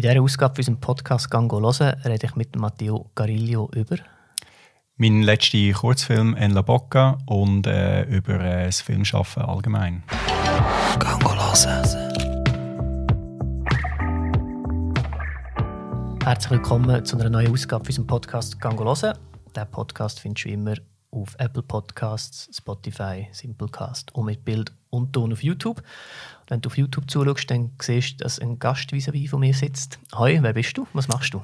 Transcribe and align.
In 0.00 0.08
dieser 0.08 0.22
Ausgabe 0.22 0.54
von 0.54 0.60
unserem 0.60 0.80
Podcast 0.80 1.30
«Gango 1.30 1.60
hören» 1.60 2.00
rede 2.06 2.26
ich 2.26 2.34
mit 2.34 2.56
Matteo 2.56 3.10
Gariglio 3.14 3.68
über 3.74 3.98
mein 4.96 5.20
letzter 5.20 5.72
Kurzfilm 5.74 6.34
«En 6.36 6.52
la 6.52 6.62
Bocca» 6.62 7.18
und 7.26 7.66
äh, 7.66 8.04
über 8.04 8.40
äh, 8.40 8.64
das 8.64 8.80
Filmschaffen 8.80 9.42
allgemein. 9.42 10.02
«Gango 10.98 11.34
hören». 11.34 11.84
Herzlich 16.24 16.50
willkommen 16.50 17.04
zu 17.04 17.18
einer 17.18 17.28
neuen 17.28 17.52
Ausgabe 17.52 17.84
von 17.84 17.90
unserem 17.90 18.06
Podcast 18.06 18.58
«Gango 18.58 18.86
hören». 18.86 19.18
Diesen 19.54 19.70
Podcast 19.70 20.20
findest 20.20 20.46
du 20.46 20.48
immer 20.48 20.76
auf 21.10 21.36
Apple 21.36 21.62
Podcasts, 21.62 22.48
Spotify, 22.56 23.28
Simplecast 23.32 24.14
und 24.14 24.24
mit 24.24 24.46
Bild 24.46 24.72
und 24.90 25.12
Ton 25.12 25.32
auf 25.32 25.42
YouTube. 25.42 25.82
Wenn 26.48 26.60
du 26.60 26.68
auf 26.68 26.76
YouTube 26.76 27.10
zuschaust, 27.10 27.50
dann 27.50 27.70
siehst 27.80 28.20
du, 28.20 28.24
dass 28.24 28.38
ein 28.38 28.58
Gast 28.58 28.92
vis 28.92 29.08
à 29.08 29.30
von 29.30 29.40
mir 29.40 29.54
sitzt. 29.54 29.98
Hi, 30.14 30.38
wer 30.42 30.52
bist 30.52 30.76
du? 30.76 30.86
Was 30.92 31.08
machst 31.08 31.32
du? 31.32 31.42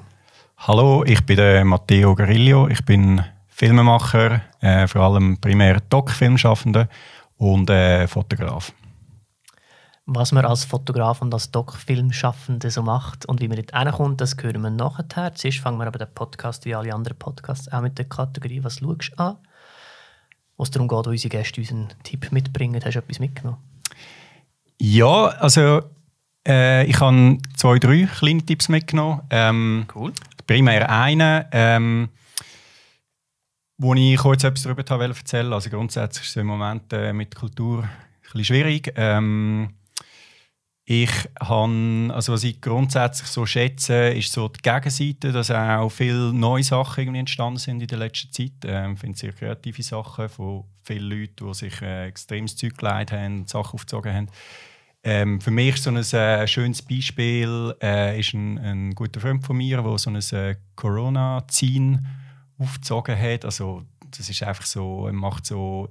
Hallo, 0.57 1.03
ich 1.05 1.25
bin 1.25 1.37
der 1.37 1.63
Matteo 1.63 2.13
Garillo. 2.13 2.67
Ich 2.67 2.83
bin 2.83 3.23
Filmemacher, 3.47 4.41
äh, 4.59 4.87
vor 4.87 5.01
allem 5.01 5.39
primär 5.39 5.79
Doc-Filmschaffender 5.89 6.89
und 7.37 7.69
äh, 7.69 8.07
Fotograf. 8.07 8.73
Was 10.05 10.31
man 10.31 10.45
als 10.45 10.63
Fotograf 10.63 11.21
und 11.21 11.33
als 11.33 11.51
Doc-Filmschaffende 11.51 12.71
so 12.71 12.81
macht 12.81 13.25
und 13.25 13.41
wie 13.41 13.47
man 13.47 13.57
dort 13.57 13.77
hinkommt, 13.77 14.21
das 14.21 14.35
hören 14.41 14.61
wir 14.61 14.69
nachher. 14.69 15.33
Zuerst 15.35 15.59
fangen 15.59 15.79
wir 15.79 15.87
aber 15.87 15.99
den 15.99 16.13
Podcast 16.13 16.65
wie 16.65 16.75
alle 16.75 16.93
anderen 16.93 17.17
Podcasts 17.17 17.71
auch 17.71 17.81
mit 17.81 17.97
der 17.97 18.05
Kategorie 18.05 18.63
«Was 18.63 18.79
schaust 18.79 19.11
du 19.11 19.23
an?» 19.23 19.37
Wo 20.57 20.63
es 20.63 20.71
darum 20.71 20.87
geht, 20.87 21.05
wo 21.05 21.11
unsere 21.11 21.29
Gäste 21.29 21.61
uns 21.61 21.71
einen 21.71 21.93
Tipp 22.03 22.31
mitbringen. 22.31 22.81
Hast 22.83 22.95
du 22.95 22.99
etwas 22.99 23.19
mitgenommen? 23.19 23.59
Ja, 24.79 25.27
also 25.27 25.81
äh, 26.47 26.85
ich 26.85 26.99
habe 26.99 27.37
zwei, 27.55 27.79
drei 27.79 28.07
kleine 28.17 28.45
Tipps 28.45 28.69
mitgenommen. 28.69 29.21
Ähm, 29.29 29.85
cool. 29.95 30.13
Primär 30.45 30.89
einen, 30.89 31.45
ähm, 31.51 32.09
wo 33.77 33.93
ich 33.93 34.17
kurz 34.17 34.43
etwas 34.43 34.63
darüber 34.63 34.83
erzählen 34.83 35.53
Also 35.53 35.69
grundsätzlich 35.69 36.23
ist 36.23 36.29
es 36.31 36.35
im 36.37 36.47
Moment 36.47 36.91
äh, 36.93 37.13
mit 37.13 37.35
Kultur 37.35 37.83
ein 37.83 37.89
bisschen 38.23 38.45
schwierig. 38.45 38.93
Ähm, 38.95 39.73
ich 40.89 41.11
habe, 41.41 42.13
also 42.13 42.31
was 42.31 42.45
ich 42.45 42.61
grundsätzlich 42.61 43.27
so 43.27 43.45
schätze, 43.45 44.07
ist 44.11 44.31
so 44.31 44.47
die 44.47 44.61
Gegenseite, 44.61 45.33
dass 45.33 45.51
auch 45.51 45.89
viele 45.89 46.31
neue 46.31 46.63
Sachen 46.63 47.01
irgendwie 47.01 47.19
entstanden 47.19 47.59
sind 47.59 47.81
in 47.81 47.87
der 47.89 47.97
letzten 47.97 48.31
Zeit. 48.31 48.53
Ähm, 48.63 48.93
ich 48.93 48.99
finde 49.01 49.17
sehr 49.17 49.33
kreative 49.33 49.83
Sachen 49.83 50.29
von 50.29 50.63
vielen 50.83 51.09
Leuten, 51.09 51.45
die 51.45 51.53
sich 51.53 51.81
äh, 51.81 52.07
extremes 52.07 52.55
Zeug 52.55 52.77
geleitet 52.77 53.19
haben, 53.19 53.45
Sachen 53.47 53.73
aufgezogen 53.73 54.13
haben. 54.13 54.27
Ähm, 55.03 55.41
für 55.41 55.51
mich 55.51 55.75
so 55.75 55.89
ein 55.89 55.97
äh, 55.97 56.47
schönes 56.47 56.81
Beispiel 56.81 57.75
äh, 57.81 58.17
ist 58.17 58.33
ein, 58.33 58.57
ein, 58.57 58.95
guter 58.95 59.19
Freund 59.19 59.45
von 59.45 59.57
mir, 59.57 59.81
der 59.81 59.97
so 59.97 60.09
ein 60.09 60.15
äh, 60.15 60.55
Corona-Zine 60.77 62.01
aufgezogen 62.59 63.19
hat. 63.19 63.43
Also 63.43 63.83
das 64.17 64.29
ist 64.29 64.41
einfach 64.41 64.65
so, 64.65 65.05
er 65.07 65.13
macht 65.13 65.47
so 65.47 65.89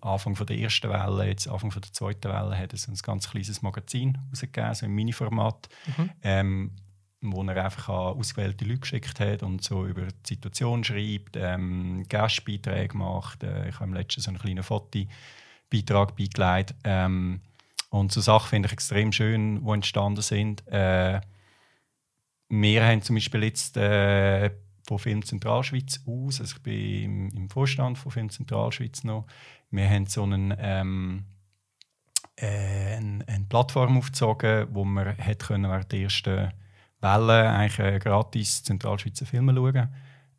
Anfang 0.00 0.36
von 0.36 0.46
der 0.46 0.58
ersten 0.58 0.90
Welle, 0.90 1.26
jetzt 1.26 1.48
Anfang 1.48 1.70
von 1.70 1.82
der 1.82 1.92
zweiten 1.92 2.28
Welle, 2.28 2.56
hat 2.56 2.72
er 2.72 2.78
so 2.78 2.90
ein 2.90 2.96
ganz 2.96 3.30
kleines 3.30 3.62
Magazin 3.62 4.18
rausgegeben, 4.30 4.74
so 4.74 4.86
im 4.86 4.94
Mini-Format, 4.94 5.68
mhm. 5.96 6.10
ähm, 6.22 6.70
wo 7.20 7.42
er 7.42 7.64
einfach 7.64 7.88
an 7.88 8.18
ausgewählte 8.18 8.64
Leute 8.64 8.80
geschickt 8.80 9.18
hat 9.20 9.42
und 9.42 9.62
so 9.62 9.86
über 9.86 10.06
die 10.06 10.34
Situation 10.34 10.84
schreibt, 10.84 11.36
ähm, 11.36 12.04
Gastbeiträge 12.08 12.96
macht. 12.96 13.42
Äh, 13.42 13.68
ich 13.68 13.74
habe 13.76 13.86
im 13.86 13.94
letzten 13.94 14.20
so 14.20 14.30
einen 14.30 14.38
kleinen 14.38 14.62
Fotobeitrag 14.62 16.16
beigelegt. 16.16 16.74
Ähm, 16.84 17.40
und 17.90 18.12
so 18.12 18.20
Sachen 18.20 18.48
finde 18.48 18.66
ich 18.66 18.72
extrem 18.72 19.12
schön, 19.12 19.64
die 19.64 19.70
entstanden 19.70 20.22
sind. 20.22 20.66
Äh, 20.68 21.20
wir 22.48 22.86
haben 22.86 23.02
zum 23.02 23.16
Beispiel 23.16 23.44
jetzt 23.44 23.76
äh, 23.76 24.50
von 24.88 24.98
Film 24.98 25.24
Zentralschweiz 25.24 26.02
aus, 26.06 26.40
also 26.40 26.56
ich 26.56 26.62
bin 26.62 27.30
im, 27.30 27.50
Vorstand 27.50 27.98
von 27.98 28.10
Film 28.10 28.30
Zentralschweiz 28.30 29.04
noch, 29.04 29.26
wir 29.70 29.88
haben 29.88 30.06
so 30.06 30.22
einen, 30.22 30.54
ähm, 30.58 31.24
äh, 32.36 32.96
eine, 32.96 33.22
eine, 33.28 33.44
Plattform 33.48 33.98
aufgezogen, 33.98 34.68
wo 34.72 34.84
man 34.84 35.16
hat 35.18 35.40
können 35.40 35.70
während 35.70 35.92
der 35.92 36.00
ersten 36.00 36.52
Welle 37.00 37.50
eigentlich 37.50 37.78
äh, 37.78 37.98
gratis 37.98 38.62
Zentralschweizer 38.62 39.26
Filme 39.26 39.54
schauen. 39.54 39.94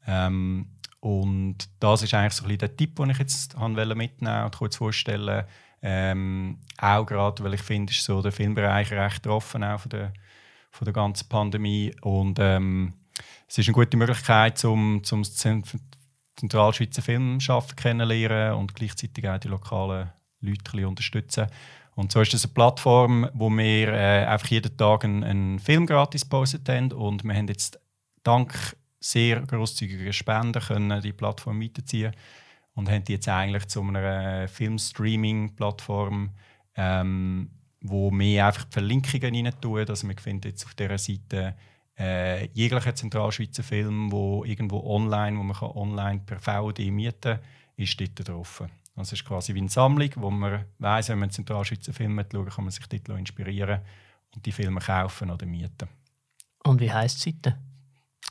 Ähm, 0.08 0.68
und 1.00 1.58
das 1.80 2.02
ist 2.02 2.14
eigentlich 2.16 2.34
so 2.34 2.46
ein 2.46 2.58
der 2.58 2.76
Tipp, 2.76 2.96
den 2.96 3.12
ich 3.12 3.20
jetzt 3.20 3.56
mitnehmen 3.56 4.46
und 4.46 4.58
kurz 4.58 4.76
vorstellen. 4.76 5.46
Ähm, 5.82 6.58
auch 6.78 7.06
gerade, 7.06 7.44
weil 7.44 7.54
ich 7.54 7.62
finde, 7.62 7.92
ist 7.92 8.04
so 8.04 8.22
der 8.22 8.32
Filmbereich 8.32 8.92
recht 8.92 9.24
getroffen 9.24 9.64
auch 9.64 9.80
von 9.80 9.90
der, 9.92 10.12
von 10.72 10.86
der 10.86 10.94
ganzen 10.94 11.30
Pandemie. 11.30 11.96
Und 12.02 12.40
ähm, 12.42 12.96
es 13.48 13.58
ist 13.58 13.68
eine 13.68 13.74
gute 13.74 13.98
Möglichkeit, 13.98 14.64
um, 14.66 15.02
um 15.12 15.24
Zentralschweizer 15.24 17.02
Filmschaffen 17.02 17.76
kennenlernen 17.76 18.54
und 18.54 18.76
gleichzeitig 18.76 19.28
auch 19.28 19.40
die 19.40 19.48
lokalen 19.48 20.10
Leute 20.42 20.88
unterstützen. 20.88 21.48
Und 21.96 22.12
so 22.12 22.22
ist 22.22 22.34
das 22.34 22.46
eine 22.46 22.54
Plattform, 22.54 23.30
wo 23.34 23.50
wir 23.50 23.90
äh, 23.90 24.26
einfach 24.26 24.48
jeden 24.48 24.78
Tag 24.78 25.04
einen, 25.04 25.24
einen 25.24 25.60
Film 25.60 25.86
gratis 25.86 26.24
postet 26.24 26.70
haben 26.70 26.92
und 26.94 27.24
wir 27.24 27.34
haben 27.34 27.48
jetzt 27.48 27.80
dank 28.24 28.78
sehr 29.02 29.42
großzügiger 29.42 30.14
Spenden 30.14 30.62
können 30.62 31.02
die 31.02 31.14
Plattform 31.14 31.62
weiterziehen 31.62 32.14
und 32.74 32.90
haben 32.90 33.04
die 33.04 33.14
jetzt 33.14 33.28
eigentlich 33.28 33.68
zu 33.68 33.82
einer 33.82 34.48
Filmstreaming-Plattform, 34.48 36.30
ähm, 36.76 37.50
wo 37.82 38.12
wir 38.12 38.46
einfach 38.46 38.66
die 38.66 38.74
Verlinkungen 38.74 39.46
rein 39.46 39.62
tun. 39.62 39.86
Also 39.88 40.08
wir 40.08 40.18
finden 40.18 40.50
jetzt 40.50 40.66
auf 40.66 40.76
dieser 40.76 40.98
Seite 40.98 41.56
äh, 42.00 42.46
jeglicher 42.54 42.96
Zentralschweizer 42.96 43.64
Film, 43.64 44.12
wo 44.12 44.46
irgendwo 44.46 44.82
online, 44.84 45.38
wo 45.38 45.44
man 45.44 45.58
kann 45.58 45.72
online 45.72 46.22
per 46.26 46.40
VOD 46.40 46.80
mieten 46.92 47.20
kann, 47.22 47.40
ist 47.76 48.00
dort 48.00 48.28
drauf. 48.28 48.62
Also 48.96 49.14
es 49.14 49.22
ist 49.22 49.26
quasi 49.26 49.54
wie 49.54 49.60
eine 49.60 49.70
Sammlung, 49.70 50.10
wo 50.16 50.30
man 50.30 50.66
weiß, 50.80 51.10
wenn 51.10 51.20
man 51.20 51.30
Zentralschweizer 51.30 51.94
Filme 51.94 52.26
schaut, 52.32 52.56
kann 52.56 52.64
man 52.66 52.72
sich 52.72 52.86
dort 52.88 53.20
inspirieren 53.20 53.82
und 54.34 54.46
die 54.46 54.52
Filme 54.52 54.80
kaufen 54.80 55.30
oder 55.30 55.46
mieten. 55.46 55.88
Und 56.64 56.82
wie 56.82 56.92
heisst 56.92 57.26
die 57.26 57.32
Seite? 57.32 57.58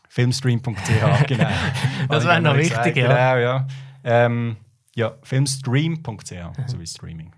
Filmstream.ch, 0.09 1.27
genau. 1.27 1.51
das 2.09 2.25
wäre 2.25 2.41
noch 2.41 2.57
wichtig, 2.57 2.97
ja. 2.97 3.35
Genau, 3.35 3.37
ja. 3.37 3.67
Ähm, 4.05 4.57
ja, 4.95 5.15
filmstream.ch, 5.23 6.33
so 6.67 6.81
wie 6.81 6.87
Streaming. 6.87 7.33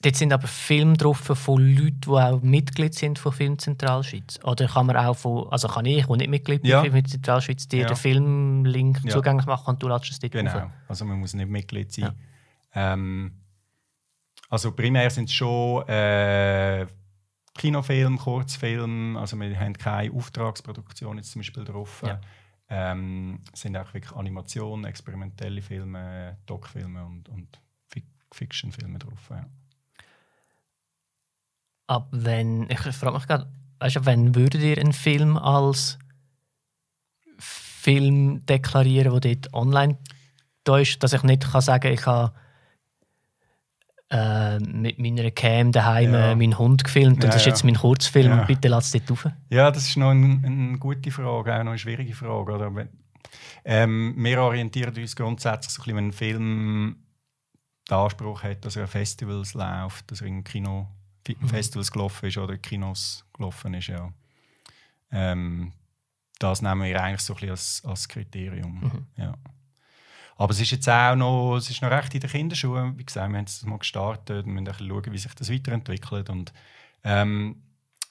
Dort 0.00 0.14
sind 0.14 0.32
aber 0.32 0.46
Filme 0.46 0.96
drauf 0.96 1.18
von 1.18 1.60
Leuten, 1.60 2.00
die 2.02 2.08
auch 2.08 2.40
Mitglied 2.40 2.94
sind 2.94 3.18
von 3.18 3.32
Film 3.32 3.58
Zentralschweiz. 3.58 4.38
Oder 4.44 4.68
kann 4.68 4.86
man 4.86 4.96
auch 4.96 5.16
von, 5.16 5.48
also 5.50 5.66
kann 5.66 5.86
ich, 5.86 6.06
der 6.06 6.16
nicht 6.16 6.30
Mitglied 6.30 6.62
bin 6.62 6.70
ja. 6.70 6.82
von 6.82 6.92
Film 6.92 7.04
Zentralschweiz, 7.04 7.66
dir 7.66 7.80
ja. 7.80 7.86
den 7.88 7.96
Filmlink 7.96 9.00
ja. 9.02 9.10
zugänglich 9.10 9.46
machen 9.46 9.70
und 9.70 9.82
du 9.82 9.88
lädst 9.88 10.10
es 10.12 10.20
dort 10.20 10.32
Genau, 10.32 10.56
auf. 10.56 10.70
also 10.86 11.04
man 11.04 11.18
muss 11.18 11.34
nicht 11.34 11.48
Mitglied 11.48 11.92
sein. 11.92 12.14
Ja. 12.74 12.92
Ähm, 12.92 13.32
also 14.48 14.70
primär 14.70 15.10
sind 15.10 15.24
es 15.24 15.34
schon 15.34 15.86
äh, 15.88 16.86
Kinofilme, 17.54 18.18
Kurzfilme, 18.18 19.18
also 19.18 19.36
wir 19.38 19.58
haben 19.58 19.74
keine 19.74 20.12
Auftragsproduktion 20.12 21.16
jetzt 21.16 21.32
zum 21.32 21.40
Beispiel 21.40 21.64
drauf. 21.64 22.04
Ja. 22.06 22.20
Ähm, 22.70 23.40
es 23.52 23.62
sind 23.62 23.76
auch 23.76 23.92
wirklich 23.92 24.12
Animationen, 24.12 24.84
experimentelle 24.84 25.60
Filme, 25.60 26.38
Doc-Filme 26.46 27.04
und, 27.04 27.28
und 27.28 27.60
Fiction-Filme 28.30 28.98
drauf. 28.98 29.30
Ja. 29.30 29.46
Ab 31.88 32.08
wenn, 32.12 32.70
ich 32.70 32.78
frage 32.78 33.16
mich 33.16 33.26
gerade, 33.26 33.50
weißt 33.80 33.96
du, 33.96 34.06
wenn 34.06 34.34
würdet 34.34 34.62
ihr 34.62 34.78
einen 34.78 34.92
Film 34.92 35.36
als 35.36 35.98
Film 37.38 38.46
deklarieren, 38.46 39.20
der 39.20 39.34
dort 39.34 39.54
online 39.54 39.98
da 40.64 40.78
ist, 40.78 41.02
dass 41.02 41.14
ich 41.14 41.22
nicht 41.22 41.50
kann 41.50 41.60
sagen 41.60 41.92
ich 41.92 42.06
habe 42.06 42.32
äh, 44.10 44.58
mit 44.58 44.98
meiner 44.98 45.30
Cam 45.30 45.72
daheim 45.72 46.12
ja. 46.12 46.34
meinen 46.34 46.58
Hund 46.58 46.84
gefilmt 46.84 47.24
und 47.24 47.32
das 47.32 47.36
ist 47.36 47.46
jetzt 47.46 47.64
mein 47.64 47.76
Kurzfilm 47.76 48.30
ja. 48.30 48.40
und 48.40 48.46
bitte 48.46 48.68
lass 48.68 48.86
es 48.86 48.92
dort 48.92 49.10
rauf? 49.10 49.32
Ja, 49.50 49.70
das 49.70 49.88
ist 49.88 49.96
noch 49.96 50.10
eine, 50.10 50.40
eine 50.44 50.78
gute 50.78 51.10
Frage, 51.10 51.54
auch 51.54 51.64
noch 51.64 51.70
eine 51.70 51.78
schwierige 51.78 52.14
Frage. 52.14 52.52
Oder? 52.52 52.88
Ähm, 53.64 54.14
wir 54.16 54.42
orientieren 54.42 54.94
uns 54.96 55.14
grundsätzlich 55.14 55.72
so 55.72 55.82
ein 55.82 55.84
bisschen, 55.84 55.96
wenn 55.96 56.06
ein 56.06 56.12
Film 56.12 56.96
den 57.90 57.96
Anspruch 57.96 58.42
hat, 58.42 58.64
dass 58.64 58.76
er 58.76 58.82
an 58.82 58.88
Festivals 58.88 59.54
läuft, 59.54 60.10
dass 60.10 60.20
er 60.20 60.26
in 60.26 60.44
Kino. 60.44 60.88
Festivals 61.46 61.90
gelaufen 61.90 62.26
ist 62.26 62.38
oder 62.38 62.56
Kinos 62.56 63.24
gelaufen 63.32 63.74
ist, 63.74 63.88
ja. 63.88 64.12
Ähm, 65.10 65.72
das 66.38 66.62
nehmen 66.62 66.82
wir 66.82 67.02
eigentlich 67.02 67.20
so 67.20 67.34
ein 67.34 67.36
bisschen 67.36 67.50
als, 67.50 67.82
als 67.84 68.08
Kriterium. 68.08 68.80
Mhm. 68.80 69.06
Ja. 69.16 69.34
Aber 70.36 70.52
es 70.52 70.60
ist 70.60 70.70
jetzt 70.70 70.88
auch 70.88 71.16
noch, 71.16 71.56
es 71.56 71.68
ist 71.68 71.82
noch 71.82 71.90
recht 71.90 72.14
in 72.14 72.20
den 72.20 72.30
Kinderschuhen. 72.30 72.96
Wie 72.96 73.04
gesagt, 73.04 73.28
wir 73.30 73.38
haben 73.38 73.44
es 73.44 73.64
mal 73.64 73.78
gestartet 73.78 74.46
und 74.46 74.52
müssen 74.52 74.88
schauen, 74.88 75.12
wie 75.12 75.18
sich 75.18 75.34
das 75.34 75.52
weiterentwickelt. 75.52 76.30
Und, 76.30 76.52
ähm, 77.02 77.62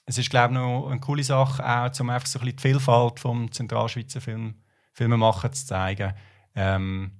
es 0.04 0.18
ist, 0.18 0.30
glaube 0.30 0.54
ich, 0.54 0.60
noch 0.60 0.90
eine 0.90 1.00
coole 1.00 1.24
Sache, 1.24 1.64
auch, 1.64 2.00
um 2.00 2.10
einfach 2.10 2.26
so 2.26 2.38
ein 2.38 2.44
bisschen 2.44 2.56
die 2.56 2.62
Vielfalt 2.62 3.20
vom 3.20 3.50
Zentralschweizer 3.50 4.20
Film, 4.20 4.54
Filmemacher 4.92 5.52
zu 5.52 5.66
zeigen. 5.66 6.14
Ähm, 6.54 7.12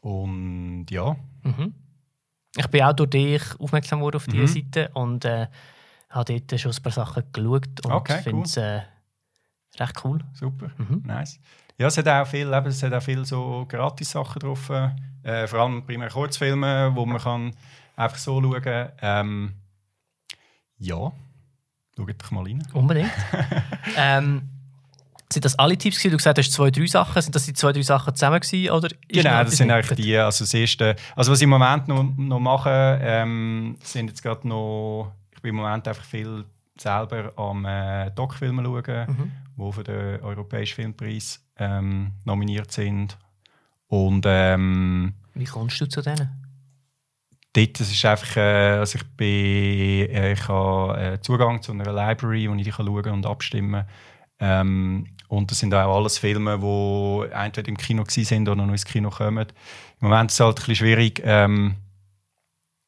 und 0.00 0.86
ja. 0.90 1.16
Mhm 1.42 1.74
ich 2.56 2.66
bin 2.68 2.82
auch 2.82 2.92
durch 2.92 3.10
dich 3.10 3.42
aufmerksam 3.58 4.00
geworden 4.00 4.16
auf 4.16 4.26
diese 4.26 4.42
mhm. 4.42 4.46
Seite 4.46 4.90
und 4.94 5.24
äh, 5.24 5.46
habe 6.10 6.40
dort 6.40 6.60
schon 6.60 6.72
ein 6.72 6.82
paar 6.82 6.92
Sachen 6.92 7.24
geschaut 7.32 7.84
und 7.84 7.92
Okay, 7.92 8.22
finde 8.22 8.42
es 8.42 8.56
äh, 8.56 8.80
recht 9.78 10.04
cool. 10.04 10.18
Super, 10.34 10.70
Mhm. 10.76 11.02
nice. 11.06 11.40
Ja, 11.78 11.86
es 11.86 11.96
hat 11.96 12.06
auch 12.08 12.26
viel, 12.26 12.52
eben, 12.52 12.66
es 12.66 12.82
hat 12.82 12.92
auch 12.92 13.02
viel 13.02 13.24
so 13.24 13.64
Gratis-Sachen 13.66 14.40
drauf. 14.40 14.70
Äh, 15.22 15.46
vor 15.46 15.60
allem 15.60 15.84
primär 15.86 16.10
Kurzfilme, 16.10 16.90
wo 16.94 17.06
man 17.06 17.20
kann 17.20 17.52
einfach 17.96 18.18
so 18.18 18.40
schauen 18.40 18.62
kann. 18.62 18.92
Ähm, 19.00 19.54
ja, 20.78 21.12
schaut 21.96 22.22
doch 22.22 22.30
mal 22.30 22.44
rein. 22.44 22.62
Unbedingt. 22.74 23.10
ähm, 23.96 24.48
sind 25.32 25.44
das 25.44 25.58
alle 25.58 25.76
Tipps 25.76 25.98
gewesen? 25.98 26.12
Du 26.12 26.16
gesagt 26.18 26.38
hast 26.38 26.52
zwei, 26.52 26.70
drei 26.70 26.86
Sachen. 26.86 27.20
Sind 27.22 27.34
das 27.34 27.44
die 27.46 27.52
zwei, 27.52 27.72
drei 27.72 27.82
Sachen 27.82 28.14
zusammen 28.14 28.40
gewesen? 28.40 28.70
Oder 28.70 28.88
Genau, 29.08 29.44
das 29.44 29.56
sind 29.56 29.70
eigentlich 29.70 29.96
die, 29.96 30.16
also 30.16 30.44
das 30.44 30.54
erste, 30.54 30.96
also 31.16 31.32
was 31.32 31.38
ich 31.38 31.44
im 31.44 31.50
Moment 31.50 31.88
noch, 31.88 32.04
noch 32.16 32.40
mache, 32.40 32.98
ähm, 33.02 33.76
sind 33.82 34.08
jetzt 34.08 34.22
gerade 34.22 34.46
noch, 34.46 35.12
ich 35.34 35.42
bin 35.42 35.50
im 35.50 35.56
Moment 35.56 35.86
einfach 35.88 36.04
viel 36.04 36.44
selber 36.78 37.32
am 37.36 37.64
äh, 37.64 38.10
Doc-Filmen 38.12 38.64
schauen, 38.64 39.06
Mhm. 39.08 39.32
die 39.56 39.72
für 39.72 39.84
den 39.84 40.20
Europäischen 40.22 40.74
Filmpreis 40.76 41.44
ähm, 41.58 42.12
nominiert 42.24 42.72
sind. 42.72 43.18
Und 43.88 44.24
ähm, 44.26 45.14
Wie 45.34 45.44
kommst 45.44 45.80
du 45.80 45.86
zu 45.88 46.00
denen? 46.02 46.38
dort 47.54 47.78
das 47.80 47.90
ist 47.92 48.04
einfach, 48.06 48.34
äh, 48.38 48.78
also 48.78 48.96
ich 48.98 49.04
bin, 49.14 49.28
äh, 49.28 50.32
ich 50.32 50.48
habe 50.48 50.98
äh, 50.98 51.20
Zugang 51.20 51.60
zu 51.60 51.72
einer 51.72 51.92
Library, 51.92 52.48
wo 52.48 52.54
ich 52.54 52.64
die 52.64 52.70
kann 52.70 52.86
schauen 52.86 53.10
und 53.12 53.26
abstimmen 53.26 53.84
ähm, 54.38 55.06
und 55.32 55.50
das 55.50 55.60
sind 55.60 55.74
auch 55.74 55.96
alles 55.96 56.18
Filme, 56.18 56.58
die 56.58 57.32
entweder 57.32 57.66
im 57.66 57.78
Kino 57.78 58.04
sind 58.06 58.50
oder 58.50 58.66
noch 58.66 58.70
ins 58.70 58.84
Kino 58.84 59.08
kommen. 59.08 59.46
Im 59.98 60.08
Moment 60.08 60.30
ist 60.30 60.34
es 60.34 60.40
halt 60.40 60.50
ein 60.50 60.54
bisschen 60.56 60.74
schwierig, 60.74 61.22
ähm, 61.24 61.76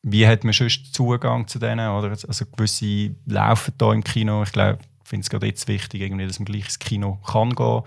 wie 0.02 0.26
hat 0.26 0.44
man 0.44 0.52
sonst 0.52 0.92
Zugang 0.94 1.48
zu 1.48 1.58
denen, 1.58 1.88
oder? 1.88 2.10
Also 2.10 2.44
gewisse 2.44 3.14
laufen 3.24 3.72
da 3.78 3.94
im 3.94 4.04
Kino, 4.04 4.42
ich 4.42 4.52
glaube, 4.52 4.78
ich 5.02 5.08
finde 5.08 5.22
es 5.22 5.30
gerade 5.30 5.46
jetzt 5.46 5.66
wichtig, 5.68 6.02
irgendwie, 6.02 6.26
dass 6.26 6.38
man 6.38 6.44
gleich 6.44 6.66
ins 6.66 6.78
Kino 6.78 7.18
kann 7.26 7.54
gehen, 7.54 7.82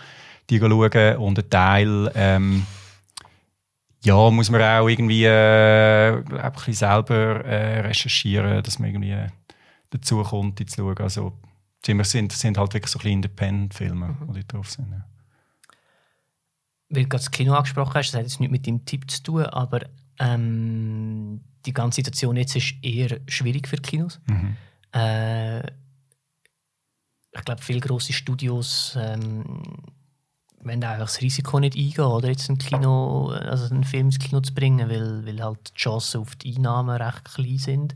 die 0.49 0.57
schauen 0.57 1.17
und 1.17 1.37
ein 1.37 1.49
Teil 1.51 2.11
ähm, 2.15 2.65
ja, 4.03 4.31
muss 4.31 4.49
man 4.49 4.61
auch 4.63 4.87
irgendwie 4.87 5.25
äh, 5.25 6.13
ein 6.13 6.51
bisschen 6.53 6.73
selber 6.73 7.45
äh, 7.45 7.81
recherchieren, 7.81 8.63
dass 8.63 8.79
man 8.79 8.89
irgendwie 8.89 9.17
dazu 9.91 10.23
kommt, 10.23 10.57
die 10.57 10.65
zu 10.65 10.77
schauen. 10.77 10.97
Also, 10.97 11.33
wir 11.85 12.03
sind, 12.03 12.31
sind 12.33 12.57
halt 12.57 12.73
wirklich 12.73 12.91
so 12.91 12.99
ein 12.99 13.01
bisschen 13.01 13.13
Independent-Filme, 13.13 14.07
Mhm. 14.19 14.33
die 14.33 14.47
drauf 14.47 14.69
sind. 14.69 14.91
Ja. 14.91 15.05
Weil 16.89 17.03
du 17.03 17.09
gerade 17.09 17.23
das 17.23 17.31
Kino 17.31 17.53
angesprochen 17.53 17.93
hast, 17.95 18.09
das 18.13 18.15
hat 18.19 18.23
jetzt 18.23 18.39
nichts 18.39 18.51
mit 18.51 18.65
deinem 18.67 18.85
Tipp 18.85 19.09
zu 19.11 19.23
tun, 19.23 19.43
aber 19.45 19.81
ähm, 20.19 21.41
die 21.65 21.73
ganze 21.73 21.97
Situation 21.97 22.37
jetzt 22.37 22.55
ist 22.55 22.75
eher 22.81 23.19
schwierig 23.27 23.67
für 23.67 23.75
die 23.75 23.81
Kinos. 23.83 24.19
Mhm. 24.27 24.55
Äh, 24.93 25.59
ich 25.67 27.43
glaube, 27.45 27.61
viele 27.61 27.81
grosse 27.81 28.13
Studios 28.13 28.97
ähm, 28.99 29.61
wollen 30.63 30.83
auch 30.83 30.97
das 30.97 31.21
Risiko 31.21 31.59
nicht 31.59 31.75
eingehen, 31.77 32.05
oder 32.05 32.29
jetzt 32.29 32.49
ein 32.49 32.57
Kino, 32.57 33.27
also 33.29 33.73
einen 33.73 33.83
Film 33.83 34.07
ins 34.07 34.17
Kino 34.19 34.41
zu 34.41 34.53
bringen, 34.53 34.89
weil, 34.89 35.25
weil 35.25 35.41
halt 35.43 35.69
die 35.69 35.73
Chancen 35.79 36.21
auf 36.21 36.35
die 36.37 36.55
Einnahmen 36.55 36.99
recht 37.01 37.25
klein 37.25 37.57
sind. 37.57 37.95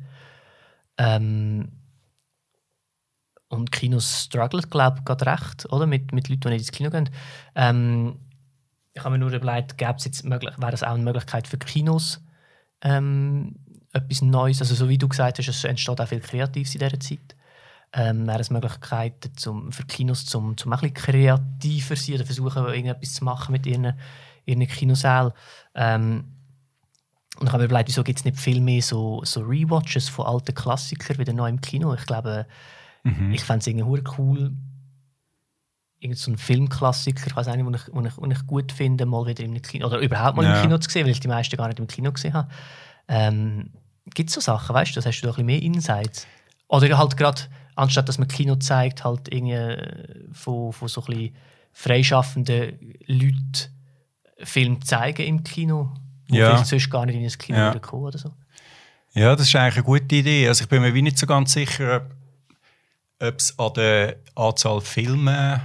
Ähm, 0.97 1.71
und 3.51 3.71
Kinos 3.71 4.23
strugglen, 4.23 4.63
glaube 4.69 4.99
ich, 4.99 5.05
gerade 5.05 5.25
recht, 5.25 5.71
oder? 5.71 5.85
Mit, 5.85 6.13
mit 6.13 6.29
Leuten, 6.29 6.41
die 6.41 6.49
nicht 6.49 6.61
ins 6.61 6.71
Kino 6.71 6.89
gehen. 6.89 7.09
Ähm, 7.55 8.17
ich 8.93 9.03
habe 9.03 9.11
mir 9.11 9.19
nur 9.19 9.31
überlegt, 9.31 9.77
gäbe 9.77 9.95
es 9.97 10.05
jetzt 10.05 10.23
möglich, 10.25 10.53
wäre 10.57 10.71
das 10.71 10.83
auch 10.83 10.93
eine 10.93 11.03
Möglichkeit 11.03 11.47
für 11.47 11.57
Kinos, 11.57 12.21
ähm, 12.81 13.55
etwas 13.93 14.21
Neues, 14.21 14.61
also 14.61 14.73
so 14.75 14.89
wie 14.89 14.97
du 14.97 15.07
gesagt 15.07 15.37
hast, 15.37 15.47
es 15.47 15.63
entsteht 15.63 15.99
auch 15.99 16.07
viel 16.07 16.21
Kreatives 16.21 16.73
in 16.75 16.79
dieser 16.79 16.99
Zeit. 16.99 17.35
Ähm, 17.93 18.25
wäre 18.25 18.39
es 18.39 18.49
Möglichkeiten 18.49 19.35
zum, 19.35 19.71
für 19.73 19.83
Kinos, 19.83 20.25
zum, 20.25 20.55
zum 20.55 20.71
ein 20.71 20.79
bisschen 20.79 20.93
kreativer 20.93 21.95
zu 21.95 22.01
sein 22.01 22.15
oder 22.15 22.25
versuchen, 22.25 22.65
irgendetwas 22.65 23.15
zu 23.15 23.25
machen 23.25 23.51
mit 23.51 23.65
ihren, 23.65 23.93
ihren 24.45 24.65
Kinosälen. 24.65 25.33
Ähm, 25.75 26.23
und 27.37 27.47
ich 27.47 27.53
habe 27.53 27.63
mir 27.63 27.65
überlegt, 27.65 27.89
wieso 27.89 28.03
gibt 28.03 28.19
es 28.19 28.25
nicht 28.25 28.39
viel 28.39 28.61
mehr 28.61 28.81
so, 28.81 29.21
so 29.25 29.41
Rewatches 29.41 30.07
von 30.07 30.25
alten 30.25 30.55
Klassikern 30.55 31.17
wieder 31.17 31.33
neu 31.33 31.49
im 31.49 31.59
Kino? 31.59 31.93
Ich 31.93 32.05
glaube, 32.05 32.45
Mhm. 33.03 33.31
ich 33.33 33.41
fände 33.41 33.59
es 33.59 33.67
irgendwie 33.67 34.03
cool, 34.17 34.51
irgend 35.99 36.17
so 36.17 36.31
einen 36.31 36.37
Filmklassiker, 36.37 37.27
ich 37.27 37.35
weiß 37.35 37.47
auch 37.47 37.55
nicht, 37.55 37.65
den 37.65 38.05
ich, 38.05 38.17
ich, 38.17 38.31
ich 38.37 38.47
gut 38.47 38.71
finde, 38.71 39.05
mal 39.05 39.25
wieder 39.25 39.43
im 39.43 39.61
Kino, 39.61 39.85
oder 39.87 39.99
überhaupt 39.99 40.35
mal 40.37 40.45
Ja. 40.45 40.55
im 40.55 40.61
Kino 40.61 40.77
zu 40.77 40.89
sehen, 40.89 41.05
weil 41.05 41.11
ich 41.11 41.19
die 41.19 41.27
meisten 41.27 41.55
gar 41.57 41.67
nicht 41.67 41.79
im 41.79 41.87
Kino 41.87 42.11
gesehen 42.11 42.33
habe. 42.33 42.49
Ähm, 43.07 43.71
Gibt 44.13 44.29
es 44.29 44.35
so 44.35 44.41
Sachen, 44.41 44.73
weißt 44.73 44.91
du, 44.91 44.95
das 44.95 45.05
hast 45.05 45.21
du 45.21 45.27
doch 45.27 45.37
ein 45.37 45.45
bisschen 45.45 45.61
mehr 45.61 45.75
Insights? 45.75 46.25
Oder 46.67 46.97
halt 46.97 47.17
gerade, 47.17 47.41
anstatt 47.75 48.09
dass 48.09 48.17
man 48.17 48.27
Kino 48.27 48.55
zeigt, 48.55 49.03
halt 49.03 49.31
irgendwie 49.31 49.53
äh, 49.53 50.27
von, 50.33 50.73
von 50.73 50.87
so 50.87 51.01
ein 51.01 51.07
bisschen 51.07 51.35
freischaffenden 51.73 52.95
Leuten 53.05 53.69
Film 54.43 54.81
zeigen 54.83 55.25
im 55.25 55.43
Kino, 55.43 55.93
wo 56.29 56.35
Ja. 56.35 56.47
vielleicht 56.47 56.65
sonst 56.67 56.89
gar 56.89 57.05
nicht 57.05 57.15
in 57.15 57.23
ein 57.23 57.37
Kino 57.37 57.57
Ja. 57.59 57.79
kommen 57.79 58.03
oder 58.05 58.17
so. 58.17 58.31
Ja, 59.13 59.35
das 59.35 59.47
ist 59.47 59.55
eigentlich 59.55 59.75
eine 59.75 59.83
gute 59.83 60.15
Idee. 60.15 60.47
Also 60.47 60.63
ich 60.63 60.69
bin 60.69 60.81
mir 60.81 60.93
wie 60.93 61.01
nicht 61.03 61.17
so 61.19 61.27
ganz 61.27 61.53
sicher, 61.53 61.97
ob 61.97 62.03
ob 63.21 63.37
es 63.37 63.57
an 63.59 63.73
der 63.73 64.17
Anzahl 64.35 64.81
Filme 64.81 65.61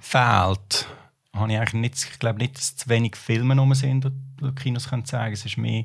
fehlt. 0.00 0.86
Habe 1.34 1.52
ich, 1.52 1.58
eigentlich 1.58 1.74
nicht, 1.74 1.94
ich 2.10 2.18
glaube 2.18 2.38
nicht, 2.38 2.56
dass 2.56 2.76
zu 2.76 2.88
wenig 2.88 3.16
Filme 3.16 3.56
rum 3.58 3.74
sind, 3.74 4.10
die 4.40 4.52
Kinos 4.54 4.88
können 4.88 5.04
zeigen 5.04 5.34
Es 5.34 5.44
ist 5.44 5.58
mehr 5.58 5.84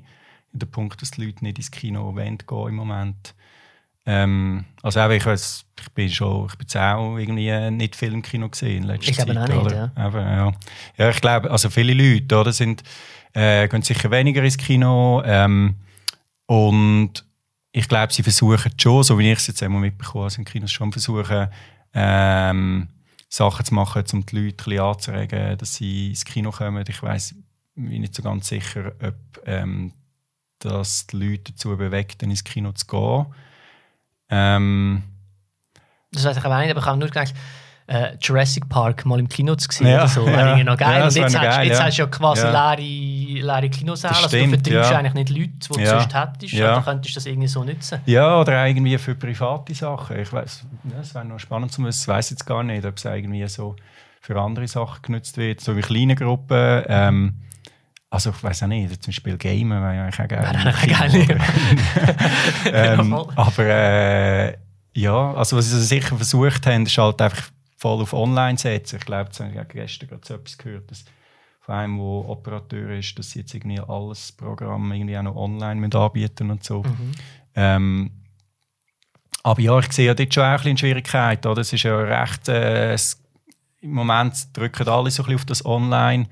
der 0.54 0.66
Punkt, 0.66 1.02
dass 1.02 1.12
die 1.12 1.26
Leute 1.26 1.44
nicht 1.44 1.58
ins 1.58 1.72
Kino 1.72 2.16
wollen 2.16 2.38
gehen 2.38 2.68
im 2.68 2.76
Moment. 2.76 3.36
Ähm, 4.06 4.66
also 4.82 5.00
auch, 5.00 5.10
ich, 5.10 5.26
weiss, 5.26 5.66
ich 5.80 5.90
bin 5.92 6.10
schon, 6.10 6.48
ich 6.48 6.58
bin 6.58 6.66
jetzt 6.66 6.76
auch 6.76 7.18
irgendwie 7.18 7.72
nicht 7.72 7.96
viel 7.96 8.14
im 8.14 8.22
Kino 8.22 8.50
gesehen 8.50 8.84
in 8.84 8.84
letzter 8.84 9.12
Ich 9.12 9.18
Zeit. 9.18 9.30
eben 9.30 9.38
auch 9.38 9.48
nicht, 9.48 9.58
oder? 9.58 9.92
Eben, 9.96 10.18
ja. 10.18 10.52
ja, 10.98 11.10
ich 11.10 11.22
glaube, 11.22 11.52
also 11.52 11.70
viele 11.70 11.94
Leute 11.94 12.36
oder, 12.36 12.52
sind, 12.52 12.84
äh, 13.34 13.68
gehen 13.68 13.84
sicher 13.84 14.10
weniger 14.10 14.44
ins 14.44 14.58
Kino 14.58 15.22
ähm, 15.24 15.76
und 16.48 17.26
ich 17.72 17.88
glaube, 17.88 18.12
sie 18.12 18.24
versuchen 18.24 18.72
schon, 18.78 19.04
so 19.04 19.18
wie 19.18 19.32
ich 19.32 19.40
es 19.40 19.48
jetzt 19.48 19.64
einmal 19.64 19.82
mitbekommen 19.82 20.24
habe, 20.24 20.32
sind 20.32 20.46
Kinos 20.46 20.72
schon 20.72 20.92
versuchen, 20.92 21.48
ähm, 21.94 22.88
Sachen 23.30 23.66
zu 23.66 23.74
machen, 23.74 24.04
um 24.14 24.26
die 24.26 24.36
Leute 24.36 24.64
ein 24.64 24.70
bisschen 24.70 24.80
anzuregen, 24.84 25.58
dass 25.58 25.76
sie 25.76 26.10
ins 26.10 26.26
Kino 26.26 26.52
kommen. 26.52 26.84
Ich 26.88 27.02
weiß 27.02 27.36
bin 27.76 28.02
nicht 28.02 28.14
so 28.14 28.22
ganz 28.22 28.48
sicher, 28.48 28.92
ob 29.02 29.16
ähm, 29.46 29.94
das 30.60 31.08
die 31.08 31.18
Leute 31.18 31.52
dazu 31.52 31.76
bewegt, 31.78 32.22
dann 32.22 32.30
ins 32.30 32.44
Kino 32.44 32.72
zu 32.74 32.86
gehen. 32.86 33.26
Ähm, 34.30 35.04
Das 36.12 36.26
weiß 36.26 36.38
ich 36.38 36.44
aber 36.44 36.60
nicht, 36.60 36.72
aber 36.72 36.82
ich 36.82 36.86
habe 36.86 37.00
nur 37.00 37.08
gedacht, 37.08 37.34
äh, 37.92 38.16
Jurassic 38.22 38.70
Park 38.70 39.06
mal 39.06 39.20
im 39.20 39.28
Kino 39.28 39.54
zu 39.56 39.68
sehen 39.70 39.88
Ja, 39.88 39.98
oder 40.00 40.08
so, 40.08 40.26
ja. 40.26 40.32
wäre 40.38 40.64
noch 40.64 40.78
geil. 40.78 41.00
Ja, 41.00 41.04
und 41.08 41.16
jetzt, 41.16 41.36
hast, 41.36 41.44
geil, 41.44 41.68
jetzt 41.68 41.80
ja. 41.80 41.86
hast 41.86 41.98
du 41.98 42.02
ja 42.04 42.08
quasi 42.08 42.42
Ja. 42.46 42.74
leere, 42.74 43.42
leere 43.42 43.70
Kinosäle, 43.70 44.14
also 44.16 44.28
du 44.30 44.38
stimmt, 44.38 44.50
vertreibst 44.66 44.92
ja. 44.92 44.98
eigentlich 44.98 45.14
nicht 45.14 45.30
Leute, 45.30 45.50
die 45.50 45.68
du 45.74 45.80
Ja. 45.82 46.00
sonst 46.00 46.16
hättest, 46.16 46.54
Ja. 46.54 46.72
oder 46.74 46.82
könntest 46.84 47.16
du 47.16 47.18
das 47.20 47.26
irgendwie 47.26 47.48
so 47.50 47.64
nutzen? 47.64 48.00
ja, 48.06 48.40
oder 48.40 48.66
irgendwie 48.66 48.98
für 48.98 49.16
private 49.16 49.74
Sachen. 49.74 50.20
Ich 50.20 50.32
weiß, 50.32 50.64
es 51.02 51.14
wäre 51.16 51.26
noch 51.26 51.40
spannend 51.40 51.72
zu 51.74 51.84
wissen. 51.84 52.02
Ich 52.04 52.08
weiß 52.08 52.30
jetzt 52.30 52.46
gar 52.46 52.64
nicht, 52.64 52.86
ob 52.86 52.96
es 52.98 53.04
irgendwie 53.06 53.46
so 53.48 53.76
für 54.22 54.40
andere 54.40 54.68
Sachen 54.68 55.02
genutzt 55.02 55.38
wird, 55.38 55.60
so 55.62 55.76
wie 55.76 55.82
kleine 55.82 56.16
Gruppen. 56.16 56.84
Ähm, 56.88 57.34
also 58.10 58.30
ich 58.30 58.44
weiß 58.44 58.64
auch 58.64 58.68
nicht, 58.68 59.04
zum 59.04 59.12
Beispiel 59.12 59.38
Gamen 59.38 59.82
wäre 59.82 59.96
ja 59.96 60.04
eigentlich 60.04 60.22
auch 60.22 60.28
geil. 60.28 61.40
Ähm, 62.74 63.14
aber 63.36 63.66
äh, 63.66 64.54
ja, 64.94 65.34
also 65.34 65.58
was 65.58 65.70
sie 65.72 65.82
sicher 65.82 66.16
versucht 66.16 66.66
haben, 66.68 66.86
ist 66.86 66.98
halt 66.98 67.22
einfach 67.22 67.50
voll 67.82 68.04
auf 68.04 68.14
Online 68.14 68.60
setzen. 68.60 68.98
Ich 68.98 69.06
glaube, 69.06 69.30
das 69.30 69.40
habe 69.40 69.52
ich 69.52 69.60
auch 69.60 69.68
gestern 69.68 70.10
gerade 70.10 70.22
so 70.24 70.36
etwas 70.36 70.56
gehört, 70.56 70.92
dass 70.92 71.04
von 71.62 71.76
einem, 71.76 71.98
der 71.98 72.06
Operateur 72.06 72.92
ist, 72.92 73.18
dass 73.18 73.32
sie 73.32 73.40
jetzt 73.40 73.56
irgendwie 73.56 73.80
alles 73.80 74.32
Programm 74.32 74.92
irgendwie 74.92 75.18
auch 75.18 75.24
noch 75.24 75.36
online 75.36 75.82
mit 75.82 75.96
anbieten 75.96 76.52
und 76.52 76.64
so. 76.64 76.84
Mhm. 76.84 77.12
Ähm, 77.56 78.12
aber 79.42 79.62
ja, 79.62 79.80
ich 79.80 79.92
sehe 79.92 80.06
ja 80.06 80.14
dort 80.14 80.32
schon 80.32 80.44
auch 80.44 80.50
ein 80.50 80.58
bisschen 80.58 80.78
Schwierigkeiten. 80.78 81.48
Oder? 81.48 81.62
Es 81.62 81.74
ist 81.74 81.82
ja 81.82 81.98
recht, 81.98 82.48
äh, 82.50 82.94
es, 82.94 83.20
im 83.82 83.94
Moment 83.94 84.56
drücken 84.56 84.88
alle 84.88 85.10
so 85.10 85.24
ein 85.24 85.26
bisschen 85.26 85.36
auf 85.36 85.46
das 85.46 85.66
Online 85.66 86.28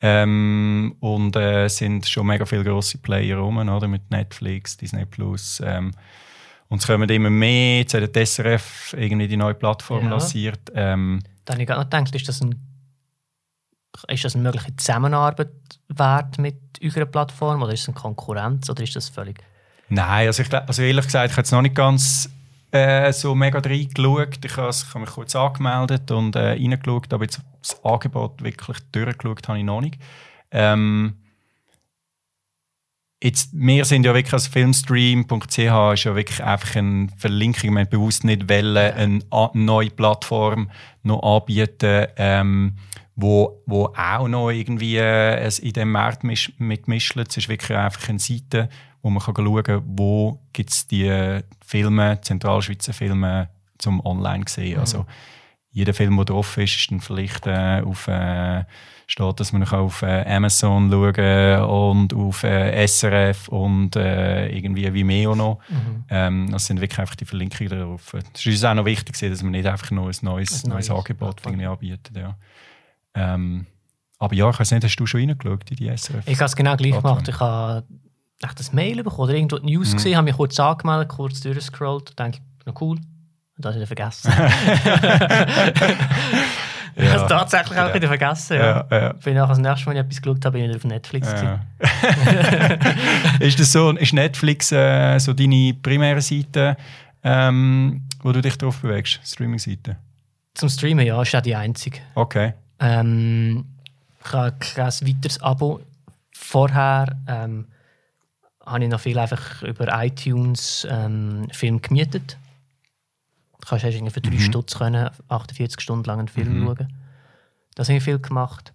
ähm, 0.00 0.96
und 0.98 1.36
äh, 1.36 1.68
sind 1.68 2.08
schon 2.08 2.26
mega 2.26 2.44
viele 2.46 2.64
grosse 2.64 2.98
Player 2.98 3.38
rum, 3.38 3.58
oder? 3.58 3.86
mit 3.86 4.10
Netflix, 4.10 4.76
Disney 4.76 5.06
Plus. 5.06 5.62
Ähm, 5.64 5.92
und 6.70 6.80
es 6.80 6.86
kommen 6.86 7.08
immer 7.10 7.28
mehr. 7.30 7.78
Jetzt 7.80 7.92
hat 7.94 8.14
der 8.16 8.22
SRF 8.26 8.94
irgendwie 8.96 9.28
die 9.28 9.36
neue 9.36 9.54
Plattform 9.54 10.04
Ja. 10.04 10.10
lanciert. 10.10 10.70
Ähm, 10.74 11.20
Da 11.44 11.52
habe 11.52 11.62
ich 11.62 11.68
gerade 11.68 11.80
noch 11.82 11.90
gedacht, 11.90 12.14
ist 12.14 12.28
das, 12.28 12.40
ein, 12.40 12.54
ist 14.08 14.24
das 14.24 14.34
eine 14.34 14.44
mögliche 14.44 14.74
Zusammenarbeit 14.76 15.50
wert 15.88 16.38
mit 16.38 16.56
eurer 16.82 17.06
Plattform 17.06 17.62
oder 17.62 17.72
ist 17.72 17.82
es 17.82 17.88
eine 17.88 17.96
Konkurrenz 17.96 18.70
oder 18.70 18.82
ist 18.82 18.96
das 18.96 19.08
völlig... 19.10 19.40
Nein, 19.88 20.28
also, 20.28 20.42
ich, 20.42 20.52
also 20.54 20.82
ehrlich 20.82 21.04
gesagt, 21.04 21.26
ich 21.26 21.32
habe 21.32 21.40
jetzt 21.42 21.50
noch 21.50 21.62
nicht 21.62 21.74
ganz 21.74 22.30
äh, 22.70 23.12
so 23.12 23.34
mega 23.34 23.58
reingeschaut. 23.58 24.44
Ich 24.44 24.56
habe, 24.56 24.70
ich 24.70 24.88
habe 24.90 25.00
mich 25.00 25.10
kurz 25.10 25.34
angemeldet 25.34 26.08
und 26.12 26.36
äh, 26.36 26.50
reingeschaut, 26.52 27.12
aber 27.12 27.24
jetzt 27.24 27.40
das 27.60 27.84
Angebot 27.84 28.42
wirklich 28.42 28.78
durchgeschaut 28.92 29.48
habe 29.48 29.58
ich 29.58 29.64
noch 29.64 29.80
nicht. 29.80 29.98
Ähm, 30.52 31.16
Jetzt, 33.22 33.50
wir 33.52 33.84
sind 33.84 34.06
ja 34.06 34.14
wirklich 34.14 34.32
als 34.32 34.46
filmstream.ch 34.46 35.58
ist 35.58 36.04
ja 36.04 36.16
wirklich 36.16 36.42
einfach 36.42 36.76
eine 36.76 37.08
Verlinkung. 37.18 37.74
Wir 37.74 37.80
haben 37.80 37.90
bewusst 37.90 38.24
nicht 38.24 38.48
wollen, 38.48 38.76
eine 38.76 39.20
neue 39.52 39.90
Plattform 39.90 40.70
noch 41.02 41.22
anbieten, 41.22 42.06
ähm, 42.16 42.76
wo, 43.16 43.62
wo 43.66 43.92
auch 43.94 44.26
noch 44.26 44.48
irgendwie 44.48 44.96
äh, 44.96 45.36
es 45.36 45.58
in 45.58 45.74
dem 45.74 45.92
Markt 45.92 46.24
mitmischt. 46.24 47.16
Es 47.18 47.36
ist 47.36 47.50
wirklich 47.50 47.76
einfach 47.76 48.08
eine 48.08 48.18
Seite, 48.18 48.70
wo 49.02 49.10
man 49.10 49.22
kann 49.22 49.34
schauen 49.36 49.62
kann, 49.64 49.82
wo 49.84 50.40
gibt 50.54 50.70
es 50.70 50.86
die 50.86 51.40
Filme, 51.64 52.20
Zentralschweizer 52.22 52.94
Filme 52.94 53.50
zum 53.76 54.04
online 54.04 54.44
sehen. 54.48 54.74
Mhm. 54.74 54.80
Also 54.80 55.04
jeder 55.72 55.92
Film, 55.92 56.16
der 56.16 56.24
drauf 56.24 56.56
ist, 56.56 56.76
ist 56.76 56.90
dann 56.90 57.00
vielleicht 57.00 57.46
äh, 57.46 57.82
auf 57.84 58.08
äh, 58.08 58.64
steht, 59.10 59.40
dass 59.40 59.52
man 59.52 59.64
auf 59.64 60.02
äh, 60.02 60.24
Amazon 60.24 60.90
schauen 60.90 61.62
und 61.64 62.14
auf 62.14 62.44
äh, 62.44 62.86
SRF 62.86 63.48
und 63.48 63.96
äh, 63.96 64.48
irgendwie 64.48 64.92
Vimeo 64.92 65.34
noch. 65.34 65.58
Mhm. 65.68 66.04
Ähm, 66.08 66.48
das 66.50 66.66
sind 66.66 66.80
wirklich 66.80 66.98
einfach 66.98 67.16
die 67.16 67.24
Verlinkungen 67.24 67.70
darauf. 67.70 68.14
Es 68.14 68.40
ist 68.40 68.46
uns 68.46 68.64
auch 68.64 68.74
noch 68.74 68.84
wichtig, 68.84 69.18
dass 69.18 69.42
man 69.42 69.52
nicht 69.52 69.66
einfach 69.66 69.90
nur 69.90 70.08
ein 70.08 70.14
neues, 70.22 70.64
ein 70.64 70.70
neues 70.70 70.90
Angebot 70.90 71.40
irgendwie 71.44 71.66
anbietet. 71.66 72.16
Ja. 72.16 72.36
Ähm, 73.14 73.66
aber 74.18 74.34
ja, 74.34 74.48
ich 74.48 74.60
weiß 74.60 74.70
nicht, 74.70 74.84
hast 74.84 74.96
du 74.96 75.06
schon 75.06 75.20
reingeschaut 75.20 75.68
in 75.70 75.76
die 75.76 75.96
SRF? 75.96 76.26
Ich 76.26 76.36
habe 76.36 76.44
es 76.44 76.54
genau 76.54 76.76
gleich 76.76 76.92
gemacht. 76.92 77.28
Ich 77.28 77.40
habe 77.40 77.84
das 78.38 78.72
Mail 78.72 79.02
bekommen 79.02 79.24
oder 79.24 79.34
irgendwo 79.34 79.58
die 79.58 79.72
News 79.72 79.90
mhm. 79.90 79.96
gesehen, 79.96 80.16
habe 80.16 80.26
mich 80.26 80.36
kurz 80.36 80.58
angemeldet, 80.60 81.08
kurz 81.08 81.40
durchgescrollt, 81.40 82.16
denke 82.18 82.38
ich, 82.38 82.66
noch 82.66 82.80
cool. 82.80 82.96
Und 82.96 83.64
das 83.64 83.74
habe 83.74 83.82
ich 83.82 83.88
vergessen. 83.88 84.32
Ich 86.96 87.08
habe 87.08 87.22
es 87.22 87.28
tatsächlich 87.28 87.78
auch 87.78 87.94
wieder 87.94 88.08
vergessen. 88.08 88.56
Ja. 88.56 88.86
Ja, 88.90 89.00
ja. 89.00 89.12
Bin 89.12 89.34
nachher 89.34 89.48
das 89.48 89.58
nächste 89.58 89.86
Mal, 89.86 89.94
wenn 89.94 90.00
ich 90.00 90.06
etwas 90.06 90.22
geschaut 90.22 90.44
habe, 90.44 90.58
bin 90.58 90.70
ich 90.70 90.76
auf 90.76 90.84
Netflix. 90.84 91.32
Ja. 91.32 91.60
ist, 93.40 93.60
das 93.60 93.72
so, 93.72 93.90
ist 93.90 94.12
Netflix 94.12 94.72
äh, 94.72 95.18
so 95.18 95.32
deine 95.32 95.74
primäre 95.82 96.20
Seite, 96.20 96.76
ähm, 97.22 98.02
wo 98.22 98.32
du 98.32 98.40
dich 98.40 98.56
drauf 98.58 98.80
bewegst? 98.80 99.20
Streaming-Seite? 99.24 99.96
Zum 100.54 100.68
Streamen, 100.68 101.06
ja, 101.06 101.20
ist 101.22 101.34
auch 101.34 101.40
die 101.40 101.54
einzige. 101.54 102.00
Okay. 102.14 102.54
Ähm, 102.80 103.64
ich 104.24 104.32
habe 104.32 104.54
kein 104.58 104.86
weiteres 104.86 105.40
Abo. 105.42 105.80
Vorher 106.32 107.16
ähm, 107.26 107.66
habe 108.64 108.84
ich 108.84 108.90
noch 108.90 109.00
viel 109.00 109.18
einfach 109.18 109.62
über 109.62 109.88
iTunes 110.04 110.86
ähm, 110.90 111.46
Film 111.52 111.80
gemietet. 111.80 112.36
Du 113.60 113.68
kannst 113.68 113.84
irgendwie 113.84 114.12
für 114.12 114.20
drei 114.20 114.32
mhm. 114.32 114.40
Stutz 114.40 114.78
können 114.78 115.10
48 115.28 115.80
Stunden 115.80 116.04
lang 116.04 116.18
einen 116.18 116.28
Film 116.28 116.60
mhm. 116.60 116.66
schauen. 116.66 116.88
Das 117.74 117.88
habe 117.88 117.98
ich 117.98 118.04
viel 118.04 118.18
gemacht. 118.18 118.72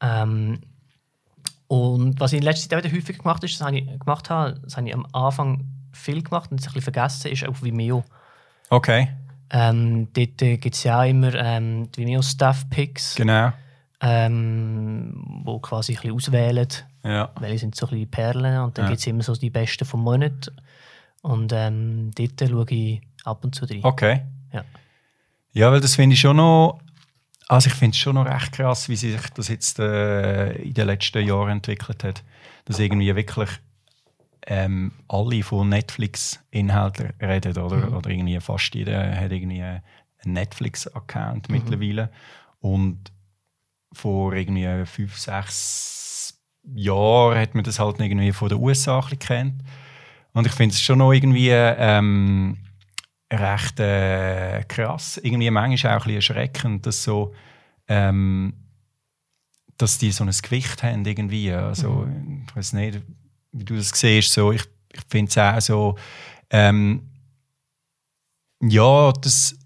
Ähm, 0.00 0.60
und 1.68 2.20
was 2.20 2.32
ich 2.32 2.38
in 2.38 2.44
letzter 2.44 2.68
Zeit 2.68 2.78
auch 2.78 2.84
wieder 2.84 2.96
häufig 2.96 3.18
gemacht 3.18 3.38
habe, 3.42 3.48
das 3.48 3.60
habe 3.60 3.78
ich 3.78 3.98
gemacht 3.98 4.30
habe, 4.30 4.60
das 4.62 4.76
habe 4.76 4.88
ich 4.88 4.94
am 4.94 5.06
Anfang 5.12 5.64
viel 5.92 6.22
gemacht 6.22 6.50
und 6.50 6.60
das 6.60 6.68
ein 6.68 6.74
bisschen 6.74 6.92
vergessen, 6.92 7.32
ist 7.32 7.46
auf 7.46 7.62
Vimeo. 7.62 8.04
Okay. 8.70 9.08
Ähm, 9.50 10.08
dort 10.12 10.42
äh, 10.42 10.56
gibt 10.58 10.74
es 10.74 10.84
ja 10.84 11.00
auch 11.00 11.08
immer 11.08 11.34
ähm, 11.34 11.90
die 11.92 12.02
Vimeo 12.02 12.22
Staff 12.22 12.68
Picks. 12.68 13.14
Genau. 13.16 13.52
Ähm, 14.00 15.42
wo 15.44 15.58
quasi 15.58 15.92
ein 15.92 15.96
bisschen 15.96 16.14
auswählen, 16.14 16.68
ja. 17.02 17.30
welche 17.40 17.58
sind 17.60 17.74
so 17.74 17.86
ein 17.86 17.90
bisschen 17.90 18.10
Perlen 18.10 18.60
und 18.60 18.76
dann 18.76 18.84
ja. 18.84 18.90
gibt 18.90 19.00
es 19.00 19.06
immer 19.06 19.22
so 19.22 19.34
die 19.34 19.48
besten 19.48 19.86
vom 19.86 20.02
Monat. 20.02 20.52
Und 21.22 21.52
ähm, 21.54 22.10
dort 22.14 22.48
schaue 22.48 22.66
ich 22.70 23.00
ab 23.26 23.44
und 23.44 23.54
zu 23.54 23.66
drin. 23.66 23.80
Okay. 23.82 24.22
Ja, 24.52 24.64
ja 25.52 25.72
weil 25.72 25.80
das 25.80 25.96
finde 25.96 26.14
ich 26.14 26.20
schon 26.20 26.36
noch. 26.36 26.80
Also 27.48 27.68
ich 27.68 27.74
finde 27.74 27.94
es 27.94 27.98
schon 27.98 28.16
noch 28.16 28.26
recht 28.26 28.52
krass, 28.52 28.88
wie 28.88 28.96
sich 28.96 29.20
das 29.34 29.48
jetzt 29.48 29.78
äh, 29.78 30.52
in 30.56 30.74
den 30.74 30.86
letzten 30.86 31.24
Jahren 31.24 31.50
entwickelt 31.50 32.02
hat. 32.02 32.24
Dass 32.64 32.80
irgendwie 32.80 33.14
wirklich 33.14 33.50
ähm, 34.48 34.92
alle 35.06 35.42
von 35.44 35.68
Netflix-Inhalten 35.68 37.12
reden, 37.20 37.56
oder? 37.56 37.76
Mhm. 37.76 37.96
Oder 37.96 38.10
irgendwie 38.10 38.40
fast 38.40 38.74
jeder 38.74 39.14
hat 39.14 39.30
irgendwie 39.30 39.62
einen 39.62 39.82
Netflix-Account 40.24 41.48
mhm. 41.48 41.54
mittlerweile. 41.54 42.10
Und 42.60 43.12
vor 43.92 44.32
irgendwie 44.32 44.84
fünf, 44.86 45.16
sechs 45.16 46.38
Jahren 46.74 47.38
hat 47.38 47.54
man 47.54 47.64
das 47.64 47.78
halt 47.78 48.00
irgendwie 48.00 48.32
von 48.32 48.48
den 48.48 48.58
USA 48.58 48.98
ein 48.98 49.18
kennt. 49.18 49.62
Und 50.32 50.46
ich 50.46 50.52
finde 50.52 50.74
es 50.74 50.80
schon 50.80 50.98
noch 50.98 51.12
irgendwie 51.12 51.50
ähm, 51.50 52.58
recht 53.32 53.80
äh, 53.80 54.62
krass. 54.68 55.18
Irgendwie 55.22 55.50
manchmal 55.50 55.96
auch 55.96 56.06
ein 56.06 56.14
bisschen 56.14 56.36
erschreckend, 56.38 56.86
dass 56.86 57.02
so 57.02 57.34
ähm, 57.88 58.54
dass 59.78 59.98
die 59.98 60.10
so 60.10 60.24
ein 60.24 60.30
Gewicht 60.30 60.82
haben 60.82 61.04
irgendwie. 61.04 61.52
Also, 61.52 62.06
mhm. 62.06 62.46
ich 62.48 62.56
weiß 62.56 62.72
nicht, 62.74 63.02
wie 63.52 63.64
du 63.64 63.76
das 63.76 63.90
siehst. 63.90 64.32
So, 64.32 64.52
ich 64.52 64.64
ich 64.96 65.02
finde 65.08 65.30
es 65.30 65.38
auch 65.38 65.60
so, 65.60 65.96
ähm, 66.50 67.02
ja, 68.62 69.12
das 69.12 69.56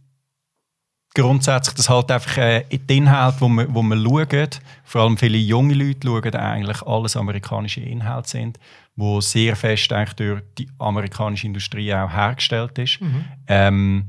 grundsätzlich, 1.15 1.75
dass 1.75 1.89
halt 1.89 2.11
einfach 2.11 2.39
äh, 2.39 2.65
die 2.71 2.97
Inhalte, 2.97 3.41
wo 3.41 3.49
man, 3.49 3.75
wo 3.75 3.83
man 3.83 4.03
schaut, 4.03 4.61
vor 4.85 5.03
allem 5.03 5.19
viele 5.19 5.39
junge 5.39 5.75
Leute 5.75 6.07
schauen, 6.07 6.35
eigentlich 6.35 6.83
alles 6.83 7.17
amerikanische 7.17 7.81
Inhalte 7.81 8.29
sind 8.29 8.59
wo 8.97 9.21
sehr 9.21 9.57
fest 9.57 9.93
eigentlich 9.93 10.15
durch 10.15 10.43
die 10.59 10.69
amerikanische 10.79 11.47
Industrie 11.47 11.95
auch 11.95 12.11
hergestellt 12.11 12.79
ist. 12.79 13.01
Mhm. 13.01 13.25
Ähm, 13.47 14.05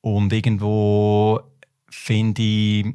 und 0.00 0.32
irgendwo 0.32 1.40
finde 1.88 2.42
ich 2.42 2.86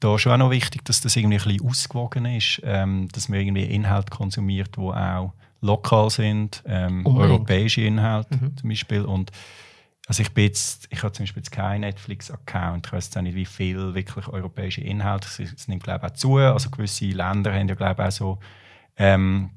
da 0.00 0.18
schon 0.18 0.32
auch 0.32 0.36
noch 0.36 0.50
wichtig, 0.50 0.84
dass 0.84 1.00
das 1.00 1.16
irgendwie 1.16 1.38
ein 1.38 1.44
bisschen 1.44 1.68
ausgewogen 1.68 2.26
ist, 2.26 2.60
ähm, 2.64 3.08
dass 3.12 3.28
man 3.28 3.40
irgendwie 3.40 3.64
Inhalte 3.64 4.10
konsumiert, 4.10 4.76
die 4.76 4.80
auch 4.80 5.32
lokal 5.60 6.10
sind, 6.10 6.62
ähm, 6.66 7.06
europäische 7.06 7.80
Inhalte 7.80 8.36
mhm. 8.36 8.56
zum 8.56 8.68
Beispiel. 8.68 9.02
Und 9.02 9.32
also 10.06 10.22
ich 10.22 10.32
bin 10.32 10.44
jetzt, 10.44 10.86
ich 10.90 11.02
habe 11.02 11.12
zum 11.12 11.24
Beispiel 11.24 11.40
jetzt 11.40 11.50
keinen 11.50 11.80
Netflix-Account, 11.80 12.86
ich 12.86 12.92
weiß 12.92 13.06
jetzt 13.06 13.16
auch 13.16 13.22
nicht, 13.22 13.34
wie 13.34 13.46
viel 13.46 13.94
wirklich 13.94 14.28
europäische 14.28 14.82
Inhalte, 14.82 15.26
es 15.42 15.66
nimmt 15.66 15.82
glaube 15.82 16.06
ich 16.06 16.12
auch 16.12 16.16
zu, 16.16 16.36
also 16.36 16.70
gewisse 16.70 17.06
Länder 17.06 17.52
haben 17.52 17.68
ja 17.68 17.74
glaube 17.74 18.02
ich 18.02 18.08
auch 18.08 18.12
so 18.12 18.38
ähm, 18.98 19.50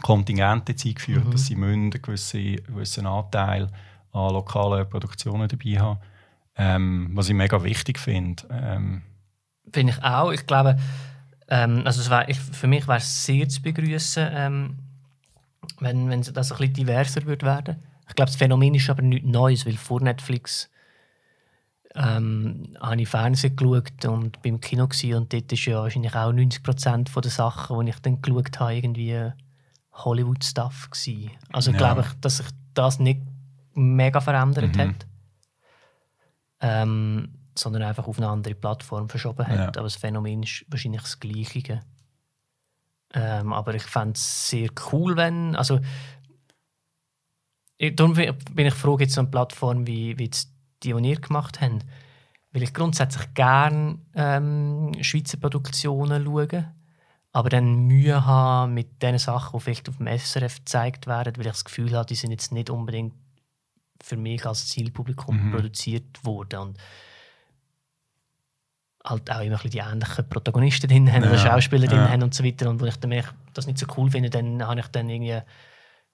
Kontingente 0.00 0.72
eingeführt, 0.72 1.26
mhm. 1.26 1.30
dass 1.30 1.46
sie 1.46 1.54
einen 1.54 1.90
gewissen, 1.90 2.56
gewissen 2.56 3.06
Anteil 3.06 3.68
an 4.12 4.32
lokalen 4.32 4.88
Produktionen 4.88 5.48
dabei 5.48 5.78
haben. 5.78 6.00
Ähm, 6.56 7.10
was 7.14 7.28
ich 7.28 7.34
mega 7.34 7.62
wichtig 7.62 7.98
finde. 7.98 8.42
Ähm, 8.50 9.02
finde 9.72 9.92
ich 9.92 10.02
auch. 10.02 10.32
Ich 10.32 10.44
glaube, 10.46 10.76
ähm, 11.48 11.82
also 11.84 12.08
wär, 12.10 12.28
ich, 12.28 12.38
für 12.38 12.66
mich 12.66 12.88
wäre 12.88 12.98
es 12.98 13.24
sehr 13.24 13.48
zu 13.48 13.62
begrüßen, 13.62 14.28
ähm, 14.32 14.78
wenn, 15.78 16.08
wenn 16.10 16.22
das 16.22 16.50
ein 16.50 16.58
bisschen 16.58 16.74
diverser 16.74 17.24
würde 17.26 17.46
werden. 17.46 17.76
Ich 18.08 18.14
glaube, 18.14 18.30
das 18.30 18.36
Phänomen 18.36 18.74
ist 18.74 18.90
aber 18.90 19.02
nichts 19.02 19.28
Neues, 19.28 19.66
weil 19.66 19.76
vor 19.76 20.00
Netflix 20.00 20.68
ähm, 21.94 22.76
habe 22.80 23.00
ich 23.00 23.08
Fernsehen 23.08 23.56
geschaut 23.56 24.04
und 24.06 24.42
beim 24.42 24.60
Kino 24.60 24.86
gewesen, 24.86 25.14
und 25.14 25.32
dort 25.32 25.52
ist 25.52 25.64
ja 25.64 25.82
wahrscheinlich 25.82 26.14
auch 26.14 26.32
90 26.32 26.62
Prozent 26.62 27.10
der 27.14 27.30
Sachen, 27.30 27.84
die 27.84 27.90
ich 27.90 27.98
dann 28.00 28.22
geschaut 28.22 28.60
habe, 28.60 28.74
irgendwie 28.74 29.32
Hollywood-Stuff. 30.04 30.90
Also 31.52 31.70
ja. 31.70 31.76
glaube 31.76 32.02
ich, 32.02 32.20
dass 32.20 32.38
sich 32.38 32.46
das 32.74 32.98
nicht 32.98 33.20
mega 33.74 34.20
verändert 34.20 34.76
mhm. 34.76 34.80
hat. 34.80 35.06
Ähm, 36.60 37.34
sondern 37.56 37.82
einfach 37.82 38.06
auf 38.06 38.18
eine 38.18 38.28
andere 38.28 38.54
Plattform 38.54 39.08
verschoben 39.08 39.46
hat. 39.46 39.56
Ja. 39.56 39.66
Aber 39.68 39.82
das 39.82 39.96
Phänomen 39.96 40.42
ist 40.42 40.64
wahrscheinlich 40.68 41.02
das 41.02 41.18
Gleiche. 41.20 41.80
Ähm, 43.14 43.52
aber 43.52 43.74
ich 43.74 43.82
fände 43.82 44.14
es 44.14 44.48
sehr 44.48 44.68
cool, 44.92 45.16
wenn. 45.16 45.56
Also, 45.56 45.80
ich, 47.76 47.94
darum 47.96 48.14
bin 48.14 48.66
ich 48.66 48.74
froh, 48.74 48.98
jetzt 48.98 49.14
so 49.14 49.20
eine 49.20 49.30
Plattform 49.30 49.86
wie, 49.86 50.18
wie 50.18 50.28
die, 50.28 50.38
die 50.82 50.88
ihr 50.90 51.20
gemacht 51.20 51.60
habt. 51.60 51.86
Weil 52.52 52.62
ich 52.62 52.74
grundsätzlich 52.74 53.34
gerne 53.34 53.98
ähm, 54.14 54.92
Schweizer 55.00 55.36
Produktionen 55.38 56.24
schaue 56.24 56.72
aber 57.38 57.50
dann 57.50 57.86
Mühe 57.86 58.26
haben 58.26 58.74
mit 58.74 59.00
den 59.00 59.16
Sachen, 59.16 59.56
die 59.56 59.62
vielleicht 59.62 59.88
auf 59.88 59.98
dem 59.98 60.08
SRF 60.08 60.56
gezeigt 60.56 61.06
werden, 61.06 61.36
weil 61.36 61.46
ich 61.46 61.52
das 61.52 61.64
Gefühl 61.64 61.92
habe, 61.92 62.04
die 62.04 62.16
sind 62.16 62.32
jetzt 62.32 62.50
nicht 62.50 62.68
unbedingt 62.68 63.14
für 64.02 64.16
mich 64.16 64.44
als 64.44 64.66
Zielpublikum 64.66 65.46
mhm. 65.46 65.52
produziert 65.52 66.24
worden. 66.24 66.58
Und 66.58 66.78
halt 69.04 69.30
auch 69.30 69.40
immer 69.40 69.64
ein 69.64 69.70
die 69.70 69.78
ähnlichen 69.78 70.28
Protagonisten 70.28 70.88
drin 70.88 71.12
haben 71.12 71.22
ja, 71.22 71.28
oder 71.28 71.38
Schauspieler 71.38 71.84
ja. 71.84 71.90
drin 71.90 72.10
haben 72.10 72.22
und 72.24 72.34
so 72.34 72.42
weiter. 72.42 72.68
Und 72.68 72.80
wo 72.80 72.86
ich 72.86 72.96
dann 72.96 73.14
das 73.54 73.68
nicht 73.68 73.78
so 73.78 73.86
cool 73.96 74.10
finde, 74.10 74.30
dann 74.30 74.66
habe 74.66 74.80
ich 74.80 74.88
dann 74.88 75.08
irgendwie 75.08 75.40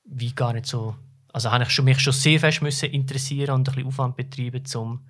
wie 0.04 0.34
gar 0.34 0.52
nicht 0.52 0.66
so... 0.66 0.94
Also 1.32 1.50
habe 1.50 1.64
ich 1.64 1.70
schon, 1.70 1.86
mich 1.86 2.00
schon 2.00 2.12
sehr 2.12 2.38
fest 2.38 2.60
müssen 2.60 2.90
interessieren 2.90 3.54
und 3.54 3.66
ein 3.66 3.74
bisschen 3.74 3.88
Aufwand 3.88 4.16
betreiben, 4.16 4.62
um 4.74 5.06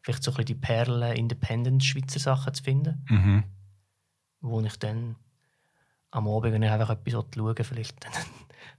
vielleicht 0.00 0.22
so 0.22 0.30
ein 0.30 0.36
bisschen 0.36 0.46
die 0.46 0.54
Perlen 0.54 1.14
Independent-Schweizer 1.14 2.20
Sachen 2.20 2.54
zu 2.54 2.62
finden. 2.62 3.04
Mhm. 3.10 3.44
Wo 4.40 4.62
ich 4.62 4.78
dann 4.78 5.16
am 6.10 6.28
Abend, 6.28 6.52
wenn 6.52 6.62
ich 6.62 6.70
einfach 6.70 6.90
etwas 6.90 7.12
schauen 7.34 7.64
vielleicht 7.64 8.04
dann 8.04 8.12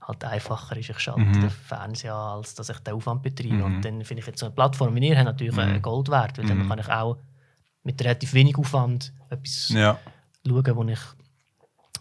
halt 0.00 0.24
einfacher 0.24 0.76
ist, 0.76 0.90
ich 0.90 0.98
schalte 0.98 1.20
mhm. 1.20 1.40
den 1.40 1.50
Fernseher 1.50 2.14
an, 2.14 2.38
als 2.38 2.54
dass 2.54 2.68
ich 2.68 2.78
den 2.78 2.94
Aufwand 2.94 3.22
betreibe. 3.22 3.54
Mhm. 3.54 3.64
Und 3.64 3.84
dann 3.84 4.04
finde 4.04 4.20
ich 4.20 4.26
jetzt 4.26 4.40
so 4.40 4.46
eine 4.46 4.54
Plattform 4.54 4.94
wie 4.94 5.08
ihr 5.08 5.18
hat 5.18 5.24
natürlich 5.24 5.54
mhm. 5.54 5.82
Gold 5.82 6.08
wert, 6.08 6.38
weil 6.38 6.46
dann 6.46 6.64
mhm. 6.64 6.68
kann 6.68 6.78
ich 6.78 6.88
auch 6.88 7.18
mit 7.82 8.02
relativ 8.02 8.32
wenig 8.34 8.56
Aufwand 8.56 9.12
etwas 9.30 9.68
ja. 9.70 9.98
schauen, 10.46 10.64
was 10.64 10.88
ich, 10.88 11.00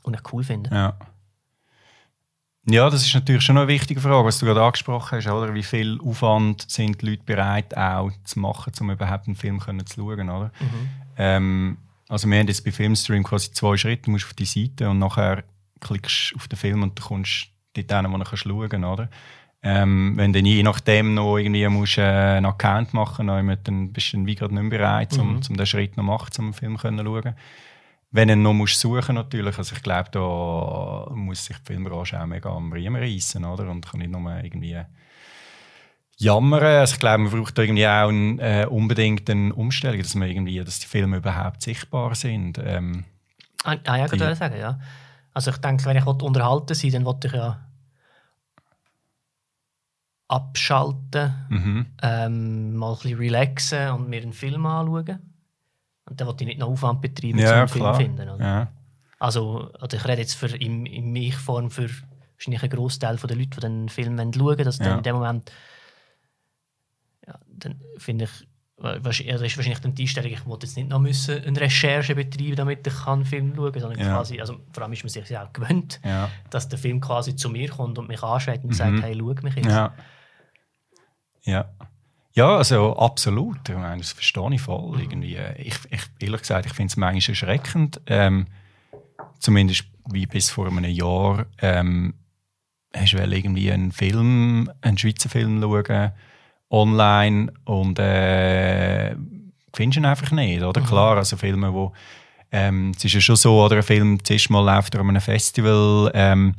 was 0.03 0.13
ich 0.13 0.33
cool 0.33 0.43
finde. 0.43 0.69
Ja. 0.71 0.97
Ja, 2.65 2.87
das 2.89 3.03
ist 3.03 3.15
natürlich 3.15 3.41
schon 3.41 3.57
eine 3.57 3.67
wichtige 3.67 3.99
Frage, 3.99 4.25
was 4.25 4.37
du 4.37 4.45
gerade 4.45 4.61
angesprochen 4.61 5.17
hast, 5.17 5.27
oder? 5.27 5.53
Wie 5.55 5.63
viel 5.63 5.99
Aufwand 6.01 6.69
sind 6.69 7.01
die 7.01 7.11
Leute 7.11 7.23
bereit 7.23 7.75
auch 7.75 8.11
zu 8.25 8.39
machen, 8.39 8.73
um 8.79 8.91
überhaupt 8.91 9.25
einen 9.25 9.35
Film 9.35 9.59
können 9.59 9.85
zu 9.87 10.01
schauen, 10.01 10.29
oder? 10.29 10.51
Mhm. 10.59 10.89
Ähm, 11.17 11.77
also 12.09 12.27
wir 12.29 12.37
haben 12.39 12.47
jetzt 12.47 12.65
bei 12.65 12.71
Filmstream 12.71 13.23
quasi 13.23 13.51
zwei 13.51 13.77
Schritte. 13.77 14.03
Du 14.03 14.11
musst 14.11 14.25
auf 14.25 14.33
die 14.33 14.45
Seite 14.45 14.89
und 14.89 14.99
nachher 14.99 15.43
klickst 15.79 16.33
auf 16.35 16.47
den 16.49 16.57
Film 16.57 16.83
und 16.83 16.99
du 16.99 17.03
kommst 17.03 17.47
dort 17.73 17.91
hin, 17.91 18.11
wo 18.11 18.17
du 18.17 18.23
kannst 18.25 18.43
schauen 18.43 18.67
kannst, 18.69 18.85
oder? 18.87 19.09
Ähm, 19.61 20.13
wenn 20.15 20.31
du 20.33 20.39
je 20.39 20.63
nachdem 20.63 21.13
noch 21.13 21.37
irgendwie 21.37 21.67
musst, 21.67 21.97
äh, 21.97 22.01
einen 22.01 22.45
Account 22.45 22.93
machen 22.93 23.27
musst, 23.45 23.59
dann 23.67 23.91
bist 23.91 24.13
du 24.13 24.25
wie 24.25 24.35
gerade 24.35 24.53
nicht 24.53 24.63
mehr 24.63 24.79
bereit, 24.79 25.17
um, 25.17 25.35
Mhm. 25.35 25.41
um 25.49 25.57
den 25.57 25.65
Schritt 25.65 25.97
noch 25.97 26.03
machen, 26.03 26.29
um 26.39 26.45
einen 26.45 26.53
Film 26.53 26.77
zu 26.77 26.87
schauen. 26.87 27.35
Wenn 28.11 28.27
du 28.29 28.35
noch 28.37 28.53
musst 28.53 28.79
suchen 28.79 29.15
natürlich, 29.15 29.57
also 29.57 29.75
ich 29.75 29.83
glaube, 29.83 30.09
da 30.11 31.13
muss 31.13 31.45
sich 31.45 31.57
die 31.57 31.65
Filmbranche 31.73 32.19
auch 32.19 32.25
mega 32.25 32.49
am 32.49 32.71
Riemen 32.73 33.01
reissen, 33.01 33.45
oder? 33.45 33.69
Und 33.69 33.85
kann 33.85 33.99
nicht 33.99 34.11
nur 34.11 34.43
irgendwie 34.43 34.79
jammern. 36.19 36.63
Also 36.63 36.93
ich 36.93 36.99
glaube, 36.99 37.23
man 37.23 37.31
braucht 37.31 37.57
irgendwie 37.57 37.87
auch 37.87 38.09
ein, 38.09 38.39
äh, 38.39 38.67
unbedingt 38.69 39.29
eine 39.29 39.53
Umstellung, 39.53 40.01
dass, 40.01 40.15
man 40.15 40.29
irgendwie, 40.29 40.63
dass 40.63 40.79
die 40.79 40.87
Filme 40.87 41.17
überhaupt 41.17 41.61
sichtbar 41.61 42.15
sind. 42.15 42.59
Ähm, 42.63 43.05
Ah, 43.63 43.75
ah 43.87 43.97
ja, 43.97 44.05
ich 44.05 44.37
sagen, 44.37 44.57
ja. 44.57 44.79
Also 45.33 45.51
ich 45.51 45.57
denke, 45.57 45.83
wenn 45.85 45.97
ich 45.97 46.05
unterhalten 46.05 46.73
sein 46.73 46.91
dann 46.91 47.05
wollte 47.05 47.27
ich 47.27 47.33
ja 47.33 47.59
abschalten, 50.29 51.33
mhm. 51.49 51.85
ähm, 52.01 52.75
mal 52.75 52.91
ein 52.93 52.99
bisschen 52.99 53.17
relaxen 53.17 53.89
und 53.89 54.09
mir 54.09 54.21
einen 54.21 54.33
Film 54.33 54.65
anschauen. 54.65 55.19
Und 56.05 56.19
dann 56.21 56.27
wollte 56.27 56.43
ich 56.43 56.47
nicht 56.47 56.59
noch 56.59 56.69
Aufwand 56.69 57.01
betreiben, 57.01 57.39
um 57.39 57.43
Ja, 57.43 57.59
einen 57.59 57.67
Film 57.67 57.95
finden. 57.95 58.29
Oder? 58.29 58.45
Ja. 58.45 58.67
Also, 59.19 59.71
also 59.79 59.97
ich 59.97 60.05
rede 60.05 60.21
jetzt 60.21 60.35
für 60.35 60.47
in, 60.55 60.85
in 60.85 61.11
mich-Form 61.11 61.71
für 61.71 61.89
wahrscheinlich 62.35 62.63
einen 62.63 62.71
Großteil 62.71 63.17
der 63.17 63.35
Leute, 63.35 63.49
die 63.49 63.59
den 63.59 63.89
Film 63.89 64.17
schauen 64.17 64.39
wollen, 64.39 64.63
dass 64.63 64.77
Ja. 64.77 64.85
dann 64.85 64.97
in 64.99 65.03
dem 65.03 65.15
Moment 65.15 65.51
ja, 67.29 67.39
dann 67.47 67.79
finde 67.97 68.25
ich, 68.25 68.47
also 68.81 69.43
ist 69.43 69.57
wahrscheinlich 69.57 69.79
dann 69.79 69.93
die 69.93 70.03
Einstellung, 70.03 70.31
ich 70.31 70.45
wollte 70.45 70.65
jetzt 70.65 70.77
nicht 70.77 70.87
noch 70.89 70.99
müssen 70.99 71.43
eine 71.43 71.59
Recherche 71.59 72.15
betreiben, 72.15 72.55
damit 72.55 72.87
ich 72.87 73.07
einen 73.07 73.25
Film 73.25 73.53
schauen 73.55 73.71
kann, 73.73 73.81
sondern 73.81 73.99
Ja. 73.99 74.13
quasi, 74.15 74.39
also 74.39 74.59
vor 74.71 74.83
allem 74.83 74.93
ist 74.93 75.03
man 75.03 75.09
sich 75.09 75.29
ja 75.29 75.45
auch 75.45 75.51
gewöhnt, 75.53 75.99
Ja. 76.05 76.29
dass 76.49 76.69
der 76.69 76.79
Film 76.79 77.01
quasi 77.01 77.35
zu 77.35 77.49
mir 77.49 77.69
kommt 77.69 77.97
und 77.97 78.07
mich 78.07 78.23
anschreit 78.23 78.63
und 78.63 78.69
Mhm. 78.69 78.73
sagt, 78.73 79.01
hey, 79.03 79.15
schau 79.17 79.33
mich 79.43 79.55
jetzt. 79.55 79.67
Ja. 79.67 79.93
Ja. 81.43 81.69
Ja, 82.33 82.57
also 82.57 82.95
absolut. 82.95 83.67
Ich 83.67 83.75
meine, 83.75 83.97
das 84.01 84.11
verstehe 84.13 84.53
ich 84.53 84.61
voll. 84.61 84.99
Irgendwie. 85.01 85.35
Ich, 85.57 85.75
ich, 85.89 86.01
ehrlich 86.19 86.41
gesagt, 86.41 86.65
ich 86.67 86.73
finde 86.73 86.91
es 86.91 86.95
manchmal 86.97 87.29
erschreckend. 87.31 87.99
Ähm, 88.05 88.47
zumindest 89.39 89.85
wie 90.11 90.25
bis 90.25 90.49
vor 90.49 90.67
einem 90.67 90.85
Jahr. 90.85 91.47
Ähm, 91.61 92.13
hast 92.95 93.13
du 93.13 93.17
irgendwie 93.17 93.71
einen 93.71 93.91
Film, 93.91 94.71
einen 94.81 94.97
Schweizer 94.97 95.27
Film 95.29 95.59
schauen, 95.61 96.13
online 96.69 97.51
und 97.65 97.97
äh, 97.99 99.15
findest 99.73 99.97
ihn 99.97 100.05
einfach 100.05 100.31
nicht. 100.31 100.61
Oder? 100.61 100.81
Mhm. 100.81 100.85
Klar, 100.85 101.17
also 101.17 101.37
Filme, 101.37 101.73
wo 101.73 101.93
ähm, 102.51 102.91
es 102.95 103.05
ist 103.05 103.13
ja 103.13 103.21
schon 103.21 103.35
so, 103.35 103.63
oder 103.63 103.77
ein 103.77 103.83
Film 103.83 104.23
zuerst 104.23 104.49
mal 104.49 104.63
läuft 104.63 104.95
er 104.95 105.01
an 105.01 105.09
einem 105.09 105.21
Festival, 105.21 106.11
ähm, 106.13 106.55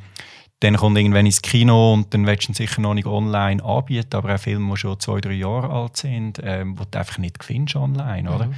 dann 0.61 0.77
kommt 0.77 0.99
irgendwann 0.99 1.25
ins 1.27 1.41
Kino 1.41 1.95
und 1.95 2.13
dann 2.13 2.27
willst 2.27 2.47
du 2.49 2.53
ihn 2.53 2.55
sicher 2.55 2.81
noch 2.83 2.93
nicht 2.95 3.07
online 3.07 3.65
anbieten, 3.65 4.15
aber 4.15 4.35
auch 4.35 4.39
Filme, 4.39 4.71
die 4.73 4.77
schon 4.77 5.01
zwei, 5.01 5.21
drei 5.21 5.33
Jahre 5.33 5.71
alt 5.71 5.97
sind, 5.97 6.39
ähm, 6.45 6.77
die 6.77 6.85
du 6.91 6.99
einfach 6.99 7.19
nicht 7.19 7.43
findest 7.43 7.77
online, 7.77 8.31
oder? 8.31 8.47
Mhm. 8.47 8.55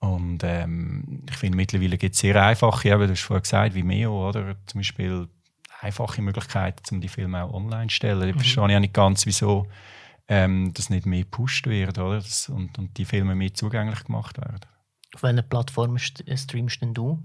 Und 0.00 0.38
ähm, 0.44 1.22
ich 1.30 1.36
finde, 1.36 1.56
mittlerweile 1.56 1.96
gibt 1.96 2.14
es 2.14 2.20
sehr 2.20 2.36
einfache, 2.44 2.88
eben, 2.90 3.00
du 3.06 3.10
hast 3.12 3.22
vorhin 3.22 3.42
gesagt, 3.42 3.74
Vimeo, 3.74 4.28
oder? 4.28 4.54
Zum 4.66 4.80
Beispiel 4.80 5.26
einfache 5.80 6.20
Möglichkeiten, 6.20 6.82
um 6.96 7.00
die 7.00 7.08
Filme 7.08 7.42
auch 7.42 7.54
online 7.54 7.86
zu 7.88 7.94
stellen. 7.96 8.28
Ich 8.28 8.34
Mhm. 8.34 8.40
verstehe 8.40 8.70
ja 8.72 8.80
nicht 8.80 8.92
ganz, 8.92 9.24
wieso 9.24 9.66
ähm, 10.28 10.72
das 10.74 10.90
nicht 10.90 11.06
mehr 11.06 11.20
gepusht 11.20 11.66
wird, 11.66 11.98
oder? 11.98 12.16
Das, 12.16 12.48
und, 12.48 12.78
und 12.78 12.96
die 12.96 13.04
Filme 13.04 13.34
mehr 13.34 13.52
zugänglich 13.52 14.04
gemacht 14.04 14.38
werden. 14.38 14.60
Auf 15.14 15.22
welchen 15.22 15.48
Plattformen 15.48 16.00
äh, 16.26 16.36
streamst 16.36 16.82
denn 16.82 16.94
du? 16.94 17.22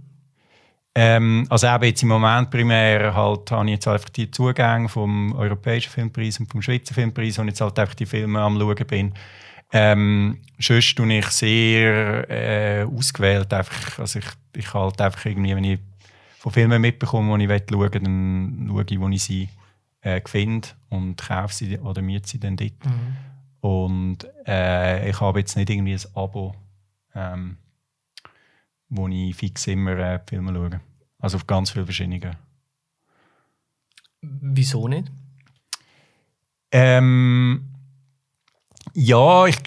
Ähm, 0.96 1.46
also 1.50 1.68
eben 1.68 1.84
jetzt 1.84 2.04
im 2.04 2.10
Moment 2.10 2.50
primär 2.50 3.14
halt 3.14 3.52
habe 3.52 3.66
ich 3.66 3.72
jetzt 3.74 3.88
einfach 3.88 4.10
die 4.10 4.30
Zugänge 4.32 4.90
vom 4.90 5.34
Europäischen 5.36 5.92
Filmpreis 5.92 6.40
und 6.40 6.52
vom 6.52 6.62
Schweizer 6.62 6.94
Filmpreis 6.94 7.38
und 7.40 7.48
jetzt 7.48 7.62
halt 7.62 7.78
einfach 7.78 7.94
die 7.94 8.06
Filme 8.06 8.42
am 8.42 8.58
schauen 8.58 8.86
bin. 8.86 9.14
Ähm, 9.72 10.40
sonst 10.58 10.96
tue 10.96 11.14
ich 11.14 11.28
sehr 11.28 12.30
äh, 12.30 12.84
ausgewählt. 12.84 13.54
Einfach, 13.54 14.00
also 14.00 14.20
ich, 14.20 14.26
ich 14.56 14.74
halt 14.74 15.00
einfach 15.00 15.26
irgendwie, 15.26 15.56
wenn 15.56 15.64
ich 15.64 15.80
von 16.40 16.52
Filmen 16.52 16.82
mitbekomme, 16.82 17.38
die 17.38 17.54
ich 17.54 17.64
schauen 17.70 17.80
will, 17.80 17.90
dann 17.90 18.68
schaue 18.68 18.86
ich, 18.90 19.00
wo 19.00 19.10
ich 19.10 19.24
sie 19.24 19.50
äh, 20.02 20.22
finde 20.26 20.70
und 20.90 21.18
kaufe 21.18 21.54
sie 21.54 21.78
oder 21.80 22.02
miete 22.02 22.30
sie 22.30 22.40
dann 22.40 22.58
dort. 22.58 22.74
Und 23.62 24.28
äh, 24.48 25.10
ich 25.10 25.20
habe 25.20 25.40
jetzt 25.40 25.56
nicht 25.56 25.70
irgendwie 25.70 25.94
ein 25.94 26.16
Abo, 26.16 26.56
ähm, 27.14 27.58
wo 28.88 29.08
ich 29.08 29.36
fix 29.36 29.68
immer 29.68 29.98
äh, 29.98 30.20
Filme 30.28 30.54
schaue. 30.54 30.82
Also 31.20 31.38
auf 31.38 31.48
ganz 31.48 31.72
viele 31.72 31.86
verschiedene. 31.86 32.38
Wieso 34.22 34.88
nicht? 34.88 35.12
Ähm, 36.72 37.66
ja, 38.94 39.46
ich, 39.48 39.58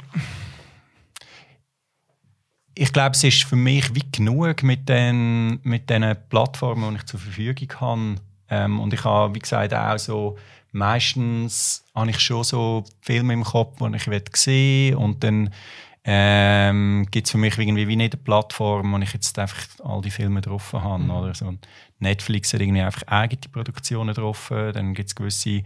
ich 2.74 2.92
glaube, 2.92 3.12
es 3.14 3.24
ist 3.24 3.44
für 3.44 3.56
mich 3.56 3.94
wie 3.94 4.04
genug 4.10 4.62
mit 4.62 4.88
den, 4.88 5.60
mit 5.62 5.90
den 5.90 6.16
Plattformen, 6.28 6.90
die 6.90 6.96
ich 6.96 7.06
zur 7.06 7.20
Verfügung 7.20 7.80
habe. 7.80 8.31
Ähm, 8.52 8.80
und 8.80 8.92
ich 8.92 9.02
habe, 9.04 9.34
wie 9.34 9.38
gesagt, 9.38 9.72
auch 9.72 9.98
so, 9.98 10.36
meistens 10.72 11.84
habe 11.94 12.10
ich 12.10 12.20
schon 12.20 12.44
so 12.44 12.84
Filme 13.00 13.32
im 13.32 13.44
Kopf, 13.44 13.78
die 13.78 13.96
ich 13.96 14.36
sehen 14.36 14.92
will. 14.92 14.96
Und 14.96 15.24
dann 15.24 15.50
ähm, 16.04 17.06
gibt 17.10 17.26
es 17.26 17.32
für 17.32 17.38
mich 17.38 17.56
irgendwie 17.56 17.88
wie 17.88 17.96
nicht 17.96 18.14
eine 18.14 18.22
Plattform, 18.22 18.92
wo 18.92 18.98
ich 18.98 19.14
jetzt 19.14 19.38
einfach 19.38 19.64
all 19.82 20.02
die 20.02 20.10
Filme 20.10 20.42
drauf 20.42 20.74
habe. 20.74 21.04
Oder 21.04 21.34
so. 21.34 21.54
Netflix 21.98 22.52
hat 22.52 22.60
irgendwie 22.60 22.82
einfach 22.82 23.06
eigene 23.06 23.40
Produktionen 23.50 24.14
drauf. 24.14 24.48
Dann 24.50 24.92
gibt 24.92 25.08
es 25.08 25.14
gewisse 25.14 25.62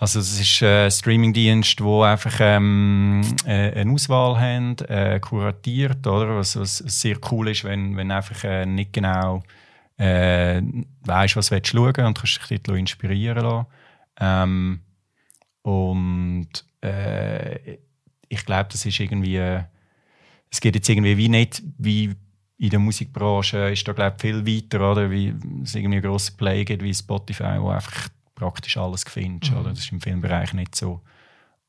also 0.00 0.18
es 0.18 0.40
ist 0.40 0.62
ein 0.62 0.90
Streamingdienst, 0.90 1.82
wo 1.82 2.02
einfach 2.02 2.38
ähm, 2.40 3.20
äh, 3.44 3.70
eine 3.78 3.92
Auswahl 3.92 4.40
haben, 4.40 4.78
äh, 4.88 5.20
kuratiert, 5.20 6.06
oder? 6.06 6.38
Was, 6.38 6.58
was 6.58 6.78
sehr 6.78 7.18
cool 7.30 7.50
ist, 7.50 7.64
wenn, 7.64 7.98
wenn 7.98 8.10
einfach 8.10 8.42
äh, 8.44 8.64
nicht 8.64 8.94
genau 8.94 9.42
äh, 10.00 10.62
weißt, 11.04 11.36
was 11.36 11.48
du 11.48 11.54
willst 11.54 11.68
schauen 11.68 12.06
und 12.06 12.18
kannst 12.18 12.50
dich 12.50 12.62
dort 12.62 12.78
inspirieren 12.78 13.44
lassen. 13.44 13.66
Ähm, 14.18 14.80
und 15.62 16.48
äh, 16.82 17.78
ich 18.28 18.44
glaube, 18.46 18.70
das 18.72 18.86
ist 18.86 18.98
irgendwie, 18.98 19.36
es 19.36 20.60
geht 20.60 20.74
jetzt 20.74 20.88
irgendwie 20.88 21.16
wie 21.16 21.28
nicht 21.28 21.62
wie 21.78 22.14
in 22.56 22.70
der 22.70 22.78
Musikbranche 22.78 23.70
ist 23.70 23.88
da 23.88 23.92
glaube 23.92 24.16
ich 24.16 24.20
viel 24.20 24.46
weiter, 24.46 24.92
oder? 24.92 25.10
Wie 25.10 25.34
es 25.62 25.74
irgendwie 25.74 26.00
grossen 26.00 26.36
Play 26.36 26.64
gibt 26.64 26.82
wie 26.82 26.94
Spotify, 26.94 27.58
wo 27.58 27.70
einfach 27.70 28.08
praktisch 28.34 28.76
alles 28.76 29.04
findest. 29.04 29.52
Mhm. 29.52 29.60
Oder? 29.60 29.70
Das 29.70 29.80
ist 29.80 29.92
im 29.92 30.00
Filmbereich 30.00 30.52
nicht 30.54 30.74
so. 30.74 31.00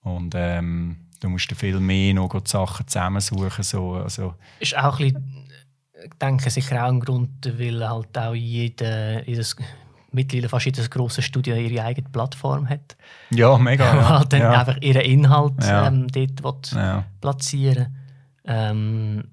Und 0.02 0.34
ähm, 0.36 0.98
du 1.20 1.30
musst 1.30 1.54
viel 1.54 1.80
mehr 1.80 2.14
noch 2.14 2.42
die 2.42 2.50
Sachen 2.50 2.88
zusammensuchen. 2.88 3.64
So. 3.64 3.94
Also, 3.94 4.36
Ist 4.60 4.78
auch 4.78 5.00
ein 5.00 5.14
bisschen, 5.14 5.51
denke, 6.22 6.50
sicher 6.50 6.84
auch 6.84 6.90
ein 6.90 7.00
Grund, 7.00 7.52
weil 7.58 7.88
halt 7.88 8.18
auch 8.18 8.34
jeder, 8.34 9.28
jedes, 9.28 9.56
mittlerweile 10.12 10.50
fast 10.50 10.66
jedes 10.66 10.90
grosse 10.90 11.22
Studio 11.22 11.56
ihre 11.56 11.84
eigene 11.84 12.10
Plattform 12.10 12.68
hat. 12.70 12.96
ja, 13.30 13.58
mega. 13.58 13.94
Wo 13.96 14.10
halt 14.10 14.34
dann 14.34 14.42
ja. 14.42 14.60
einfach 14.60 14.82
ihren 14.82 15.02
Inhalt 15.02 15.64
Ja. 15.64 15.88
ähm, 15.88 16.08
dort 16.42 16.72
Ja. 16.72 17.06
platzieren 17.20 17.96
ähm, 18.46 19.24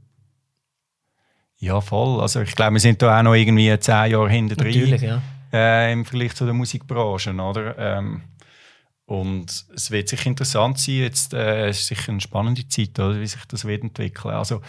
ja, 1.61 1.81
voll. 1.81 2.21
Also 2.21 2.41
ich 2.43 2.55
glaube, 2.55 2.75
wir 2.75 2.81
sind 2.81 3.03
da 3.03 3.19
auch 3.19 3.23
noch 3.23 3.35
irgendwie 3.35 3.77
zehn 3.81 4.13
Jahre 4.13 4.31
hinter 4.31 4.57
Natürlich, 4.57 5.03
ja. 5.03 5.21
äh, 5.53 5.93
im 5.93 6.05
Vergleich 6.05 6.35
zu 6.35 6.45
der 6.45 6.55
Musikbranche, 6.55 7.33
oder? 7.35 7.77
Ähm, 7.79 8.23
und 9.07 9.65
es 9.75 9.91
wird 9.91 10.09
sicher 10.09 10.27
interessant 10.27 10.79
sein, 10.79 10.97
jetzt 10.97 11.33
äh, 11.35 11.69
es 11.69 11.81
ist 11.81 11.87
sicher 11.89 12.13
eine 12.13 12.21
spannende 12.21 12.69
Zeit, 12.69 12.99
oder, 13.01 13.19
wie 13.19 13.27
sich 13.27 13.45
das 13.47 13.65
wird 13.65 13.83
entwickeln. 13.83 14.35
Also 14.35 14.61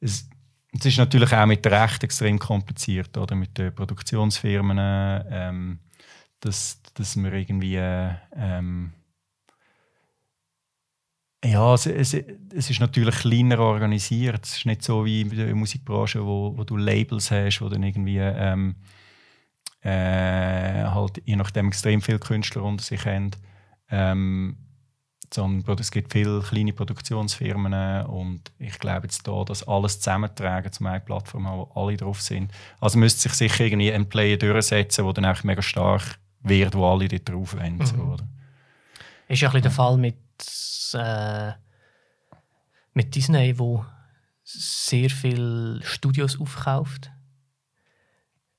es, 0.00 0.28
es 0.78 0.86
ist 0.86 0.98
natürlich 0.98 1.32
auch 1.32 1.46
mit 1.46 1.64
der 1.64 1.82
Recht 1.82 2.02
extrem 2.04 2.38
kompliziert, 2.38 3.16
oder? 3.16 3.34
Mit 3.36 3.56
den 3.58 3.74
Produktionsfirmen, 3.74 4.78
ähm, 5.30 5.78
dass, 6.40 6.82
dass 6.94 7.16
wir 7.16 7.32
irgendwie 7.32 7.76
äh, 7.76 8.10
ähm, 8.36 8.92
ja, 11.44 11.74
es, 11.74 11.86
es, 11.86 12.14
es 12.14 12.70
ist 12.70 12.80
natürlich 12.80 13.16
kleiner 13.16 13.58
organisiert. 13.58 14.44
Es 14.44 14.56
ist 14.56 14.66
nicht 14.66 14.82
so 14.82 15.04
wie 15.04 15.20
in 15.22 15.30
der 15.30 15.54
Musikbranche, 15.54 16.24
wo, 16.24 16.56
wo 16.56 16.64
du 16.64 16.76
Labels 16.76 17.30
hast, 17.30 17.60
wo 17.60 17.68
dann 17.68 17.82
irgendwie 17.82 18.18
ähm, 18.18 18.76
äh, 19.82 20.84
halt 20.84 21.22
je 21.26 21.36
nachdem 21.36 21.68
extrem 21.68 22.00
viele 22.00 22.18
Künstler 22.18 22.62
unter 22.62 22.82
sich 22.82 23.04
haben. 23.04 23.32
Ähm, 23.90 24.56
sondern 25.34 25.78
es 25.78 25.90
gibt 25.90 26.12
viele 26.12 26.40
kleine 26.40 26.72
Produktionsfirmen 26.72 28.06
und 28.06 28.52
ich 28.58 28.78
glaube 28.78 29.06
jetzt 29.06 29.26
da, 29.26 29.44
dass 29.44 29.66
alles 29.66 29.98
zusammentragen 29.98 30.70
zu 30.72 30.84
einer 30.84 31.00
Plattform, 31.00 31.48
haben, 31.48 31.58
wo 31.58 31.80
alle 31.80 31.96
drauf 31.96 32.22
sind. 32.22 32.52
Also 32.80 32.98
müsste 32.98 33.22
sich 33.22 33.32
sicher 33.32 33.64
irgendwie 33.64 33.92
ein 33.92 34.08
Player 34.08 34.36
durchsetzen, 34.36 35.04
der 35.04 35.12
dann 35.14 35.26
auch 35.26 35.42
mega 35.42 35.60
stark 35.62 36.18
wird, 36.42 36.74
wo 36.74 36.86
alle 36.88 37.08
dort 37.08 37.28
drauf 37.28 37.56
wollen. 37.56 37.78
Mhm. 37.78 37.86
So, 37.86 37.96
oder? 37.96 38.24
Ist 39.26 39.40
ja 39.40 39.48
ein 39.48 39.52
bisschen 39.52 39.62
der 39.62 39.70
Fall 39.70 39.96
mit, 39.96 40.16
äh, 40.94 41.52
mit 42.92 43.14
Disney, 43.14 43.58
wo 43.58 43.84
sehr 44.44 45.10
viele 45.10 45.82
Studios 45.82 46.38
aufkauft. 46.38 47.10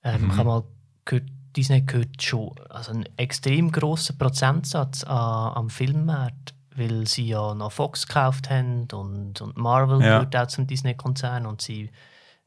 Ähm, 0.03 0.23
Mhm. 0.23 0.31
Ich 0.31 0.38
habe 0.38 0.49
mal 0.49 0.63
gehört, 1.05 1.29
Disney 1.55 1.81
gehört 1.83 2.21
schon 2.21 2.53
also 2.69 2.91
einen 2.91 3.05
extrem 3.17 3.71
grossen 3.71 4.17
Prozentsatz 4.17 5.03
an, 5.03 5.53
am 5.53 5.69
Filmmarkt, 5.69 6.54
weil 6.75 7.07
sie 7.07 7.27
ja 7.27 7.53
noch 7.53 7.71
Fox 7.71 8.07
gekauft 8.07 8.49
haben 8.49 8.88
und, 8.93 9.41
und 9.41 9.57
Marvel 9.57 10.01
Ja. 10.01 10.19
gehört 10.19 10.35
auch 10.35 10.47
zum 10.47 10.67
Disney-Konzern 10.67 11.45
und 11.45 11.61
sie 11.61 11.89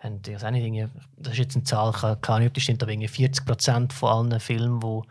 haben, 0.01 0.21
ich 0.27 0.35
weiß 0.35 0.45
auch 0.45 0.51
nicht, 0.51 0.89
das 1.17 1.33
ist 1.33 1.39
jetzt 1.39 1.57
eine 1.57 1.65
Zahl, 1.65 1.93
keine 1.93 2.37
Ahnung, 2.37 2.49
ob 2.49 2.55
die 2.55 2.61
stimmt, 2.61 2.83
aber 2.83 2.93
irgendwie 2.93 3.09
40% 3.27 3.93
von 3.93 4.33
allen 4.33 4.41
Filmen, 4.41 4.83
wo 4.83 5.05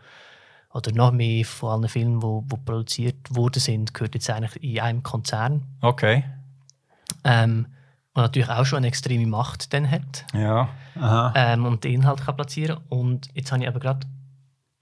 oder 0.72 0.92
noch 0.92 1.12
mehr 1.12 1.44
von 1.44 1.70
allen 1.70 1.88
Filmen, 1.88 2.20
die 2.20 2.22
wo, 2.22 2.44
wo 2.46 2.56
produziert 2.56 3.16
worden 3.34 3.58
sind, 3.60 3.94
gehört 3.94 4.14
jetzt 4.14 4.28
eigentlich 4.30 4.62
in 4.62 4.80
einem 4.80 5.02
Konzern. 5.02 5.62
Okay. 5.80 6.24
Ähm, 7.24 7.66
und 8.14 8.22
natürlich 8.22 8.50
auch 8.50 8.64
schon 8.64 8.78
eine 8.78 8.88
extreme 8.88 9.26
Macht 9.26 9.72
dann 9.72 9.90
hat 9.90 10.24
Ja. 10.34 10.68
Aha. 11.00 11.32
ähm, 11.36 11.64
und 11.66 11.84
den 11.84 11.94
Inhalt 11.94 12.20
kann 12.24 12.36
platzieren 12.36 12.78
Und 12.88 13.28
jetzt 13.34 13.50
habe 13.52 13.62
ich 13.62 13.68
aber 13.68 13.80
gerade 13.80 14.06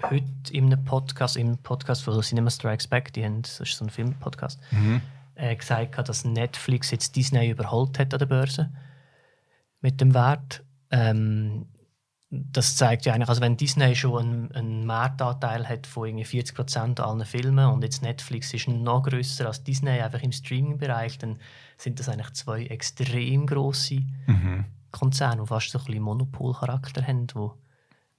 heute 0.02 0.24
in 0.52 0.66
einem 0.66 0.84
Podcast, 0.84 1.36
im 1.36 1.58
Podcast 1.58 2.02
von 2.02 2.20
Cinema 2.20 2.50
Strikes 2.50 2.86
Back, 2.86 3.12
die 3.12 3.24
haben, 3.24 3.42
das 3.42 3.60
ist 3.60 3.76
so 3.76 3.84
ein 3.84 3.90
Filmpodcast, 3.90 4.60
Mhm. 4.72 5.00
äh, 5.34 5.54
gesagt, 5.56 6.08
dass 6.08 6.24
Netflix 6.24 6.90
jetzt 6.90 7.16
Disney 7.16 7.50
überholt 7.50 7.98
hat 7.98 8.12
an 8.12 8.18
der 8.18 8.26
Börse 8.26 8.70
mit 9.80 10.00
dem 10.00 10.14
Wert. 10.14 10.62
Ähm, 10.90 11.66
das 12.30 12.76
zeigt 12.76 13.06
ja 13.06 13.14
eigentlich, 13.14 13.28
also 13.28 13.40
wenn 13.40 13.56
Disney 13.56 13.94
schon 13.94 14.20
einen, 14.20 14.52
einen 14.52 14.84
Marktanteil 14.86 15.66
hat 15.68 15.86
von 15.86 16.08
irgendwie 16.08 16.24
40% 16.42 16.76
an 16.76 16.98
allen 16.98 17.24
Filmen 17.24 17.66
und 17.70 17.82
jetzt 17.82 18.02
Netflix 18.02 18.52
ist 18.52 18.68
noch 18.68 19.04
größer 19.04 19.46
als 19.46 19.62
Disney 19.64 20.00
einfach 20.00 20.20
im 20.22 20.32
Streaming-Bereich, 20.32 21.18
dann 21.18 21.38
sind 21.78 22.00
das 22.00 22.08
eigentlich 22.08 22.32
zwei 22.32 22.66
extrem 22.66 23.46
große 23.46 24.00
Mhm. 24.26 24.64
Konzerne, 24.90 25.42
die 25.42 25.46
fast 25.46 25.70
so 25.70 25.78
ein 25.78 25.84
bisschen 25.84 26.02
Monopolcharakter 26.02 27.06
haben, 27.06 27.26
wo 27.34 27.54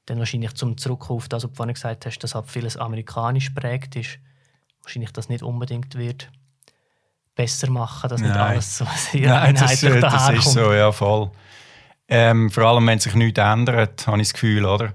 dann 0.07 0.19
wahrscheinlich 0.19 0.53
zum 0.55 0.77
Zurückkommen 0.77 1.17
auf 1.17 1.29
das, 1.29 1.43
was 1.43 1.51
du 1.51 1.55
vorhin 1.55 1.73
gesagt 1.73 2.05
hast, 2.05 2.19
dass 2.19 2.33
halt 2.33 2.49
vieles 2.49 2.77
amerikanisch 2.77 3.51
prägt 3.51 3.95
ist, 3.95 4.17
wahrscheinlich 4.81 5.11
das 5.11 5.29
nicht 5.29 5.43
unbedingt 5.43 5.95
wird 5.95 6.31
besser 7.35 7.69
machen, 7.69 8.09
dass 8.09 8.19
nicht 8.19 8.33
Nein. 8.33 8.39
alles 8.39 8.77
so 8.79 8.85
sehr 8.95 9.29
Nein, 9.29 9.55
das, 9.55 9.63
einheitlich 9.63 9.91
äh, 9.91 10.01
das 10.01 10.13
daherkommt. 10.13 10.45
ist 10.45 10.53
so, 10.53 10.73
ja, 10.73 10.91
voll. 10.91 11.31
Ähm, 12.09 12.49
vor 12.49 12.63
allem, 12.63 12.87
wenn 12.87 12.99
sich 12.99 13.13
nichts 13.13 13.39
ändert, 13.39 14.07
habe 14.07 14.17
ich 14.17 14.29
das 14.29 14.33
Gefühl, 14.33 14.65
oder? 14.65 14.93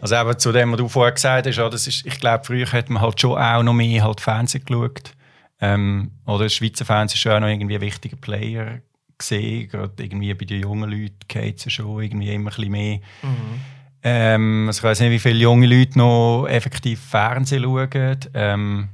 Also 0.00 0.16
eben 0.16 0.38
zu 0.38 0.52
dem, 0.52 0.72
was 0.72 0.78
du 0.78 0.88
vorher 0.88 1.12
gesagt 1.12 1.46
hast, 1.46 1.56
ja, 1.56 1.68
das 1.68 1.86
ist, 1.86 2.06
ich 2.06 2.18
glaube, 2.18 2.44
früher 2.44 2.70
hat 2.72 2.88
man 2.88 3.02
halt 3.02 3.20
schon 3.20 3.38
auch 3.38 3.62
noch 3.62 3.72
mehr 3.72 4.02
halt 4.02 4.20
Fernsehen 4.20 4.64
geschaut. 4.64 5.12
Ähm, 5.60 6.12
oder 6.26 6.44
das 6.44 6.54
Schweizer 6.54 6.84
Fernsehen 6.84 7.16
ist 7.16 7.20
schon 7.20 7.32
auch 7.32 7.40
noch 7.40 7.48
irgendwie 7.48 7.76
ein 7.76 7.80
wichtiger 7.80 8.16
Player 8.16 8.80
gesehen. 9.16 9.68
Gerade 9.68 10.02
irgendwie 10.02 10.34
bei 10.34 10.44
den 10.44 10.62
jungen 10.62 10.90
Leuten 10.90 11.18
geht 11.28 11.58
es 11.58 11.66
ja 11.66 11.70
schon 11.70 12.02
irgendwie 12.02 12.32
immer 12.32 12.50
ein 12.50 12.56
bisschen 12.56 12.72
mehr. 12.72 12.98
Mhm. 13.22 13.60
Ähm, 14.04 14.64
also 14.66 14.78
ich 14.80 14.84
weiß 14.84 15.00
nicht, 15.00 15.10
wie 15.10 15.18
viele 15.18 15.38
junge 15.38 15.66
Leute 15.66 15.98
noch 15.98 16.46
effektiv 16.46 17.00
Fernsehen 17.00 17.62
schauen. 17.62 18.18
Ähm, 18.34 18.88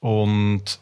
und 0.00 0.80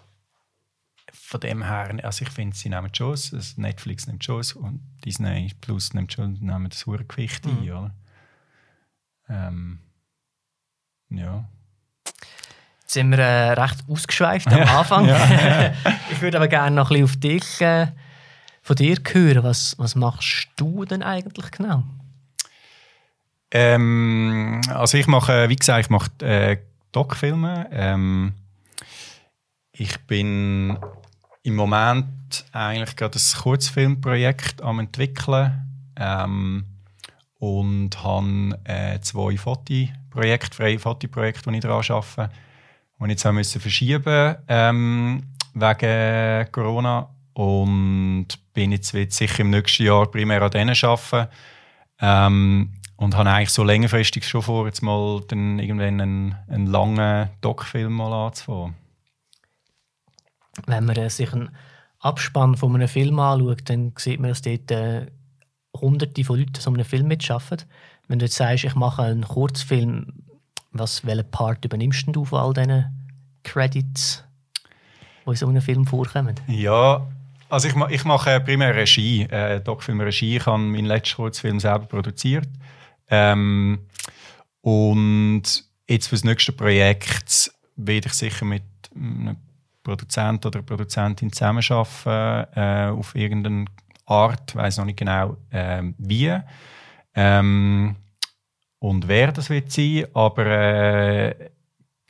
von 1.12 1.40
dem 1.40 1.62
her, 1.64 1.94
also 2.02 2.22
ich 2.22 2.30
finde, 2.30 2.56
sie 2.56 2.68
nehmen 2.68 2.90
schon, 2.94 3.10
also 3.12 3.38
Netflix 3.60 4.06
nimmt 4.06 4.24
schon 4.24 4.42
und 4.56 4.80
Disney 5.04 5.52
Plus 5.60 5.94
nimmt 5.94 6.12
schon 6.12 6.34
nehmen 6.40 6.68
das 6.68 6.86
hohe 6.86 7.04
Gewicht 7.04 7.44
ein, 7.46 7.62
Mhm. 7.62 7.68
oder? 7.70 7.94
Ähm, 9.28 9.78
ja. 11.10 11.44
Jetzt 12.80 12.92
sind 12.92 13.10
wir 13.10 13.18
äh, 13.18 13.52
recht 13.52 13.84
ausgeschweift 13.88 14.48
am 14.48 14.60
Anfang. 14.68 15.08
ich 16.10 16.20
würde 16.20 16.36
aber 16.36 16.48
gerne 16.48 16.76
noch 16.76 16.90
ein 16.90 17.00
bisschen 17.00 17.04
auf 17.04 17.16
dich, 17.16 17.60
äh, 17.60 17.86
von 18.62 18.76
dir 18.76 18.96
hören. 19.12 19.42
Was, 19.44 19.76
was 19.78 19.94
machst 19.94 20.48
du 20.56 20.84
denn 20.84 21.02
eigentlich 21.02 21.50
genau? 21.50 21.84
Ähm, 23.54 24.60
also 24.68 24.98
ich 24.98 25.06
mache, 25.06 25.48
wie 25.48 25.54
gesagt, 25.54 25.84
ich 25.84 25.90
mache 25.90 26.10
äh, 26.26 26.58
Doc-Filme. 26.90 27.68
Ähm, 27.70 28.32
ich 29.70 29.96
bin 30.00 30.76
im 31.44 31.54
Moment 31.54 32.44
eigentlich 32.52 32.96
gerade 32.96 33.16
ein 33.16 33.42
Kurzfilmprojekt 33.42 34.60
am 34.60 34.80
entwickeln 34.80 35.92
ähm, 35.96 36.64
und 37.38 38.02
habe 38.02 38.58
äh, 38.64 38.98
zwei 39.00 39.36
Fotoprojekte, 39.36 40.56
freie 40.56 40.78
Fotoprojekte, 40.80 41.48
die 41.52 41.58
ich 41.58 41.62
daran 41.62 41.84
arbeite, 41.88 42.30
die 42.98 43.04
ich 43.04 43.10
jetzt 43.10 43.24
haben 43.24 43.36
müssen 43.36 43.60
verschieben 43.60 44.34
ähm, 44.48 45.22
wegen 45.54 46.50
Corona 46.50 47.08
und 47.34 48.26
bin 48.52 48.72
jetzt 48.72 48.90
sicher 49.12 49.40
im 49.40 49.50
nächsten 49.50 49.84
Jahr 49.84 50.10
primär 50.10 50.42
an 50.42 50.50
denen 50.50 50.74
arbeiten. 50.82 51.28
Ähm, 52.00 52.72
und 53.04 53.16
habe 53.16 53.30
eigentlich 53.30 53.50
so 53.50 53.62
längerfristig 53.62 54.26
schon 54.26 54.42
vor, 54.42 54.66
jetzt 54.66 54.82
mal 54.82 55.20
dann 55.28 55.58
irgendwann 55.58 56.00
einen, 56.00 56.34
einen 56.48 56.66
langen 56.66 57.28
Doc-Film 57.42 57.92
mal 57.92 58.26
anzufangen. 58.26 58.74
Wenn 60.66 60.84
man 60.84 60.96
äh, 60.96 61.10
sich 61.10 61.32
einen 61.32 61.50
Abspann 62.00 62.56
von 62.56 62.74
einem 62.74 62.88
Film 62.88 63.18
anschaut, 63.18 63.62
dann 63.68 63.92
sieht 63.96 64.20
man, 64.20 64.30
dass 64.30 64.42
dort 64.42 64.70
äh, 64.70 65.06
hunderte 65.76 66.24
von 66.24 66.38
Leuten 66.38 66.60
so 66.60 66.70
einem 66.70 66.84
Film 66.84 67.08
mitarbeiten. 67.08 67.68
Wenn 68.08 68.18
du 68.18 68.24
jetzt 68.24 68.36
sagst, 68.36 68.64
ich 68.64 68.74
mache 68.74 69.02
einen 69.02 69.24
Kurzfilm, 69.24 70.12
was, 70.72 71.04
welchen 71.06 71.30
Part 71.30 71.64
übernimmst 71.64 72.06
du 72.08 72.24
von 72.24 72.40
all 72.40 72.52
diesen 72.54 72.86
Credits, 73.42 74.24
die 75.24 75.30
in 75.30 75.36
so 75.36 75.48
einem 75.48 75.62
Film 75.62 75.86
vorkommen? 75.86 76.36
Ja, 76.46 77.06
also 77.48 77.68
ich, 77.68 77.74
ich 77.90 78.04
mache 78.04 78.40
primär 78.40 78.74
Regie, 78.74 79.22
äh, 79.24 79.60
Doc-Film-Regie. 79.60 80.36
Ich 80.36 80.46
habe 80.46 80.58
meinen 80.58 80.86
letzten 80.86 81.16
Kurzfilm 81.16 81.60
selber 81.60 81.86
produziert. 81.86 82.48
Ähm, 83.08 83.86
und 84.60 85.42
jetzt 85.88 86.08
für 86.08 86.14
das 86.14 86.24
nächste 86.24 86.52
Projekt 86.52 87.52
werde 87.76 88.08
ich 88.08 88.14
sicher 88.14 88.44
mit 88.44 88.62
einem 88.94 89.36
Produzent 89.82 90.46
oder 90.46 90.62
Produzentin 90.62 91.32
zusammenarbeiten, 91.32 92.58
äh, 92.58 92.88
auf 92.88 93.14
irgendeine 93.14 93.66
Art, 94.06 94.50
ich 94.50 94.56
weiß 94.56 94.78
noch 94.78 94.86
nicht 94.86 94.98
genau 94.98 95.36
ähm, 95.50 95.94
wie. 95.98 96.34
Ähm, 97.14 97.96
und 98.78 99.08
wer 99.08 99.32
das 99.32 99.50
wird 99.50 99.70
sein, 99.70 100.06
aber 100.14 100.46
äh, 100.46 101.50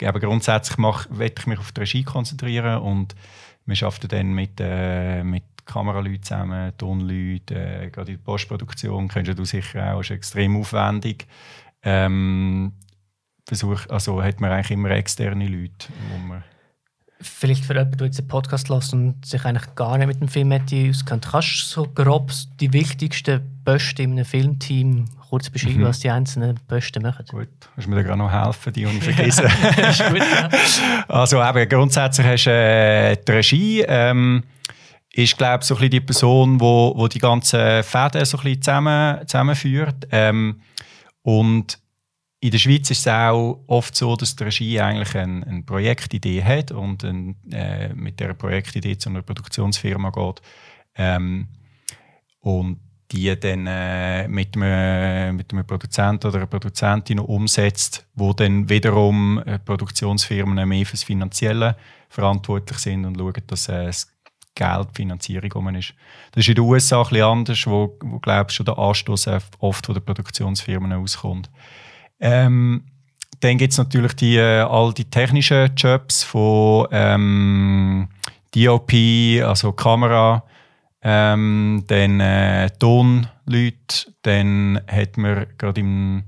aber 0.03 0.19
grundsätzlich 0.19 0.77
mach, 0.77 1.07
will 1.09 1.31
ich 1.37 1.47
mich 1.47 1.59
auf 1.59 1.71
die 1.71 1.79
Regie 1.81 2.03
konzentrieren 2.03 2.79
und 2.79 3.15
wir 3.65 3.87
arbeiten 3.87 4.07
dann 4.09 4.33
mit, 4.33 4.59
äh, 4.59 5.23
mit 5.23 5.43
Kameraleuten 5.65 6.23
zusammen, 6.23 6.71
Tonleuten, 6.77 7.57
äh, 7.57 7.89
gerade 7.91 8.11
in 8.11 8.17
der 8.17 8.23
Postproduktion 8.23 9.07
kennst 9.07 9.37
du 9.37 9.45
sicher 9.45 9.93
auch, 9.95 10.01
ist 10.01 10.11
extrem 10.11 10.55
aufwendig. 10.57 11.25
Ähm, 11.83 12.73
Versuch, 13.47 13.81
also 13.89 14.23
hat 14.23 14.39
man 14.41 14.51
eigentlich 14.51 14.71
immer 14.71 14.89
externe 14.91 15.47
Leute, 15.47 15.87
wo 16.11 16.17
man 16.27 16.43
Vielleicht 17.21 17.63
für 17.63 17.73
jemanden, 17.73 17.97
der 17.97 18.07
jetzt 18.07 18.19
einen 18.19 18.27
Podcast 18.27 18.67
lässt 18.69 18.93
und 18.93 19.25
sich 19.25 19.43
eigentlich 19.45 19.73
gar 19.75 19.97
nicht 19.97 20.07
mit 20.07 20.19
dem 20.19 20.27
Film 20.27 20.51
auskennt, 20.51 21.27
kannst 21.31 21.61
du 21.61 21.83
so 21.83 21.87
grob 21.87 22.29
die 22.59 22.73
wichtigsten 22.73 23.41
Posten 23.63 24.01
in 24.01 24.11
einem 24.11 24.25
Filmteam 24.25 25.05
kurz 25.29 25.49
beschreiben, 25.49 25.79
Mhm. 25.79 25.85
was 25.85 25.99
die 26.01 26.09
einzelnen 26.09 26.59
Posten 26.67 27.01
machen? 27.03 27.25
Gut, 27.29 27.47
kannst 27.73 27.85
du 27.85 27.89
mir 27.89 27.95
da 27.95 28.01
gerade 28.03 28.17
noch 28.19 28.31
helfen, 28.31 28.73
die 28.73 28.83
ich 28.83 29.03
vergessen. 29.03 29.45
gut, 30.09 30.19
ja. 30.19 30.49
Also 31.07 31.41
eben, 31.41 31.69
grundsätzlich 31.69 32.27
hast 32.27 32.45
du 32.45 32.51
äh, 32.51 33.15
die 33.25 33.31
Regie, 33.31 33.81
ähm, 33.87 34.43
ist 35.15 35.37
glaube 35.37 35.63
so 35.63 35.75
ein 35.75 35.77
bisschen 35.77 35.91
die 35.91 36.01
Person, 36.01 36.59
wo, 36.59 36.93
wo 36.95 37.07
die 37.07 37.19
ganzen 37.19 37.83
Fäden 37.83 38.25
so 38.25 38.37
ein 38.37 38.43
bisschen 38.43 38.61
zusammen, 38.61 39.27
zusammenführt. 39.27 40.07
Ähm, 40.11 40.61
und 41.21 41.79
in 42.41 42.51
der 42.51 42.57
Schweiz 42.57 42.91
ist 42.91 42.99
es 42.99 43.07
auch 43.07 43.63
oft 43.67 43.95
so, 43.95 44.15
dass 44.15 44.35
die 44.35 44.43
Regie 44.43 44.79
eigentlich 44.79 45.15
eine, 45.15 45.47
eine 45.47 45.63
Projektidee 45.63 46.43
hat 46.43 46.71
und 46.71 47.03
ein, 47.03 47.37
äh, 47.51 47.93
mit 47.93 48.19
der 48.19 48.33
Projektidee 48.33 48.97
zu 48.97 49.09
einer 49.09 49.21
Produktionsfirma 49.21 50.09
geht. 50.09 50.41
Ähm, 50.95 51.47
und 52.41 52.79
die 53.11 53.39
dann 53.39 53.67
äh, 53.67 54.27
mit, 54.27 54.55
einem, 54.57 55.37
mit 55.37 55.51
einem 55.53 55.65
Produzenten 55.65 56.27
oder 56.27 56.37
einer 56.37 56.47
Produzentin 56.47 57.19
umsetzt, 57.19 58.05
wo 58.15 58.33
dann 58.33 58.67
wiederum 58.67 59.41
äh, 59.45 59.59
Produktionsfirmen 59.59 60.67
mehr 60.67 60.85
fürs 60.85 61.03
Finanzielle 61.03 61.77
verantwortlich 62.09 62.79
sind 62.79 63.05
und 63.05 63.17
schauen, 63.17 63.43
dass 63.47 63.69
äh, 63.69 63.91
Geld, 64.55 64.87
die 64.91 64.95
Finanzierung 64.95 65.51
rum 65.51 65.75
ist. 65.75 65.93
Das 66.31 66.43
ist 66.43 66.49
in 66.49 66.55
den 66.55 66.63
USA 66.63 67.01
ein 67.01 67.09
bisschen 67.09 67.23
anders, 67.23 67.67
wo, 67.67 67.97
wo 68.01 68.19
glaube 68.19 68.47
ich, 68.49 68.55
schon 68.55 68.65
der 68.65 68.77
Anstoß 68.77 69.27
oft 69.59 69.85
von 69.85 69.95
den 69.95 70.03
Produktionsfirmen 70.03 70.93
auskommt. 70.93 71.49
Ähm, 72.19 72.85
dann 73.41 73.57
gibt 73.57 73.73
es 73.73 73.77
natürlich 73.77 74.13
die, 74.13 74.37
äh, 74.37 74.61
all 74.61 74.93
die 74.93 75.05
technischen 75.05 75.75
Jobs 75.75 76.23
von 76.23 76.87
ähm, 76.91 78.07
DOP, 78.55 78.93
also 79.43 79.73
Kamera, 79.73 80.43
ähm, 81.01 81.83
dann 81.87 82.19
äh, 82.19 82.69
Tonleute, 82.79 84.13
dann 84.23 84.81
hat 84.87 85.17
man 85.17 85.45
gerade 85.57 85.81
im 85.81 86.23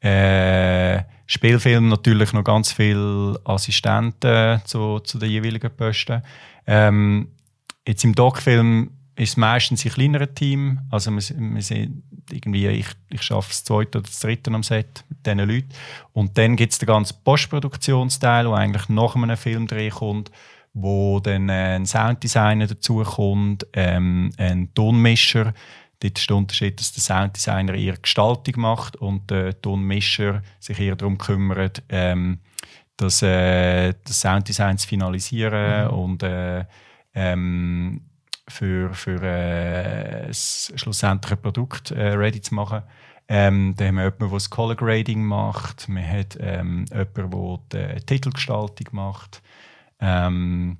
äh, 0.00 1.02
Spielfilm 1.26 1.88
natürlich 1.88 2.32
noch 2.32 2.44
ganz 2.44 2.72
viele 2.72 3.38
Assistenten 3.44 4.60
zu, 4.64 4.98
zu 4.98 5.18
den 5.18 5.30
jeweiligen 5.30 5.70
Posten. 5.74 6.22
Ähm, 6.66 7.28
jetzt 7.90 8.04
im 8.04 8.14
Doc-Film 8.14 8.90
ist 9.16 9.30
es 9.30 9.36
meistens 9.36 9.84
ein 9.84 9.92
kleineres 9.92 10.34
Team. 10.34 10.80
Also 10.90 11.10
wir, 11.10 11.22
wir 11.36 11.62
sind 11.62 12.02
irgendwie, 12.30 12.66
ich, 12.68 12.86
ich 13.10 13.22
schaffe 13.22 13.50
das 13.50 13.64
zweite 13.64 13.98
oder 13.98 14.06
das 14.06 14.20
dritte 14.20 14.52
am 14.52 14.62
Set 14.62 15.04
mit 15.08 15.26
diesen 15.26 15.38
Leuten. 15.38 15.68
Und 16.12 16.38
dann 16.38 16.56
gibt 16.56 16.72
es 16.72 16.78
den 16.78 16.86
ganzen 16.86 17.16
Postproduktionsteil, 17.24 18.44
der 18.44 18.54
eigentlich 18.54 18.88
nach 18.88 19.16
einem 19.16 19.36
Filmdreh 19.36 19.90
kommt, 19.90 20.30
wo 20.72 21.20
dann 21.20 21.48
äh, 21.48 21.76
ein 21.76 21.86
Sounddesigner 21.86 22.68
dazukommt, 22.68 23.66
ähm, 23.72 24.30
ein 24.38 24.72
Tonmischer. 24.74 25.52
Dort 25.98 26.18
ist 26.18 26.30
der 26.30 26.36
Unterschied, 26.36 26.80
dass 26.80 26.92
der 26.92 27.02
Sounddesigner 27.02 27.74
eher 27.74 27.96
Gestaltung 27.96 28.62
macht 28.62 28.96
und 28.96 29.30
der 29.30 29.60
Tonmischer 29.60 30.42
sich 30.60 30.78
eher 30.78 30.96
darum 30.96 31.18
kümmert, 31.18 31.82
ähm, 31.90 32.38
das, 32.96 33.22
äh, 33.22 33.92
das 34.04 34.20
Sounddesign 34.20 34.78
zu 34.78 34.86
finalisieren 34.86 35.88
mhm. 35.88 35.98
und 35.98 36.22
äh, 36.22 36.64
ähm, 37.14 38.02
für, 38.48 38.92
für 38.94 39.22
äh, 39.22 40.26
das 40.28 40.72
schlussendliche 40.76 41.36
Produkt 41.36 41.90
äh, 41.90 42.12
ready 42.12 42.40
zu 42.40 42.54
machen. 42.54 42.82
Ähm, 43.28 43.74
dann 43.76 43.88
haben 43.88 43.94
wir 43.96 44.04
jemanden, 44.04 44.28
der 44.28 44.30
das 44.30 44.50
Color 44.50 44.74
Grading 44.74 45.24
macht. 45.24 45.88
Wir 45.88 46.02
haben 46.02 46.26
ähm, 46.40 46.84
jemanden, 46.90 47.68
der 47.70 47.94
die 47.96 48.06
Titelgestaltung 48.06 48.88
macht. 48.92 49.42
Ähm, 50.00 50.78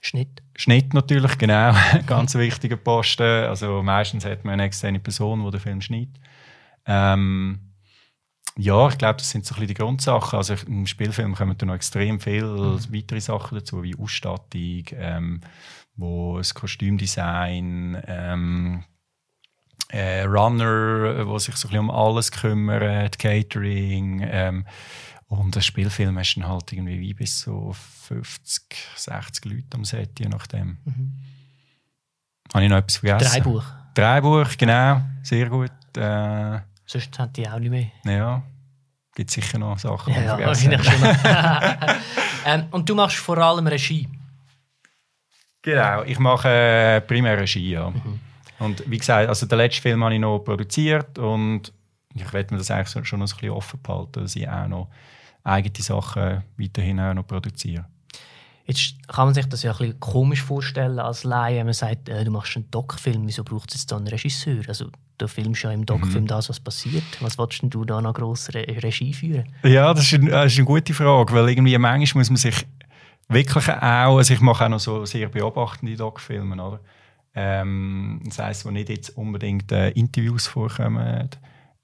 Schnitt. 0.00 0.42
Schnitt 0.56 0.94
natürlich, 0.94 1.38
genau. 1.38 1.74
Ganz 2.06 2.34
wichtiger 2.34 2.76
Posten. 2.76 3.22
Also 3.22 3.82
meistens 3.82 4.24
hat 4.24 4.44
man 4.44 4.54
eine 4.54 4.64
externe 4.64 5.00
Person, 5.00 5.44
die 5.44 5.50
den 5.50 5.60
Film 5.60 5.80
schneidet. 5.80 6.20
Ähm, 6.86 7.67
ja, 8.60 8.88
ich 8.88 8.98
glaube, 8.98 9.18
das 9.18 9.30
sind 9.30 9.46
so 9.46 9.54
ein 9.54 9.60
bisschen 9.60 9.68
die 9.68 9.74
Grundsachen. 9.74 10.36
Also 10.36 10.54
im 10.66 10.86
Spielfilm 10.86 11.34
kommen 11.36 11.56
da 11.56 11.64
noch 11.64 11.74
extrem 11.76 12.18
viele 12.18 12.46
mhm. 12.46 12.92
weitere 12.92 13.20
Sachen 13.20 13.56
dazu, 13.56 13.84
wie 13.84 13.96
Ausstattung, 13.96 14.84
ähm, 14.94 15.40
wo 15.94 16.38
das 16.38 16.54
Kostümdesign, 16.54 18.02
ähm, 18.06 18.84
äh, 19.90 20.22
Runner, 20.22 21.24
wo 21.28 21.38
sich 21.38 21.54
so 21.54 21.68
ein 21.68 21.70
bisschen 21.70 21.88
um 21.88 21.90
alles 21.90 22.32
kümmert, 22.32 23.18
Catering 23.20 24.26
ähm, 24.28 24.66
und 25.28 25.56
ein 25.56 25.62
Spielfilm 25.62 26.18
hast 26.18 26.34
du 26.34 26.42
halt 26.42 26.72
irgendwie 26.72 26.98
wie 26.98 27.14
bis 27.14 27.40
so 27.40 27.72
50, 28.08 28.76
60 28.96 29.44
Leute 29.44 29.66
am 29.74 29.84
Set, 29.84 30.18
je 30.18 30.28
nachdem. 30.28 30.78
Mhm. 30.84 31.12
Habe 32.52 32.64
ich 32.64 32.70
noch 32.70 32.78
etwas 32.78 32.96
vergessen? 32.96 33.30
Drei 33.30 33.40
Buch. 33.40 33.64
Drei 33.94 34.20
Buch, 34.20 34.48
genau, 34.58 35.02
sehr 35.22 35.48
gut. 35.48 35.70
Äh, 35.96 36.60
Sonst 36.88 37.18
hätte 37.18 37.42
ich 37.42 37.48
auch 37.50 37.58
nicht 37.58 37.70
mehr. 37.70 37.90
Ja, 38.04 38.42
gibt 39.14 39.30
sicher 39.30 39.58
noch 39.58 39.78
Sachen, 39.78 40.14
die 40.14 40.20
ja, 40.20 40.38
wahrscheinlich 40.38 40.82
schon. 40.82 41.02
ähm, 42.46 42.64
und 42.70 42.88
du 42.88 42.94
machst 42.94 43.18
vor 43.18 43.36
allem 43.36 43.66
Regie. 43.66 44.08
Genau, 45.60 46.02
ich 46.04 46.18
mache 46.18 46.48
äh, 46.48 47.00
primär 47.02 47.38
Regie, 47.38 47.72
ja. 47.72 47.90
Mhm. 47.90 48.20
Und 48.60 48.90
wie 48.90 48.96
gesagt, 48.96 49.28
also 49.28 49.44
den 49.44 49.58
letzten 49.58 49.82
Film 49.82 50.02
habe 50.02 50.14
ich 50.14 50.20
noch 50.20 50.38
produziert 50.38 51.18
und 51.18 51.72
ich 52.14 52.32
werde 52.32 52.54
mir 52.54 52.58
das 52.58 52.70
eigentlich 52.70 53.06
schon 53.06 53.20
ein 53.20 53.28
bisschen 53.28 53.50
offen 53.50 53.82
behalten, 53.82 54.22
dass 54.22 54.34
ich 54.34 54.48
auch 54.48 54.66
noch 54.66 54.88
eigene 55.44 55.82
Sachen 55.82 56.42
weiterhin 56.56 57.00
auch 57.00 57.12
noch 57.12 57.26
produziere. 57.26 57.84
Jetzt 58.68 58.96
kann 59.08 59.24
man 59.24 59.34
sich 59.34 59.46
das 59.46 59.62
ja 59.62 59.72
ein 59.72 59.78
bisschen 59.78 59.98
komisch 59.98 60.42
vorstellen 60.42 60.98
als 60.98 61.24
Laie, 61.24 61.56
wenn 61.56 61.64
man 61.64 61.72
sagt, 61.72 62.10
äh, 62.10 62.22
du 62.22 62.30
machst 62.30 62.54
einen 62.54 62.70
Doc-Film, 62.70 63.26
wieso 63.26 63.42
braucht 63.42 63.70
es 63.70 63.76
jetzt 63.76 63.90
da 63.90 63.96
einen 63.96 64.08
Regisseur? 64.08 64.62
Also 64.68 64.90
du 65.16 65.26
filmst 65.26 65.62
ja 65.62 65.70
im 65.70 65.86
Doc-Film 65.86 66.24
mhm. 66.24 66.28
das, 66.28 66.50
was 66.50 66.60
passiert. 66.60 67.02
Was 67.20 67.38
willst 67.38 67.62
du 67.62 67.84
da 67.86 68.02
noch 68.02 68.12
gross 68.12 68.50
Re 68.52 68.66
Regie 68.68 69.14
führen? 69.14 69.46
Ja, 69.62 69.94
das 69.94 70.04
ist, 70.04 70.20
ein, 70.20 70.26
das 70.26 70.52
ist 70.52 70.58
eine 70.58 70.66
gute 70.66 70.92
Frage, 70.92 71.32
weil 71.32 71.48
irgendwie 71.48 71.78
manchmal 71.78 72.20
muss 72.20 72.28
man 72.28 72.36
sich 72.36 72.66
wirklich 73.28 73.68
auch, 73.68 74.18
also 74.18 74.34
ich 74.34 74.40
mache 74.40 74.66
auch 74.66 74.68
noch 74.68 74.80
so 74.80 75.06
sehr 75.06 75.30
beobachtende 75.30 75.96
Doc-Filme, 75.96 76.62
oder? 76.62 76.80
Ähm, 77.34 78.20
das 78.26 78.38
heisst, 78.38 78.66
wo 78.66 78.70
nicht 78.70 78.90
jetzt 78.90 79.16
unbedingt 79.16 79.72
äh, 79.72 79.90
Interviews 79.90 80.46
vorkommen. 80.46 81.30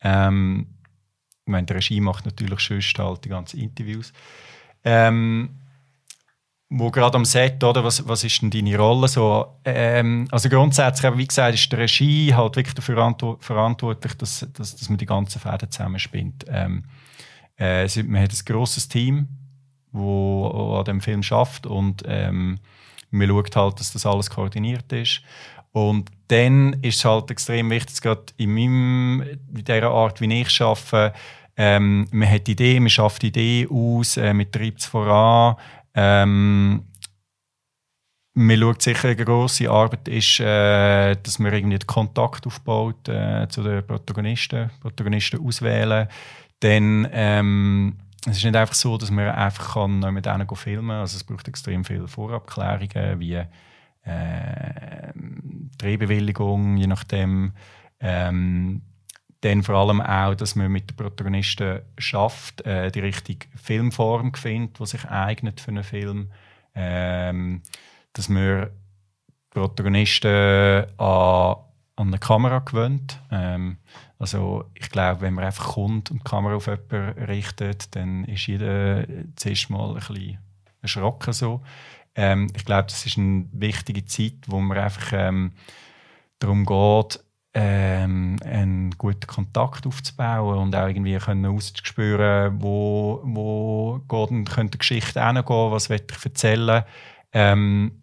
Ähm, 0.03 0.67
ich 1.47 1.51
meine, 1.51 1.67
der 1.67 1.77
Regie 1.77 2.01
macht 2.01 2.27
natürlich 2.27 2.61
schon 2.61 2.83
halt 2.99 3.25
die 3.25 3.31
ganzen 3.31 3.59
Interviews. 3.61 4.13
Ähm, 4.85 5.51
wo 6.71 6.91
gerade 6.91 7.17
am 7.17 7.25
Set, 7.25 7.63
oder, 7.63 7.85
was, 7.85 8.07
was 8.09 8.25
ist 8.25 8.43
denn 8.43 8.51
deine 8.51 8.77
Rolle? 8.77 9.09
So, 9.09 9.59
ähm, 9.65 10.27
also 10.31 10.49
grundsätzlich, 10.49 11.17
wie 11.17 11.27
gesagt, 11.27 11.55
ist 11.55 11.71
der 11.71 11.81
Regie 11.81 12.35
halt 12.35 12.57
wirklich 12.57 12.75
dafür 12.75 13.15
verantwortlich, 13.41 14.15
dass, 14.15 14.47
dass, 14.53 14.77
dass 14.77 14.89
man 14.89 14.99
die 14.99 15.07
ganzen 15.07 15.41
Fäden 15.41 15.71
zusammenspinnt. 15.71 16.47
Ähm, 16.49 16.85
äh, 17.59 17.87
man 18.03 18.23
hat 18.23 18.33
ein 18.33 18.45
grosses 18.45 18.89
Team, 18.89 19.29
wo 19.93 20.77
an 20.79 20.85
dem 20.85 21.01
Film 21.01 21.23
schafft 21.23 21.67
und 21.67 22.03
ähm, 22.07 22.59
man 23.11 23.29
schaut 23.29 23.57
halt, 23.57 23.81
dass 23.81 23.93
das 23.93 24.07
alles 24.07 24.31
koordiniert 24.31 24.93
ist. 24.93 25.23
Und 25.71 26.11
dann 26.29 26.75
ist 26.83 26.97
es 26.97 27.05
halt 27.05 27.31
extrem 27.31 27.71
wichtig, 27.71 28.01
gerade 28.01 28.25
in, 28.37 28.55
meinem, 28.55 29.23
in 29.23 29.65
dieser 29.65 29.91
Art, 29.91 30.21
wie 30.21 30.41
ich 30.41 30.61
arbeite, 30.61 31.13
ähm, 31.57 32.09
man 32.11 32.29
hat 32.29 32.47
die 32.47 32.53
Idee, 32.53 32.81
man 32.81 32.91
schafft 32.91 33.23
die 33.23 33.29
Idee 33.29 33.69
aus, 33.71 34.17
äh, 34.17 34.33
man 34.35 34.51
treibt 34.51 34.81
es 34.81 34.87
voran. 34.87 35.57
Ähm, 35.95 36.85
man 38.37 38.59
schaut 38.59 38.83
sicher, 38.83 39.09
eine 39.09 39.25
grosse 39.25 39.71
Arbeit 39.71 40.09
ist, 40.09 40.41
äh, 40.41 41.15
dass 41.15 41.39
man 41.39 41.53
irgendwie 41.53 41.79
den 41.79 41.87
Kontakt 41.87 42.47
aufbaut 42.47 43.09
äh, 43.09 43.47
zu 43.49 43.63
den 43.63 43.87
Protagonisten, 43.87 44.71
Protagonisten 44.81 45.47
auswählen. 45.47 46.09
Dann 46.61 47.09
ähm, 47.13 47.97
es 48.27 48.39
ist 48.39 48.45
nicht 48.45 48.57
einfach 48.57 48.75
so, 48.75 48.97
dass 48.97 49.11
man 49.11 49.29
einfach 49.29 49.75
kann 49.75 50.01
mit 50.13 50.27
denen 50.27 50.49
filmen 50.49 50.89
kann. 50.89 51.01
Also 51.01 51.17
es 51.17 51.25
braucht 51.25 51.47
extrem 51.47 51.85
viele 51.85 52.09
Vorabklärungen, 52.09 53.21
wie 53.21 53.35
äh, 53.35 55.13
Drehbewilligung, 55.79 56.77
je 56.77 56.87
nachdem. 56.87 57.53
Ähm, 58.01 58.83
dann 59.45 59.63
vor 59.63 59.75
allem 59.75 60.01
auch, 60.01 60.35
dass 60.35 60.55
man 60.55 60.73
mit 60.73 60.91
den 60.91 60.97
Protagonisten 60.97 61.81
schafft, 61.99 62.63
äh, 62.63 62.91
die 62.91 63.01
richtige 63.01 63.47
Filmform 63.57 64.33
findet, 64.35 64.79
die 64.79 64.87
sich 64.87 65.05
eignet 65.05 65.61
für 65.61 65.71
einen 65.71 65.85
Film. 65.85 66.31
Ähm, 66.75 67.63
dass 68.15 68.29
man 68.29 68.71
Protagonisten 69.51 70.87
an, 70.99 71.57
an 71.97 72.09
eine 72.09 72.19
Kamera 72.19 72.61
gewöhnt. 72.61 73.21
Ähm, 73.31 73.79
also 74.19 74.65
ich 74.75 74.91
glaube, 74.91 75.21
wenn 75.21 75.35
man 75.35 75.45
einfach 75.45 75.75
kommt 75.75 76.11
und 76.11 76.21
die 76.21 76.31
Kamera 76.31 76.57
auf 76.57 76.67
jemanden 76.67 77.23
richtet, 77.25 77.95
dann 77.95 78.25
ist 78.25 78.47
jeder 78.47 79.05
zuerst 79.37 79.71
mal 79.71 79.89
ein 79.89 79.95
bisschen 79.95 80.39
erschrocken. 80.81 81.33
So. 81.33 81.63
Ähm, 82.15 82.49
ich 82.57 82.65
glaube, 82.65 82.85
das 82.85 83.05
ist 83.05 83.19
eine 83.19 83.47
wichtige 83.53 84.05
Zeit, 84.07 84.35
wo 84.47 84.61
man 84.61 84.79
einfach 84.79 85.13
ähm, 85.13 85.53
darum 86.39 86.65
geht, 86.65 87.24
ähm, 87.55 88.37
einen 88.45 88.91
guten 88.99 89.27
Kontakt 89.27 89.87
aufzubauen 89.87 90.59
und 90.59 90.77
auch 90.77 90.89
irgendwie 90.89 91.17
können 91.19 91.47
auszuspüren, 91.47 92.61
wo, 92.61 93.21
wo 93.25 94.01
geht, 94.09 94.45
könnte 94.45 94.73
die 94.73 94.79
Geschichte 94.79 95.25
hingehen, 95.25 95.71
was 95.71 95.89
will 95.89 96.03
ich 96.11 96.25
erzählen. 96.25 96.83
Ähm, 97.33 98.03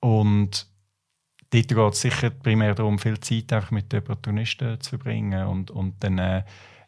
und 0.00 0.66
dort 1.50 1.68
geht 1.68 1.78
es 1.78 2.00
sicher 2.00 2.30
primär 2.30 2.74
darum, 2.74 2.98
viel 2.98 3.18
Zeit 3.18 3.52
einfach 3.52 3.72
mit 3.72 3.92
den 3.92 4.04
Protagonisten 4.04 4.80
zu 4.80 4.90
verbringen 4.90 5.46
und, 5.46 5.70
und 5.70 6.02
dann 6.02 6.18
äh, 6.18 6.42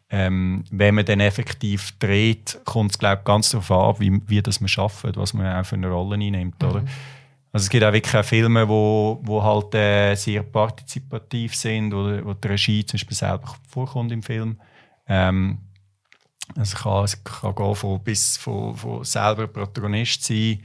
ähm, 0.09 0.63
wenn 0.69 0.95
man 0.95 1.05
dann 1.05 1.19
effektiv 1.19 1.97
dreht, 1.97 2.59
kommt 2.63 2.91
es 2.91 2.99
glaube 2.99 3.23
ganz 3.25 3.49
darauf 3.49 3.71
an, 3.71 3.99
wie, 3.99 4.21
wie 4.27 4.41
das 4.41 4.61
man 4.61 4.67
schafft, 4.67 5.17
was 5.17 5.33
man 5.33 5.55
auch 5.55 5.65
für 5.65 5.75
eine 5.75 5.89
Rolle 5.89 6.15
einnimmt. 6.15 6.61
Mhm. 6.61 6.69
Oder? 6.69 6.83
Also 7.55 7.67
es 7.67 7.69
gibt 7.69 7.85
auch 7.85 7.93
wirklich 7.93 8.13
auch 8.17 8.25
Filme, 8.25 8.67
wo, 8.67 9.17
wo 9.23 9.41
halt 9.41 9.73
äh, 9.75 10.13
sehr 10.15 10.43
partizipativ 10.43 11.55
sind, 11.55 11.93
wo, 11.93 12.03
wo 12.25 12.33
die 12.33 12.49
Regie 12.49 12.85
zum 12.85 12.97
Beispiel 12.97 13.15
selber 13.15 13.55
vorkommt 13.69 14.11
im 14.11 14.21
Film. 14.21 14.59
Ähm, 15.07 15.59
also 16.57 16.75
kann, 16.75 17.05
es 17.05 17.23
kann 17.23 17.55
gehen 17.55 17.75
von 17.75 18.03
bis 18.03 18.35
von, 18.35 18.75
von 18.75 19.05
selber 19.05 19.47
Protagonist 19.47 20.21
sein 20.25 20.63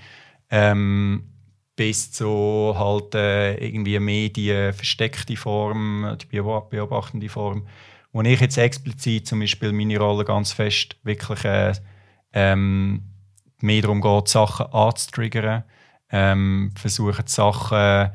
ähm, 0.50 1.28
bis 1.76 2.10
zu 2.10 2.74
halt 2.76 3.14
äh, 3.14 3.54
irgendwie 3.64 4.00
mehr 4.00 4.28
die 4.28 4.72
versteckte 4.72 5.36
Form, 5.36 6.16
die 6.20 6.26
beobachtende 6.26 7.28
Form 7.28 7.68
wo 8.10 8.20
ich 8.22 8.40
jetzt 8.40 8.58
explizit 8.58 9.28
zum 9.28 9.38
Beispiel 9.38 9.70
meine 9.70 9.96
Rolle 9.96 10.24
ganz 10.24 10.50
fest 10.50 10.96
wirklich 11.04 11.44
äh, 11.44 11.72
ähm, 12.32 13.04
mehr 13.60 13.82
darum 13.82 14.00
geht, 14.00 14.26
Sachen 14.26 14.66
anzutriggern, 14.72 15.62
ähm, 16.10 16.72
versuchen 16.76 17.24
die 17.24 17.32
Sachen 17.32 18.10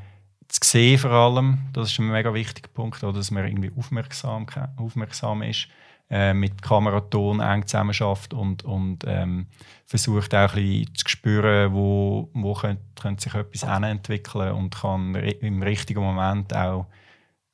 zu 0.48 0.60
sehen 0.64 1.00
vor 1.00 1.12
allem. 1.12 1.60
Das 1.74 1.92
ist 1.92 2.00
ein 2.00 2.10
mega 2.10 2.34
wichtiger 2.34 2.70
Punkt, 2.70 3.04
oder, 3.04 3.18
dass 3.18 3.32
man 3.32 3.46
irgendwie 3.46 3.72
aufmerksam, 3.76 4.46
aufmerksam 4.78 5.42
ist, 5.42 5.68
äh, 6.10 6.34
mit 6.34 6.62
Kameraton 6.62 7.40
eng 7.40 7.66
zusammenarbeitet 7.66 8.34
und, 8.34 8.64
und 8.64 9.04
ähm, 9.08 9.48
versucht 9.86 10.36
auch 10.36 10.54
ein 10.54 10.64
bisschen 10.64 10.96
zu 10.96 11.10
spüren, 11.10 11.74
wo, 11.74 12.30
wo 12.34 12.54
könnte, 12.54 12.84
könnte 13.00 13.24
sich 13.24 13.34
etwas 13.34 13.64
entwickeln 13.64 14.54
und 14.54 14.76
kann 14.76 15.16
im 15.16 15.64
richtigen 15.64 16.02
Moment 16.02 16.56
auch 16.56 16.86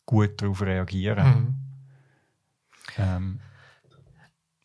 gut 0.06 0.42
darauf 0.42 0.62
reagieren. 0.62 1.28
Mhm. 1.28 1.56
Ähm, 2.98 3.40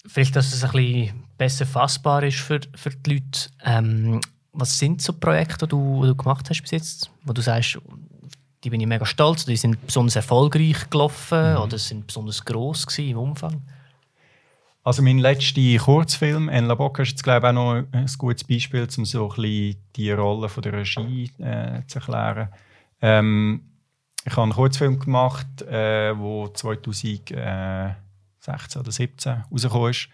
vielleicht, 0.04 0.34
dass 0.34 0.52
es 0.52 0.64
ein 0.64 0.72
bisschen 0.72 1.24
besser 1.38 1.66
fassbar 1.66 2.24
ist 2.24 2.40
für, 2.40 2.60
für 2.74 2.90
die 2.90 3.14
Leute. 3.14 3.50
Ähm, 3.64 4.20
was 4.56 4.78
sind 4.78 5.02
so 5.02 5.12
Projekte, 5.12 5.66
die 5.66 5.70
du, 5.70 6.02
die 6.02 6.08
du 6.08 6.14
gemacht 6.16 6.48
hast 6.48 6.60
bis 6.62 6.70
jetzt, 6.70 7.10
wo 7.24 7.32
du 7.32 7.42
sagst, 7.42 7.78
die 8.64 8.70
bin 8.70 8.80
ich 8.80 8.86
mega 8.86 9.06
stolz, 9.06 9.44
die 9.44 9.56
sind 9.56 9.84
besonders 9.86 10.16
erfolgreich 10.16 10.90
gelaufen 10.90 11.52
mhm. 11.52 11.58
oder 11.58 11.78
sind 11.78 12.06
besonders 12.06 12.44
groß 12.44 12.98
im 12.98 13.18
Umfang? 13.18 13.62
Also 14.82 15.02
mein 15.02 15.18
letzter 15.18 15.78
Kurzfilm, 15.78 16.48
«En 16.48 16.66
la 16.66 16.74
Boca», 16.74 17.02
ist 17.02 17.10
jetzt 17.10 17.24
glaube 17.24 17.46
ich 17.46 17.50
auch 17.50 17.54
noch 17.54 17.84
ein 17.92 18.06
gutes 18.18 18.44
Beispiel, 18.44 18.86
um 18.96 19.04
so 19.04 19.24
ein 19.24 19.28
bisschen 19.36 19.76
die 19.96 20.12
Rolle 20.12 20.48
von 20.48 20.62
der 20.62 20.74
Regie 20.74 21.30
äh, 21.38 21.82
zu 21.86 21.98
erklären. 21.98 22.48
Ähm, 23.02 23.62
ich 24.24 24.32
habe 24.32 24.42
einen 24.42 24.52
Kurzfilm 24.52 24.98
gemacht, 24.98 25.46
der 25.60 26.12
äh, 26.12 26.52
2016 26.54 27.86
oder 28.80 28.90
2017 28.90 29.44
rausgekommen 29.50 29.90
ist, 29.90 30.08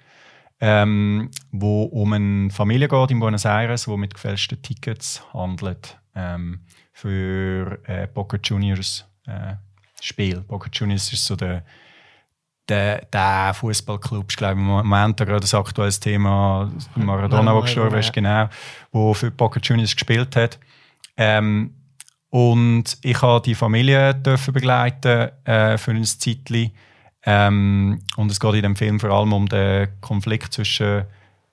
ähm, 0.65 1.29
wo 1.51 1.83
um 1.83 2.13
eine 2.13 2.51
Familie 2.51 2.87
geht 2.87 3.11
in 3.11 3.19
Buenos 3.19 3.45
Aires, 3.45 3.87
die 3.87 3.97
mit 3.97 4.15
gefälschten 4.15 4.63
Tickets 4.63 5.21
handelt. 5.35 5.99
Ähm, 6.15 6.61
für 6.93 7.81
äh, 7.85 8.07
Boca 8.07 8.39
Juniors 8.41 9.05
äh, 9.27 9.55
Spiel. 10.01 10.41
Boca 10.43 10.71
Juniors 10.73 11.13
ist 11.13 11.25
so 11.25 11.35
der, 11.35 11.65
der, 12.69 13.05
der 13.07 13.55
Fußballclub, 13.55 14.27
ich 14.31 14.37
glaube 14.37 14.53
im 14.53 14.67
Moment 14.67 15.17
gerade 15.17 15.41
das 15.41 15.53
aktuelles 15.53 15.99
Thema, 15.99 16.71
Maradona, 16.95 17.53
der 17.53 17.63
gestorben 17.63 17.99
ist, 17.99 18.13
genau, 18.13 18.49
wo 18.93 19.15
für 19.15 19.33
Boca 19.33 19.59
Juniors 19.61 19.97
gespielt 19.97 20.37
hat. 20.37 20.61
Ähm, 21.17 21.75
und 22.31 22.99
ich 23.03 23.21
habe 23.21 23.43
die 23.43 23.57
Familie 23.57 24.15
dürfen 24.15 24.55
begleiten 24.55 25.31
äh, 25.45 25.77
für 25.77 25.91
ein 25.91 26.05
Zeitchen. 26.05 26.71
Ähm, 27.25 28.01
und 28.17 28.31
es 28.33 28.41
geht 28.41 28.55
in 28.55 28.63
dem 28.63 28.77
Film 28.77 28.99
vor 28.99 29.11
allem 29.11 29.33
um 29.33 29.49
den 29.49 29.89
Konflikt 30.01 30.53
zwischen 30.53 31.05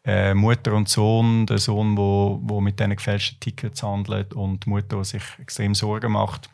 äh, 0.03 0.33
Mutter 0.33 0.73
und 0.73 0.89
Sohn, 0.89 1.45
der 1.45 1.59
Sohn, 1.59 1.97
wo, 1.97 2.39
wo 2.43 2.61
mit 2.61 2.79
diesen 2.79 2.95
gefälschten 2.95 3.39
Tickets 3.39 3.83
handelt 3.83 4.33
und 4.33 4.65
die 4.65 4.69
Mutter, 4.69 4.97
die 4.97 5.03
sich 5.03 5.23
extrem 5.39 5.75
Sorgen 5.75 6.13
macht, 6.13 6.49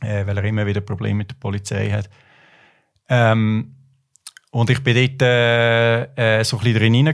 äh, 0.00 0.26
weil 0.26 0.36
er 0.36 0.44
immer 0.44 0.66
wieder 0.66 0.80
Probleme 0.80 1.18
mit 1.18 1.30
der 1.30 1.36
Polizei 1.36 1.90
hat. 1.90 2.10
Ähm, 3.08 3.74
und 4.50 4.70
ich 4.70 4.84
bin 4.84 4.94
dort 4.94 5.22
äh, 5.22 6.04
äh, 6.38 6.44
so 6.44 6.58
ein 6.58 6.62
bisschen 6.62 6.92
drin. 6.92 7.08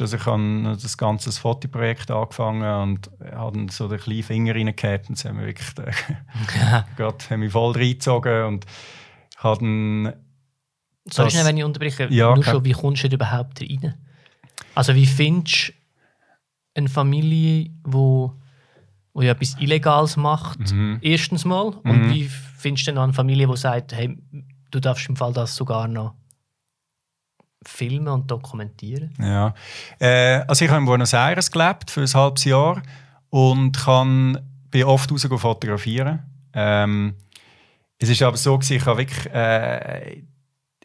Also 0.00 0.16
ich 0.16 0.24
habe 0.24 0.78
das 0.80 0.96
ganze 0.96 1.30
Fotoprojekt 1.30 2.10
angefangen 2.10 2.90
und 2.90 3.10
habe 3.34 3.66
so 3.70 3.86
den 3.86 3.98
kleinen 3.98 4.22
Finger 4.22 4.54
reingehabt 4.54 5.10
und 5.10 5.18
sie 5.18 5.28
haben 5.28 5.36
mich 5.36 5.46
wirklich 5.46 5.86
äh, 5.86 6.82
gerade 6.96 7.18
haben 7.30 7.40
mich 7.40 7.52
voll 7.52 7.72
reingezogen 7.72 8.44
und 8.44 8.66
habe 9.36 10.14
Sorry, 11.10 11.30
schnell, 11.30 11.44
wenn 11.44 11.56
ich 11.56 11.64
unterbreche. 11.64 12.08
Ja, 12.10 12.34
Nur 12.34 12.44
schon, 12.44 12.64
wie 12.64 12.72
kommst 12.72 13.04
du 13.04 13.08
überhaupt 13.08 13.60
rein? 13.60 13.94
Also 14.74 14.94
wie 14.94 15.06
findest 15.06 15.68
du 15.68 15.72
eine 16.74 16.88
Familie, 16.88 17.70
wo, 17.84 18.32
wo 19.14 19.22
ja 19.22 19.32
etwas 19.32 19.56
Illegales 19.58 20.16
macht, 20.16 20.72
mhm. 20.72 20.98
erstens 21.00 21.44
mal, 21.44 21.68
und 21.68 22.06
mhm. 22.06 22.10
wie 22.10 22.24
findest 22.24 22.86
du 22.86 22.92
dann 22.92 23.04
eine 23.04 23.12
Familie, 23.12 23.46
die 23.46 23.56
sagt, 23.56 23.92
hey, 23.92 24.16
du 24.70 24.80
darfst 24.80 25.08
im 25.08 25.16
Fall 25.16 25.32
das 25.32 25.54
sogar 25.54 25.88
noch 25.88 26.14
filmen 27.64 28.08
und 28.08 28.30
dokumentieren? 28.30 29.14
Ja, 29.20 29.54
äh, 29.98 30.42
also 30.46 30.64
ich 30.64 30.70
habe 30.70 30.80
in 30.80 30.86
Buenos 30.86 31.12
Aires 31.12 31.50
gelebt 31.50 31.90
für 31.90 32.02
ein 32.02 32.12
halbes 32.12 32.44
Jahr 32.44 32.82
und 33.30 33.72
kann, 33.72 34.38
bin 34.70 34.84
oft 34.84 35.10
raus 35.10 35.26
fotografieren. 35.38 36.22
Ähm, 36.52 37.14
es 37.98 38.08
ist 38.08 38.22
aber 38.22 38.36
so, 38.36 38.58
ich 38.60 38.84
habe 38.84 38.98
wirklich 38.98 39.26
äh, 39.32 40.22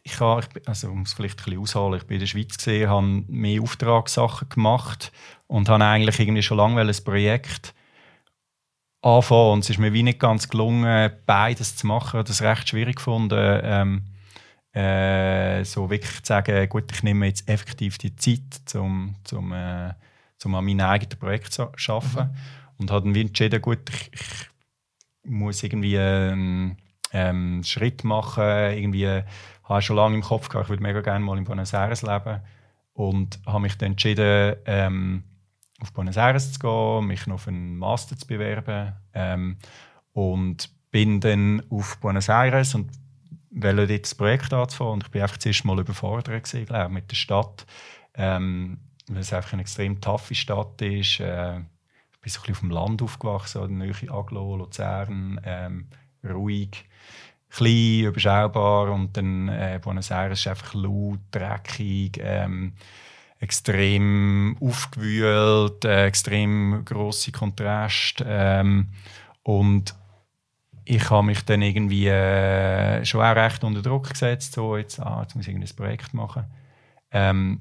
ich 0.04 0.18
habe, 0.20 0.46
also 0.66 0.90
um 0.90 1.02
es 1.02 1.12
vielleicht 1.12 1.40
ein 1.40 1.44
bisschen 1.44 1.60
ausholen, 1.60 2.00
ich 2.00 2.06
bin 2.06 2.16
in 2.16 2.20
der 2.20 2.26
Schweiz 2.26 2.56
gesehen, 2.56 2.88
habe 2.88 3.06
mehr 3.28 3.62
Auftragssachen 3.62 4.48
gemacht 4.48 5.12
und 5.46 5.68
habe 5.68 5.84
eigentlich 5.84 6.18
irgendwie 6.18 6.42
schon 6.42 6.58
lange 6.58 6.80
ein 6.80 7.04
Projekt 7.04 7.74
anfangen 9.00 9.52
und 9.52 9.58
es 9.60 9.70
ist 9.70 9.78
mir 9.78 9.92
wie 9.92 10.02
nicht 10.02 10.20
ganz 10.20 10.48
gelungen, 10.48 11.12
beides 11.26 11.76
zu 11.76 11.86
machen. 11.86 12.08
Ich 12.08 12.14
habe 12.14 12.24
das 12.24 12.42
recht 12.42 12.68
schwierig 12.68 12.96
gefunden, 12.96 13.60
ähm, 13.62 14.02
äh, 14.72 15.64
so 15.64 15.90
wirklich 15.90 16.22
zu 16.22 16.28
sagen, 16.28 16.68
gut, 16.68 16.90
ich 16.92 17.02
nehme 17.02 17.26
jetzt 17.26 17.48
effektiv 17.48 17.98
die 17.98 18.16
Zeit, 18.16 18.74
um 18.74 19.14
zum, 19.24 19.52
äh, 19.52 19.92
zum 20.38 20.54
an 20.54 20.64
meinem 20.64 20.80
eigenen 20.80 21.18
Projekt 21.18 21.52
zu 21.52 21.62
arbeiten. 21.62 22.30
Mhm. 22.30 22.36
Und 22.78 22.90
habe 22.90 23.04
dann 23.04 23.14
entschieden, 23.14 23.60
gut, 23.60 23.80
ich, 23.90 24.10
ich 24.14 25.30
muss 25.30 25.62
irgendwie 25.62 25.98
einen 25.98 26.78
ähm, 27.12 27.62
Schritt 27.64 28.02
machen, 28.02 28.42
irgendwie 28.42 29.22
habe 29.64 29.82
schon 29.82 29.96
lange 29.96 30.16
im 30.16 30.22
Kopf 30.22 30.48
gehabt, 30.48 30.66
ich 30.66 30.70
würde 30.70 30.82
mega 30.82 31.00
gerne 31.00 31.24
mal 31.24 31.38
in 31.38 31.44
Buenos 31.44 31.72
Aires 31.72 32.02
leben 32.02 32.40
und 32.94 33.40
habe 33.46 33.60
mich 33.60 33.78
dann 33.78 33.92
entschieden, 33.92 34.56
ähm, 34.66 35.24
auf 35.80 35.92
Buenos 35.92 36.16
Aires 36.16 36.52
zu 36.52 36.58
gehen, 36.58 37.06
mich 37.06 37.26
noch 37.26 37.34
auf 37.36 37.48
einen 37.48 37.76
Master 37.76 38.16
zu 38.16 38.26
bewerben 38.26 38.94
ähm, 39.14 39.58
und 40.12 40.70
bin 40.90 41.20
dann 41.20 41.62
auf 41.70 41.98
Buenos 41.98 42.28
Aires 42.28 42.74
und 42.74 42.90
wollte 43.50 43.86
dort 43.86 44.02
das 44.04 44.14
Projekt 44.14 44.52
anzufangen 44.52 44.94
und 44.94 45.04
ich 45.04 45.10
bin 45.10 45.22
einfach 45.22 45.38
zuerst 45.38 45.64
mal 45.64 45.78
überfordert 45.78 46.44
gewesen, 46.44 46.66
glaube 46.66 46.92
mit 46.92 47.10
der 47.10 47.16
Stadt, 47.16 47.66
ähm, 48.14 48.78
weil 49.08 49.20
es 49.20 49.32
einfach 49.32 49.52
eine 49.52 49.62
extrem 49.62 50.00
taffe 50.00 50.34
Stadt 50.34 50.80
ist. 50.80 51.20
Äh, 51.20 51.58
ich 51.58 52.20
bin 52.20 52.30
so 52.30 52.40
ein 52.40 52.42
bisschen 52.42 52.54
auf 52.54 52.60
dem 52.60 52.70
Land 52.70 53.02
aufgewachsen, 53.02 53.62
in 53.64 53.78
der 53.78 53.88
Nähe 53.88 54.12
Aglo, 54.12 54.56
Luzern, 54.56 55.40
ähm, 55.44 55.88
ruhig 56.24 56.84
klein, 57.52 58.04
überschaubar 58.06 58.90
und 58.92 59.16
dann 59.16 59.48
äh, 59.48 59.78
Buenos 59.82 60.10
Aires 60.10 60.40
ist 60.40 60.46
einfach 60.46 60.74
laut, 60.74 61.18
dreckig, 61.30 62.18
ähm, 62.22 62.72
extrem 63.40 64.56
aufgewühlt, 64.60 65.84
äh, 65.84 66.06
extrem 66.06 66.84
große 66.84 67.32
Kontrast 67.32 68.24
ähm, 68.26 68.88
und 69.42 69.94
ich 70.84 71.10
habe 71.10 71.26
mich 71.26 71.44
dann 71.44 71.62
irgendwie 71.62 72.08
äh, 72.08 73.04
schon 73.04 73.20
auch 73.20 73.36
recht 73.36 73.62
unter 73.64 73.82
Druck 73.82 74.10
gesetzt, 74.10 74.54
so 74.54 74.76
jetzt, 74.76 74.98
ah, 75.00 75.20
jetzt 75.22 75.36
muss 75.36 75.46
ich 75.46 75.54
ein 75.54 75.64
Projekt 75.76 76.12
machen. 76.14 76.44
Ähm, 77.10 77.60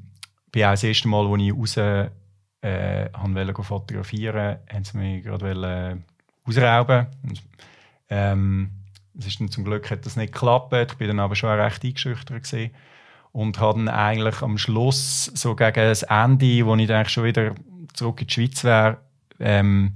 bin 0.52 0.64
auch 0.66 0.72
das 0.72 0.84
erste 0.84 1.08
Mal, 1.08 1.28
als 1.28 1.42
ich 1.42 1.54
raus 1.54 1.78
äh, 1.78 3.10
wollte 3.14 3.64
fotografieren, 3.64 4.58
haben 4.72 4.84
sie 4.84 4.98
mich 4.98 5.24
gerade 5.24 5.52
äh, 5.52 6.50
ausrauben. 6.50 7.08
Und, 7.24 7.44
ähm, 8.10 8.72
es 9.18 9.28
ist 9.28 9.40
dann 9.40 9.50
zum 9.50 9.64
Glück 9.64 9.90
hat 9.92 10.06
das 10.06 10.16
nicht 10.16 10.34
geklappt. 10.34 10.74
Ich 10.74 10.98
bin 10.98 11.08
dann 11.08 11.20
aber 11.20 11.36
schon 11.36 11.50
recht 11.50 11.84
eingeschüchtert 11.84 12.44
gewesen. 12.44 12.72
und 13.32 13.60
habe 13.60 13.80
dann 13.80 13.88
eigentlich 13.88 14.42
am 14.42 14.58
Schluss 14.58 15.26
so 15.34 15.56
gegen 15.56 15.76
das 15.76 16.04
Ende, 16.04 16.66
wo 16.66 16.76
ich 16.76 16.92
eigentlich 16.92 17.10
schon 17.10 17.24
wieder 17.24 17.56
zurück 17.94 18.22
in 18.22 18.28
die 18.28 18.34
Schweiz 18.34 18.64
wäre, 18.64 18.98
ähm, 19.40 19.94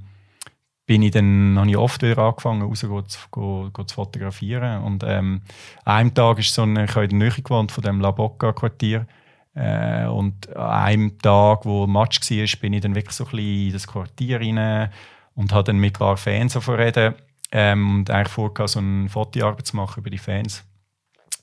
bin 0.86 1.01
ich 1.01 1.12
dann, 1.12 1.58
habe 1.58 1.69
ich 1.69 1.78
oft 1.78 2.01
wieder 2.01 2.19
angefangen, 2.19 2.62
raus 2.62 2.80
zu, 2.80 2.88
go 3.32 3.69
zu 3.71 3.95
fotografieren. 3.95 4.84
Und 4.84 5.04
ähm, 5.06 5.41
einem 5.84 6.13
Tag 6.13 6.39
ist 6.39 6.54
so 6.54 6.62
ein, 6.62 6.78
ich 6.78 6.91
habe 6.95 7.06
in 7.06 7.19
der 7.19 7.30
Nähe 7.30 7.41
gewohnt 7.41 7.71
von 7.71 7.84
dem 7.84 7.99
La 7.99 8.12
Boca 8.12 8.54
Quartier. 8.54 9.08
Äh, 9.56 10.06
und 10.06 10.56
an 10.56 10.69
einem 10.69 11.17
Tag, 11.19 11.65
wo 11.65 11.88
Match 11.88 12.19
war, 12.21 12.60
bin 12.62 12.73
ich 12.73 12.82
dann 12.82 12.93
wirklich 12.93 13.15
so 13.15 13.25
ein 13.25 13.32
bisschen 13.32 13.67
in 13.67 13.73
das 13.73 13.88
Quartier 13.88 14.39
rein 14.39 14.89
und 15.34 15.54
habe 15.54 15.63
dann 15.63 15.78
mit 15.78 15.95
ein 15.95 15.99
paar 15.99 16.17
Fans 16.17 16.56
reden 16.67 17.15
ähm, 17.58 18.00
und 18.00 18.12
eigentlich 18.12 18.34
vorgehabt, 18.34 18.72
so 18.72 18.80
eine 18.80 19.08
Fotoarbeit 19.08 19.65
zu 19.65 19.78
machen 19.78 20.02
über 20.02 20.10
die 20.10 20.18
Fans. 20.18 20.65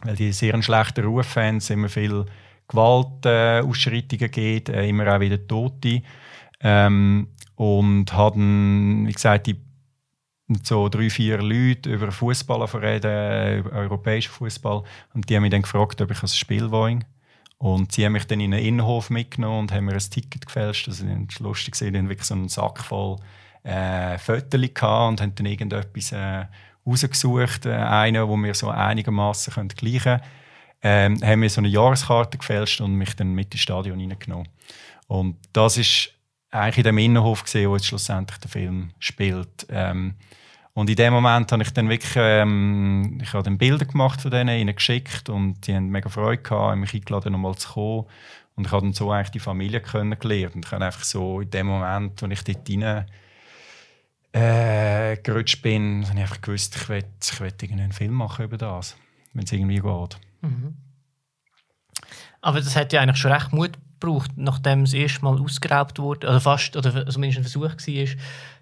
Weil 0.03 0.15
die 0.15 0.31
sehr 0.33 0.63
schlechten 0.63 1.07
Ruf 1.07 1.27
Fans, 1.27 1.71
immer 1.71 1.89
viel 1.89 2.27
Gewaltausschreitungen 2.69 4.27
äh, 4.27 4.29
geht, 4.29 4.69
äh, 4.69 4.87
immer 4.87 5.17
auch 5.17 5.21
wieder 5.21 5.47
Tote. 5.47 6.03
Ähm, 6.61 7.29
und 7.55 8.13
hatten, 8.13 9.07
wie 9.07 9.13
gesagt, 9.13 9.47
die 9.47 9.57
so 10.63 10.91
drei, 10.91 11.09
vier 11.09 11.39
Leute 11.41 11.91
über 11.91 12.13
Fußball 12.13 12.63
reden, 12.63 13.61
über 13.61 13.73
europäischen 13.73 14.33
Fußball. 14.33 14.83
Und 15.15 15.31
die 15.31 15.37
haben 15.37 15.43
mich 15.43 15.53
dann 15.53 15.63
gefragt, 15.63 15.99
ob 16.03 16.11
ich 16.11 16.23
ein 16.23 16.29
Spiel 16.29 16.71
wollte. 16.71 17.07
Und 17.57 17.93
sie 17.93 18.05
haben 18.05 18.13
mich 18.13 18.27
dann 18.27 18.41
in 18.41 18.53
einen 18.53 18.63
Innenhof 18.63 19.09
mitgenommen 19.09 19.61
und 19.61 19.73
haben 19.73 19.87
mir 19.87 19.95
ein 19.95 19.99
Ticket 19.99 20.45
gefälscht. 20.45 20.89
Das 20.89 21.01
ist 21.01 21.39
lustig, 21.39 21.75
haben 21.81 22.11
wirklich 22.11 22.29
so 22.29 22.35
einen 22.35 22.51
Sack 22.51 22.81
voll 22.81 23.17
äh, 23.63 24.19
Fotos 24.19 24.61
und 24.61 25.21
haben 25.21 25.35
dann 25.35 25.47
irgendetwas 25.47 26.13
äh, 26.13 26.47
rausgesucht, 26.87 27.67
äh, 27.67 27.75
einen, 27.75 28.27
wo 28.29 28.37
wir 28.37 28.55
so 28.55 28.69
einigermaßen 28.69 29.69
gleichen 29.69 30.01
können. 30.03 30.23
Ähm, 30.85 31.19
haben 31.23 31.41
mir 31.41 31.49
so 31.49 31.61
eine 31.61 31.69
Jahreskarte 31.69 32.39
gefälscht 32.39 32.81
und 32.81 32.95
mich 32.95 33.15
dann 33.15 33.35
mit 33.35 33.55
ins 33.55 33.63
Stadion 33.63 34.01
hineingenommen. 34.01 34.49
Und 35.07 35.37
das 35.53 35.77
ist 35.77 36.11
eigentlich 36.51 36.79
in 36.79 36.85
dem 36.85 36.99
Innenhof 36.99 37.45
gesehen, 37.45 37.71
wo 37.71 37.77
jetzt 37.77 37.87
schlussendlich 37.87 38.39
der 38.41 38.51
Film 38.51 38.91
spielt. 38.99 39.67
Ähm, 39.71 40.17
und 40.75 40.89
in 40.89 40.97
dem 40.97 41.13
Moment 41.13 41.53
habe 41.53 41.63
ich 41.63 41.71
dann 41.73 41.89
wirklich, 41.89 42.15
ähm, 42.17 43.19
ich 43.23 43.33
habe 43.33 43.43
dann 43.43 43.59
Bilder 43.59 43.85
gemacht 43.85 44.23
von 44.23 44.31
denen, 44.31 44.59
ihnen 44.59 44.75
geschickt 44.75 45.29
und 45.29 45.67
die 45.67 45.75
haben 45.75 45.89
mega 45.89 46.09
Freude 46.09 46.43
gehabt, 46.43 46.73
haben 46.73 46.81
mich 46.81 46.95
eingeladen, 46.95 47.33
nochmal 47.33 47.57
zu 47.57 47.73
kommen. 47.73 48.07
Und 48.55 48.67
ich 48.67 48.73
habe 48.73 48.83
dann 48.83 48.93
so 48.93 49.11
eigentlich 49.11 49.31
die 49.31 49.39
Familie 49.39 49.81
kennengelernt. 49.81 50.55
Und 50.55 50.65
ich 50.65 50.73
habe 50.73 50.85
einfach 50.85 51.05
so 51.05 51.41
in 51.41 51.51
dem 51.51 51.67
Moment, 51.67 52.21
wo 52.23 52.27
ich 52.27 52.43
dort 52.43 52.69
rein 52.69 53.07
äh, 54.33 55.17
gerutscht 55.19 55.63
bin, 55.63 56.05
habe 56.09 56.17
ich 56.17 56.23
einfach 56.23 56.41
gewusst, 56.41 56.77
ich 56.77 56.89
will, 56.89 57.05
ich 57.21 57.41
will 57.41 57.53
einen 57.73 57.93
Film 57.93 58.13
machen 58.13 58.45
über 58.45 58.57
das, 58.57 58.97
wenn 59.35 59.45
es 59.45 59.53
irgendwie 59.53 59.81
geht. 59.81 60.19
Mhm. 60.41 60.77
Aber 62.41 62.61
das 62.61 62.75
hat 62.75 62.93
ja 62.93 63.01
eigentlich 63.01 63.19
schon 63.19 63.33
recht 63.33 63.53
Mut 63.53 63.73
gebraucht, 64.01 64.33
nachdem 64.37 64.83
es 64.83 64.95
erst 64.95 65.23
mal 65.23 65.41
ausgeraubt 65.41 65.99
wurde, 65.99 66.27
oder 66.27 66.41
fast, 66.41 66.77
oder 66.77 67.07
zumindest 67.09 67.39
ein 67.39 67.45
Versuch 67.45 67.63
war, 67.63 68.17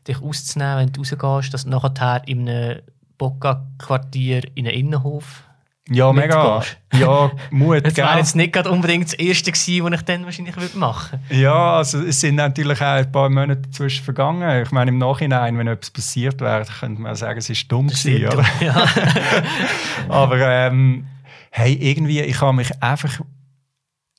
dich 0.06 0.22
auszunehmen, 0.22 0.78
wenn 0.78 0.92
du 0.92 1.02
rausgehst, 1.02 1.54
dass 1.54 1.64
du 1.64 1.70
nachher 1.70 2.22
in 2.26 2.48
einem 2.48 2.82
Bocca-Quartier 3.16 4.42
in 4.54 4.66
einen 4.66 4.76
Innenhof 4.76 5.44
ja, 5.88 6.12
mega. 6.12 6.62
Ja, 6.92 7.32
Mut. 7.50 7.84
Das 7.84 7.96
wäre 7.96 8.18
jetzt 8.18 8.36
nicht 8.36 8.56
unbedingt 8.66 9.06
das 9.06 9.14
Erste 9.14 9.50
gewesen, 9.50 9.84
was 9.84 10.00
ich 10.00 10.02
dann 10.02 10.24
wahrscheinlich 10.24 10.74
machen 10.74 11.20
würde. 11.28 11.40
Ja, 11.40 11.76
also 11.76 11.98
es 11.98 12.20
sind 12.20 12.36
natürlich 12.36 12.80
auch 12.80 12.96
ein 12.96 13.10
paar 13.10 13.28
Monate 13.28 13.62
dazwischen 13.62 14.04
vergangen. 14.04 14.62
Ich 14.62 14.70
meine, 14.70 14.90
im 14.90 14.98
Nachhinein, 14.98 15.58
wenn 15.58 15.66
etwas 15.66 15.90
passiert 15.90 16.40
wäre, 16.40 16.64
könnte 16.64 17.02
man 17.02 17.14
sagen, 17.16 17.38
es 17.38 17.48
war 17.48 17.56
dumm 17.68 17.88
gewesen, 17.88 18.26
oder? 18.26 18.44
Ja. 18.60 18.86
Aber 20.08 20.38
ähm, 20.38 21.06
hey, 21.50 21.74
irgendwie, 21.74 22.20
ich 22.20 22.40
habe 22.40 22.52
mich 22.52 22.70
einfach 22.82 23.20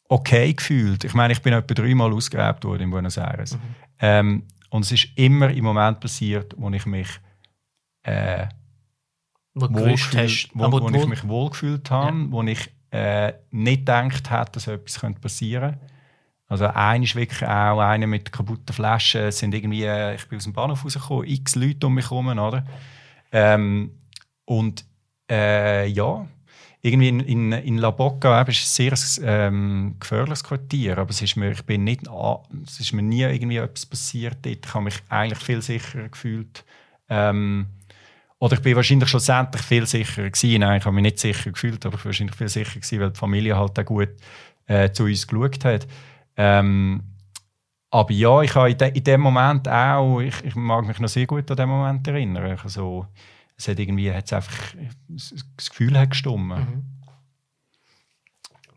okay 0.10 0.54
gefühlt. 0.54 1.04
Ich 1.06 1.14
meine, 1.14 1.32
ich 1.34 1.42
bin 1.42 1.54
etwa 1.54 1.74
dreimal 1.74 2.12
ausgeräbt 2.12 2.66
worden 2.66 2.84
in 2.84 2.90
Buenos 2.90 3.18
Aires. 3.18 3.54
Mhm. 3.54 3.76
Ähm, 4.00 4.44
und 4.70 4.86
es 4.86 4.92
ist 4.92 5.08
immer 5.16 5.50
im 5.50 5.64
Moment 5.64 6.00
passiert, 6.00 6.54
wo 6.58 6.70
ich 6.70 6.86
mich 6.86 7.08
äh, 8.04 8.48
wo, 9.54 9.68
wo, 9.70 10.72
wo, 10.72 10.94
wo 10.94 11.02
ich 11.02 11.08
mich 11.08 11.28
wohlgefühlt 11.28 11.90
habe, 11.92 12.18
ja. 12.18 12.26
wo 12.30 12.44
ich 12.44 12.70
äh, 12.92 13.34
nicht 13.52 13.80
gedacht 13.80 14.30
habe, 14.30 14.52
dass 14.52 14.68
etwas 14.68 15.00
passieren 15.20 15.72
könnte. 15.72 15.92
Also 16.48 16.68
einer 16.68 17.04
ist 17.06 17.16
wirklich 17.16 17.48
auch 17.48 17.80
einer 17.80 18.08
mit 18.08 18.32
kaputten 18.32 18.74
Flaschen. 18.74 19.22
Es 19.22 19.40
sind 19.40 19.54
irgendwie, 19.54 19.86
äh, 19.86 20.16
ich 20.16 20.28
bin 20.28 20.38
aus 20.38 20.44
dem 20.44 20.52
Bahnhof 20.52 20.84
rausgekommen, 20.84 21.26
x 21.26 21.56
Leute 21.56 21.88
um 21.88 21.94
mich 21.94 22.10
herum, 22.10 22.28
oder? 22.28 22.66
Ähm, 23.32 23.92
und 24.44 24.84
äh, 25.30 25.88
ja, 25.88 26.28
irgendwie 26.82 27.08
in, 27.08 27.20
in, 27.22 27.52
in 27.54 27.78
La 27.78 27.92
Boca 27.92 28.42
ist 28.42 28.80
ein 28.80 28.94
sehr 28.94 29.26
ähm, 29.26 29.96
gefährliches 30.00 30.44
Quartier, 30.44 30.98
aber 30.98 31.12
es 31.12 31.22
ist 31.22 31.38
mir, 31.38 31.52
ich 31.52 31.64
bin 31.64 31.86
nicht, 31.86 32.02
es 32.66 32.80
ist 32.82 32.92
mir 32.92 33.04
nie 33.04 33.22
irgendwie 33.22 33.58
etwas 33.58 33.86
passiert 33.86 34.40
dort. 34.42 34.66
Ich 34.66 34.74
habe 34.74 34.84
mich 34.84 35.02
eigentlich 35.08 35.40
viel 35.40 35.62
sicherer 35.62 36.10
gefühlt. 36.10 36.66
Ähm, 37.08 37.68
oder 38.42 38.56
ich 38.56 38.62
bin 38.64 38.76
wahrscheinlich 38.76 39.08
schlussendlich 39.08 39.62
viel 39.62 39.86
sicherer 39.86 40.28
gewesen. 40.28 40.62
Nein, 40.62 40.80
ich 40.80 40.86
habe 40.86 40.96
mich 40.96 41.04
nicht 41.04 41.20
sicher 41.20 41.52
gefühlt, 41.52 41.86
aber 41.86 41.96
ich 41.96 42.02
war 42.02 42.06
wahrscheinlich 42.06 42.36
viel 42.36 42.50
sicherer 42.50 42.80
gewesen, 42.80 43.00
weil 43.00 43.12
die 43.12 43.20
Familie 43.20 43.56
halt 43.56 43.78
auch 43.78 43.86
gut 43.86 44.10
äh, 44.66 44.92
zu 44.92 45.04
uns 45.04 45.28
geschaut 45.28 45.64
hat. 45.64 45.88
Ähm, 46.36 47.04
aber 47.92 48.12
ja, 48.12 48.42
ich 48.42 48.56
habe 48.56 48.72
in, 48.72 48.78
de, 48.80 48.92
in 48.98 49.04
dem 49.04 49.22
Moment 49.22 49.70
auch, 49.70 50.22
ich, 50.22 50.44
ich, 50.44 50.56
mag 50.56 50.88
mich 50.88 50.98
noch 50.98 51.08
sehr 51.08 51.28
gut 51.28 51.52
an 51.52 51.58
den 51.58 51.70
Moment 51.70 52.08
erinnern. 52.08 52.58
Also, 52.64 53.06
es 53.56 53.68
hat 53.68 53.78
irgendwie, 53.78 54.12
hat's 54.12 54.34
einfach, 54.34 54.74
das 55.08 55.70
Gefühl 55.70 56.00
hat 56.00 56.10
gestimmt. 56.10 56.48
Mhm. 56.48 56.84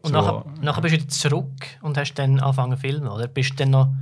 Und 0.02 0.10
so, 0.10 0.20
nachher, 0.20 0.44
nachher 0.60 0.82
bist 0.82 0.94
du 0.94 0.98
wieder 0.98 1.08
zurück 1.08 1.66
und 1.80 1.96
hast 1.96 2.12
dann 2.16 2.38
angefangen 2.38 2.76
zu 2.76 2.80
filmen, 2.82 3.08
oder? 3.08 3.28
Bist 3.28 3.52
du 3.52 3.54
dann 3.54 3.70
noch 3.70 3.94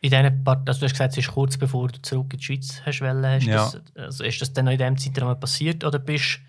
in 0.00 0.10
diesen 0.10 0.44
Part, 0.44 0.68
also 0.68 0.80
du 0.80 0.84
hast 0.86 0.92
gesagt, 0.92 1.12
es 1.12 1.18
ist 1.18 1.32
kurz 1.32 1.56
bevor 1.58 1.88
du 1.88 2.00
zurück 2.00 2.32
in 2.32 2.38
die 2.38 2.44
Schweiz 2.44 2.80
hast 2.84 3.00
wollen, 3.00 3.24
hast 3.24 3.46
ja. 3.46 3.56
das, 3.56 3.82
also 3.96 4.24
ist 4.24 4.40
das 4.40 4.52
dann 4.52 4.64
noch 4.64 4.72
in 4.72 4.78
diesem 4.78 4.96
Zeitraum 4.96 5.38
passiert 5.38 5.84
oder 5.84 5.98
bist 5.98 6.40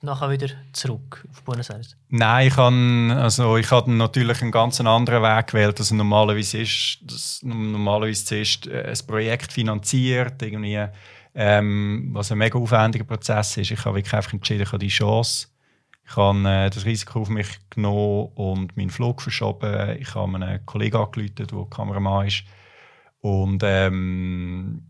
du 0.00 0.06
nachher 0.06 0.30
wieder 0.30 0.48
zurück 0.72 1.26
auf 1.30 1.42
Buenos 1.42 1.70
Aires? 1.70 1.96
Nein, 2.08 2.48
ich 2.48 2.56
habe 2.56 3.20
also 3.20 3.56
ich 3.56 3.70
habe 3.70 3.90
natürlich 3.92 4.40
einen 4.42 4.52
ganz 4.52 4.80
anderen 4.80 5.22
Weg 5.22 5.48
gewählt, 5.48 5.80
als 5.80 5.90
normalerweise 5.90 6.58
ist. 6.58 6.98
Das 7.02 7.40
normalerweise 7.42 8.24
zuerst 8.24 8.66
äh, 8.68 8.84
ein 8.84 9.06
Projekt 9.06 9.52
finanziert, 9.52 10.40
irgendwie, 10.42 10.86
ähm, 11.34 12.10
was 12.12 12.30
ein 12.30 12.38
mega 12.38 12.58
aufwendiger 12.58 13.04
Prozess 13.04 13.56
ist. 13.56 13.72
Ich 13.72 13.84
habe 13.84 13.96
wirklich 13.96 14.14
einfach 14.14 14.32
entschieden, 14.32 14.62
ich 14.62 14.68
habe 14.68 14.78
die 14.78 14.88
Chance 14.88 15.48
ich 16.12 16.16
habe 16.16 16.38
äh, 16.48 16.70
das 16.70 16.84
Risiko 16.84 17.20
auf 17.20 17.28
mich 17.28 17.48
genommen 17.70 18.32
und 18.34 18.76
meinen 18.76 18.90
Flug 18.90 19.22
verschoben. 19.22 19.96
Ich 19.98 20.14
habe 20.14 20.34
einen 20.34 20.66
Kollegen 20.66 20.96
angerufen, 20.96 21.34
der 21.34 21.66
Kameramann 21.70 22.26
ist 22.26 22.44
und 23.22 23.62
ähm, 23.64 24.82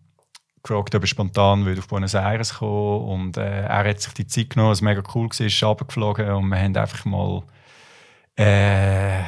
gefragt, 0.63 0.95
ob 0.95 1.03
er 1.03 1.07
spontan 1.07 1.79
auf 1.79 1.89
Buenos 1.89 2.15
Aires 2.15 2.55
kommen 2.55 3.05
Und 3.05 3.37
äh, 3.37 3.63
er 3.63 3.89
hat 3.89 4.01
sich 4.01 4.15
die 4.15 4.27
Zeit 4.27 4.51
genommen, 4.51 4.71
was 4.71 4.81
mega 4.81 5.03
cool 5.15 5.29
war, 5.29 5.47
ist 5.47 5.63
runtergeflogen 5.63 6.31
und 6.31 6.49
wir 6.49 6.59
haben 6.59 6.77
einfach 6.77 7.05
mal 7.05 7.43
äh, 8.37 9.23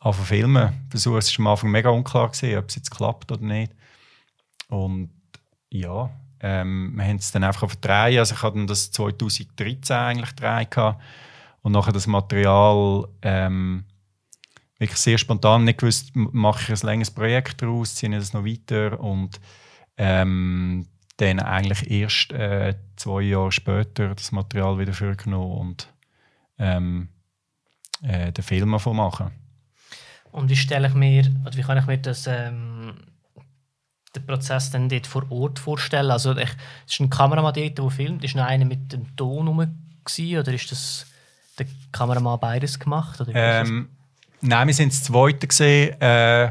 angefangen 0.00 0.26
filmen. 0.26 0.86
Versucht, 0.90 1.22
es 1.22 1.38
war 1.38 1.46
am 1.46 1.52
Anfang 1.52 1.70
mega 1.70 1.88
unklar, 1.88 2.28
gewesen, 2.28 2.58
ob 2.58 2.68
es 2.68 2.76
jetzt 2.76 2.90
klappt 2.90 3.32
oder 3.32 3.42
nicht. 3.42 3.72
Und 4.68 5.10
ja, 5.70 6.10
ähm, 6.40 6.92
wir 6.94 7.04
haben 7.04 7.16
es 7.16 7.32
dann 7.32 7.44
einfach 7.44 7.68
verdreht. 7.68 8.18
Also 8.18 8.34
ich 8.34 8.42
hatte 8.42 8.66
das 8.66 8.90
2013 8.90 9.96
eigentlich 9.96 10.36
gedreht. 10.36 10.76
Und 11.62 11.72
nachher 11.72 11.92
das 11.92 12.06
Material 12.06 13.08
ähm, 13.22 13.84
wirklich 14.82 14.98
sehr 14.98 15.16
spontan 15.16 15.64
nicht 15.64 15.78
gewusst, 15.78 16.10
mache 16.14 16.62
ich 16.62 16.82
ein 16.82 16.86
längeres 16.86 17.10
Projekt 17.10 17.62
daraus, 17.62 17.94
ziehe 17.94 18.12
ich 18.12 18.18
das 18.18 18.32
noch 18.32 18.44
weiter 18.44 19.00
und 19.00 19.40
ähm, 19.96 20.88
dann 21.18 21.38
eigentlich 21.40 21.90
erst 21.90 22.32
äh, 22.32 22.74
zwei 22.96 23.22
Jahre 23.22 23.52
später 23.52 24.14
das 24.14 24.32
Material 24.32 24.78
wieder 24.78 24.92
vorgenommen 24.92 25.52
und 25.52 25.88
ähm, 26.58 27.08
äh, 28.02 28.32
den 28.32 28.42
Film 28.42 28.72
davon 28.72 28.96
machen. 28.96 29.30
Und 30.32 30.50
wie 30.50 30.56
stelle 30.56 30.88
ich 30.88 30.94
mir, 30.94 31.30
oder 31.46 31.56
wie 31.56 31.62
kann 31.62 31.78
ich 31.78 31.86
mir 31.86 31.98
das, 31.98 32.26
ähm, 32.26 32.94
den 34.16 34.26
Prozess 34.26 34.70
dann 34.70 34.88
dort 34.88 35.06
vor 35.06 35.30
Ort 35.30 35.60
vorstellen? 35.60 36.10
Also 36.10 36.36
ich, 36.36 36.50
ist 36.88 37.00
ein 37.00 37.08
Kameramann 37.08 37.54
dort, 37.54 37.78
der 37.78 37.90
filmt, 37.90 38.24
ist 38.24 38.34
noch 38.34 38.46
einer 38.46 38.64
mit 38.64 38.92
dem 38.92 39.14
Ton 39.14 39.46
rum 39.46 39.58
oder 39.58 40.52
ist 40.52 40.72
das 40.72 41.06
der 41.56 41.66
Kameramann 41.92 42.40
beides 42.40 42.80
gemacht? 42.80 43.20
Oder 43.20 43.32
ähm, 43.34 43.88
Nein, 44.44 44.66
wir 44.66 44.74
sind 44.74 44.92
das 44.92 45.04
Zweite 45.04 45.46
gesehen. 45.46 46.00
Äh, 46.00 46.50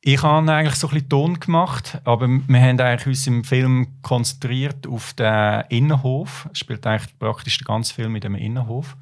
ich 0.00 0.20
habe 0.24 0.52
eigentlich 0.52 0.74
so 0.74 0.88
ein 0.88 0.94
bisschen 0.94 1.08
Ton 1.08 1.38
gemacht, 1.38 2.00
aber 2.02 2.26
wir 2.28 2.60
haben 2.60 2.80
eigentlich 2.80 3.06
uns 3.06 3.26
im 3.28 3.44
Film 3.44 4.02
konzentriert 4.02 4.84
auf 4.88 5.12
den 5.14 5.62
Innenhof. 5.68 6.48
Es 6.52 6.58
spielt 6.58 6.84
eigentlich 6.84 7.16
praktisch 7.16 7.58
den 7.58 7.64
ganzen 7.64 7.94
Film 7.94 8.16
in 8.16 8.20
dem 8.20 8.34
Innenhof. 8.34 8.96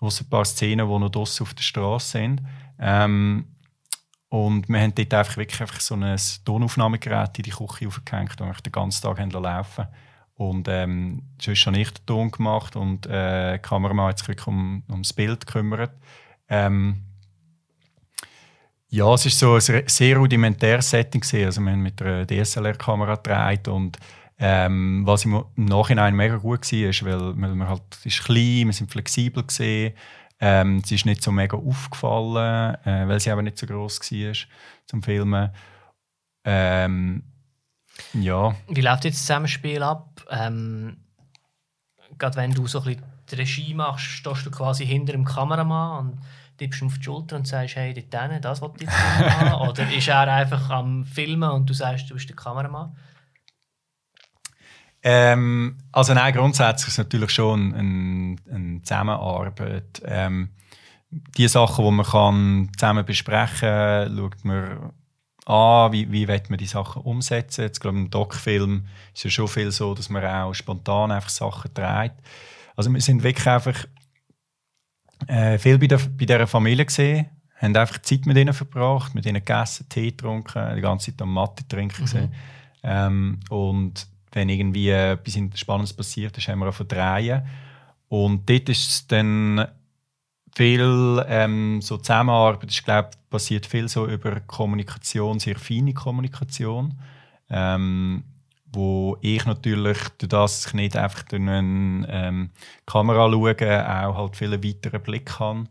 Es 0.00 0.20
ein 0.20 0.28
paar 0.30 0.44
Szenen, 0.44 0.88
die 0.88 0.98
noch 0.98 1.10
draussen 1.10 1.44
auf 1.44 1.54
der 1.54 1.62
Straße 1.62 2.18
sind. 2.18 2.42
Ähm, 2.80 3.46
und 4.28 4.68
wir 4.68 4.80
haben 4.80 4.94
dort 4.96 5.14
einfach 5.14 5.36
wirklich 5.36 5.60
einfach 5.60 5.80
so 5.80 5.94
ein 5.94 6.16
Tonaufnahmegerät 6.44 7.38
in 7.38 7.44
die 7.44 7.50
Küche 7.50 7.86
aufgehängt, 7.86 8.40
wir 8.40 8.52
den 8.52 8.72
ganzen 8.72 9.02
Tag 9.02 9.32
laufen 9.32 9.86
Und 10.34 10.66
ähm, 10.66 11.22
sonst 11.40 11.66
habe 11.66 11.78
ich 11.78 11.90
den 11.92 12.04
Ton 12.04 12.32
gemacht 12.32 12.74
und 12.74 13.06
äh, 13.06 13.58
die 13.58 13.62
Kameramann 13.62 14.08
hat 14.08 14.18
sich 14.18 14.26
wirklich 14.26 14.48
um, 14.48 14.82
um 14.88 15.02
das 15.02 15.12
Bild 15.12 15.46
gekümmert. 15.46 15.92
Ähm, 16.48 17.04
ja, 18.92 19.14
es 19.14 19.24
ist 19.24 19.38
so 19.38 19.54
ein 19.54 19.84
sehr 19.86 20.18
rudimentäres 20.18 20.90
Setting. 20.90 21.22
Also 21.46 21.62
wir 21.62 21.72
haben 21.72 21.82
mit 21.82 22.00
einer 22.02 22.26
DSLR-Kamera 22.26 23.14
gedreht 23.14 23.66
und 23.66 23.96
ähm, 24.38 25.02
was 25.06 25.24
im 25.24 25.42
Nachhinein 25.56 26.14
mega 26.14 26.36
gut 26.36 26.70
war, 26.70 27.06
weil, 27.06 27.40
weil 27.40 27.54
man 27.54 27.68
halt 27.68 27.82
ist 28.04 28.22
klein, 28.22 28.66
wir 28.66 28.72
sind 28.72 28.90
flexibel 28.90 29.44
gesehen. 29.44 29.94
Ähm, 30.40 30.82
sie 30.84 30.96
ist 30.96 31.06
nicht 31.06 31.22
so 31.22 31.32
mega 31.32 31.56
aufgefallen, 31.56 32.74
äh, 32.84 33.08
weil 33.08 33.18
sie 33.18 33.30
aber 33.30 33.40
nicht 33.40 33.56
so 33.56 33.66
groß 33.66 33.98
war 33.98 34.34
zum 34.86 35.02
Filmen. 35.02 35.50
Ähm, 36.44 37.22
ja. 38.12 38.54
Wie 38.68 38.80
läuft 38.82 39.04
jetzt 39.04 39.20
das 39.20 39.26
Zusammenspiel 39.26 39.82
ab? 39.82 40.22
Ähm, 40.28 40.98
gerade 42.18 42.36
wenn 42.36 42.52
du 42.52 42.66
so 42.66 42.80
ein 42.80 42.84
bisschen 42.84 43.04
die 43.30 43.34
Regie 43.36 43.72
machst, 43.72 44.04
stehst 44.04 44.44
du 44.44 44.50
quasi 44.50 44.84
hinter 44.84 45.12
dem 45.12 45.24
Kameramann 45.24 46.08
und 46.08 46.18
tippst 46.62 46.82
ihm 46.82 46.86
auf 46.86 46.98
die 46.98 47.04
Schulter 47.04 47.36
und 47.36 47.46
sagst, 47.46 47.76
hey, 47.76 47.92
dort 47.92 48.30
hin, 48.30 48.40
das 48.40 48.60
wollte 48.60 48.84
ich 48.84 48.90
jetzt 48.90 49.20
machen. 49.20 49.52
Oder 49.68 49.92
ist 49.92 50.08
er 50.08 50.28
einfach 50.28 50.70
am 50.70 51.04
Filmen 51.04 51.50
und 51.50 51.68
du 51.68 51.74
sagst, 51.74 52.08
du 52.08 52.14
bist 52.14 52.28
der 52.28 52.36
Kameramann? 52.36 52.96
Ähm, 55.02 55.78
also 55.90 56.14
nein, 56.14 56.32
grundsätzlich 56.32 56.88
ist 56.88 56.94
es 56.94 56.98
natürlich 56.98 57.30
schon 57.30 57.74
eine, 57.74 58.36
eine 58.52 58.82
Zusammenarbeit. 58.82 60.00
Ähm, 60.04 60.50
die 61.10 61.48
Sachen, 61.48 61.84
die 61.84 61.90
man 61.90 62.06
kann 62.06 62.70
zusammen 62.78 63.04
besprechen 63.04 63.58
kann, 63.58 64.16
schaut 64.16 64.44
man 64.44 64.92
an, 65.44 65.92
wie, 65.92 66.12
wie 66.12 66.26
man 66.26 66.58
die 66.58 66.66
Sachen 66.66 67.02
umsetzen. 67.02 67.62
Jetzt 67.62 67.80
glaube 67.80 67.98
ich, 67.98 68.04
im 68.04 68.10
Doc-Film 68.10 68.86
ist 69.12 69.18
es 69.18 69.24
ja 69.24 69.30
schon 69.30 69.48
viel 69.48 69.72
so, 69.72 69.94
dass 69.94 70.08
man 70.08 70.24
auch 70.24 70.54
spontan 70.54 71.10
einfach 71.10 71.30
Sachen 71.30 71.74
trägt. 71.74 72.14
Also 72.76 72.92
wir 72.92 73.00
sind 73.00 73.24
wirklich 73.24 73.48
einfach 73.48 73.84
äh, 75.26 75.58
viel 75.58 75.78
bei, 75.78 75.86
der, 75.86 75.98
bei 75.98 76.24
dieser 76.24 76.46
Familie 76.46 76.84
gesehen, 76.84 77.26
haben 77.56 77.76
einfach 77.76 77.98
Zeit 78.02 78.26
mit 78.26 78.36
ihnen 78.36 78.54
verbracht, 78.54 79.14
mit 79.14 79.26
ihnen 79.26 79.44
gegessen, 79.44 79.88
Tee 79.88 80.10
getrunken, 80.10 80.74
die 80.74 80.80
ganze 80.80 81.10
Zeit 81.10 81.22
am 81.22 81.32
Mathe 81.32 81.66
trinken 81.68 82.04
mhm. 82.04 82.32
ähm, 82.82 83.40
und 83.50 84.06
wenn 84.32 84.48
irgendwie 84.48 84.88
etwas 84.88 85.38
Spannendes 85.54 85.92
passiert 85.92 86.36
ist, 86.38 86.48
haben 86.48 86.60
wir 86.60 86.68
auch 86.68 86.74
verdrehen. 86.74 87.42
Und 88.08 88.48
dort 88.48 88.68
ist 88.68 88.88
es 88.88 89.06
dann 89.06 89.66
viel 90.54 91.24
ähm, 91.28 91.80
so 91.80 91.98
Zusammenarbeit, 91.98 92.70
ich 92.70 92.84
glaube, 92.84 93.10
passiert 93.30 93.66
viel 93.66 93.88
so 93.88 94.06
über 94.06 94.40
Kommunikation, 94.40 95.38
sehr 95.38 95.56
feine 95.56 95.94
Kommunikation. 95.94 96.98
Ähm, 97.48 98.24
wo 98.72 99.18
ich 99.20 99.44
natürlich, 99.44 99.98
durch 100.18 100.28
das 100.28 100.66
ich 100.66 100.74
nicht 100.74 100.96
einfach 100.96 101.22
durch 101.24 101.42
eine 101.42 102.06
ähm, 102.08 102.50
Kamera 102.86 103.30
schaue, 103.30 104.06
auch 104.06 104.16
halt 104.16 104.36
viel 104.36 104.64
weiteren 104.64 105.02
Blick 105.02 105.38
habe. 105.38 105.64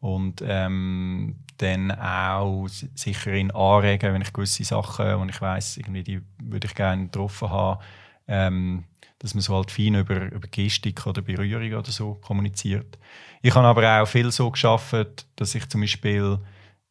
und 0.00 0.42
ähm, 0.46 1.36
dann 1.58 1.90
auch 1.90 2.68
sicher 2.68 3.32
ihn 3.34 3.50
anregen, 3.50 4.14
wenn 4.14 4.22
ich 4.22 4.32
gewisse 4.32 4.64
Sachen, 4.64 5.14
und 5.16 5.28
ich 5.28 5.40
weiß 5.40 5.78
irgendwie 5.78 6.04
die 6.04 6.20
würde 6.42 6.68
ich 6.68 6.74
gerne 6.74 7.04
getroffen 7.04 7.50
haben, 7.50 7.80
ähm, 8.28 8.84
dass 9.18 9.34
man 9.34 9.42
so 9.42 9.56
halt 9.56 9.70
fein 9.72 9.96
über, 9.96 10.30
über 10.30 10.46
Gestik 10.46 11.04
oder 11.06 11.22
Berührung 11.22 11.72
oder 11.72 11.90
so 11.90 12.14
kommuniziert. 12.14 12.98
Ich 13.42 13.54
habe 13.54 13.66
aber 13.66 14.02
auch 14.02 14.06
viel 14.06 14.30
so 14.30 14.50
geschafft, 14.50 15.26
dass 15.36 15.54
ich 15.54 15.68
zum 15.68 15.80
Beispiel 15.80 16.38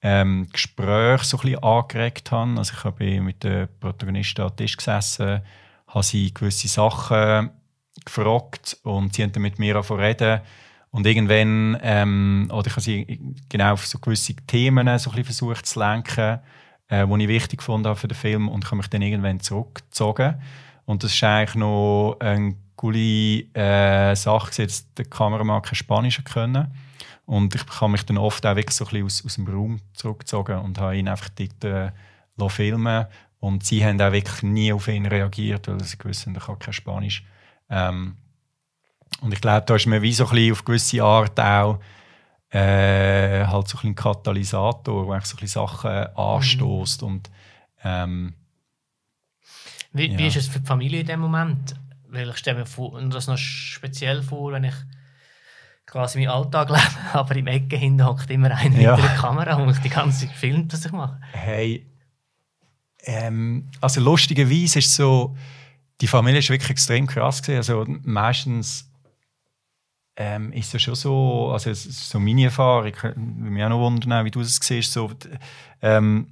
ähm, 0.01 0.47
Gespräche 0.51 1.23
so 1.23 1.37
ein 1.37 1.41
bisschen 1.41 1.63
angeregt 1.63 2.31
habe. 2.31 2.57
Also 2.57 2.73
ich 2.75 2.83
habe 2.83 3.21
mit 3.21 3.43
den 3.43 3.67
Protagonisten 3.79 4.41
am 4.41 4.55
Tisch 4.55 4.77
gesessen, 4.77 5.41
habe 5.87 6.03
sie 6.03 6.33
gewisse 6.33 6.67
Sachen 6.67 7.51
gefragt 8.05 8.77
und 8.83 9.13
sie 9.13 9.23
haben 9.23 9.41
mit 9.41 9.59
mir 9.59 9.75
angefangen 9.75 10.01
reden. 10.01 10.41
Und 10.91 11.05
irgendwann, 11.05 11.77
ähm, 11.81 12.49
oder 12.51 12.67
ich 12.67 12.73
habe 12.73 12.81
sie 12.81 13.35
genau 13.49 13.73
auf 13.73 13.85
so 13.85 13.99
gewisse 13.99 14.35
Themen 14.35 14.85
so 14.99 15.09
ein 15.09 15.15
bisschen 15.15 15.25
versucht 15.25 15.65
zu 15.65 15.79
lenken, 15.79 16.39
äh, 16.87 17.05
die 17.05 17.23
ich 17.23 17.27
wichtig 17.27 17.61
fand 17.61 17.85
für 17.97 18.07
den 18.07 18.17
Film 18.17 18.47
und 18.47 18.65
habe 18.65 18.77
mich 18.77 18.87
dann 18.87 19.01
irgendwann 19.01 19.39
zurückgezogen. 19.39 20.41
Und 20.85 21.03
das 21.03 21.13
ist 21.13 21.23
eigentlich 21.23 21.55
noch 21.55 22.17
eine 22.19 22.55
coole 22.77 23.41
äh, 23.53 24.15
Sache, 24.15 24.65
dass 24.65 24.93
der 24.93 25.05
Kameramann 25.05 25.61
kein 25.61 25.75
Spanisch 25.75 26.23
können. 26.23 26.71
Und 27.28 27.53
ich 27.55 27.82
habe 27.82 27.91
mich 27.91 28.05
dann 28.05 28.17
oft 28.17 28.45
auch 28.45 28.55
wirklich 28.55 28.75
so 28.75 28.86
ein 28.86 28.89
bisschen 28.91 29.05
aus, 29.05 29.25
aus 29.25 29.36
dem 29.36 29.47
Raum 29.47 29.82
zurückgezogen 29.91 30.59
und 30.59 30.80
habe 30.80 30.95
ihn 30.95 31.09
einfach 31.09 31.28
dort 31.28 31.63
äh, 31.65 31.91
filmen 32.49 33.05
Und 33.41 33.65
sie 33.65 33.84
haben 33.84 33.99
auch 34.01 34.13
wirklich 34.13 34.43
nie 34.43 34.71
auf 34.71 34.88
ihn 34.88 35.05
reagiert, 35.05 35.67
weil 35.67 35.84
sie 35.84 35.97
wussten, 36.01 36.36
er 36.36 36.41
kann 36.41 36.57
kein 36.57 36.73
Spanisch. 36.73 37.25
Ähm, 37.69 38.15
und 39.19 39.34
ich 39.34 39.41
glaube, 39.41 39.65
da 39.65 39.75
ist 39.75 39.88
mir 39.88 40.01
wie 40.01 40.13
so 40.13 40.23
ein 40.23 40.30
bisschen 40.30 40.51
auf 40.53 40.63
gewisse 40.63 41.03
Art 41.03 41.38
auch 41.38 41.80
äh, 42.49 43.45
halt 43.45 43.67
so 43.67 43.78
ein, 43.80 43.89
ein 43.89 43.95
Katalysator, 43.95 45.05
der 45.05 45.21
so 45.25 45.36
ein 45.36 45.41
bisschen 45.41 45.47
Sachen 45.47 45.91
anstößt. 46.15 47.01
Mhm. 47.01 47.07
Und, 47.09 47.30
ähm, 47.84 48.36
wie, 49.91 50.11
ja. 50.11 50.17
wie 50.17 50.28
ist 50.28 50.38
es 50.38 50.47
für 50.47 50.61
die 50.61 50.65
Familie 50.65 51.01
in 51.01 51.07
dem 51.07 51.19
Moment? 51.19 51.75
Weil 52.07 52.30
ich 52.30 52.38
stelle 52.38 52.63
mir 52.63 53.09
das 53.09 53.28
noch 53.28 53.38
speziell 53.38 54.23
vor, 54.23 54.53
wenn 54.53 54.63
ich 54.63 54.75
quasi 55.88 56.19
meinen 56.19 56.29
Alltag 56.29 56.69
lebe, 56.69 56.81
aber 57.13 57.35
im 57.35 57.47
Ecke 57.47 57.77
hinten 57.77 58.05
hockt 58.05 58.29
immer 58.29 58.51
einer 58.55 58.79
ja. 58.79 58.95
mit 58.95 59.05
einer 59.05 59.15
Kamera 59.15 59.55
und 59.55 59.69
ich 59.69 59.79
die 59.79 59.89
ganze 59.89 60.27
Zeit 60.27 60.35
filmt, 60.35 60.71
was 60.71 60.85
ich 60.85 60.91
mache. 60.91 61.19
Hey, 61.31 61.85
ähm, 63.05 63.69
also 63.81 64.01
lustigerweise 64.01 64.79
ist 64.79 64.93
so, 64.93 65.35
die 66.01 66.07
Familie 66.07 66.39
ist 66.39 66.49
wirklich 66.49 66.69
extrem 66.69 67.07
krass 67.07 67.41
gewesen. 67.41 67.57
Also 67.57 67.85
meistens 68.03 68.91
ähm, 70.17 70.51
ist 70.51 70.75
es 70.75 70.81
schon 70.81 70.95
so, 70.95 71.51
also 71.51 71.69
es 71.69 72.09
so 72.09 72.19
meine 72.19 72.45
Erfahrung, 72.45 72.88
ich 72.88 73.01
würde 73.01 73.19
mich 73.19 73.63
auch 73.63 73.69
noch 73.69 73.79
wundern, 73.79 74.25
wie 74.25 74.31
du 74.31 74.41
das 74.41 74.59
siehst, 74.61 74.91
so, 74.91 75.09
ähm, 75.81 76.27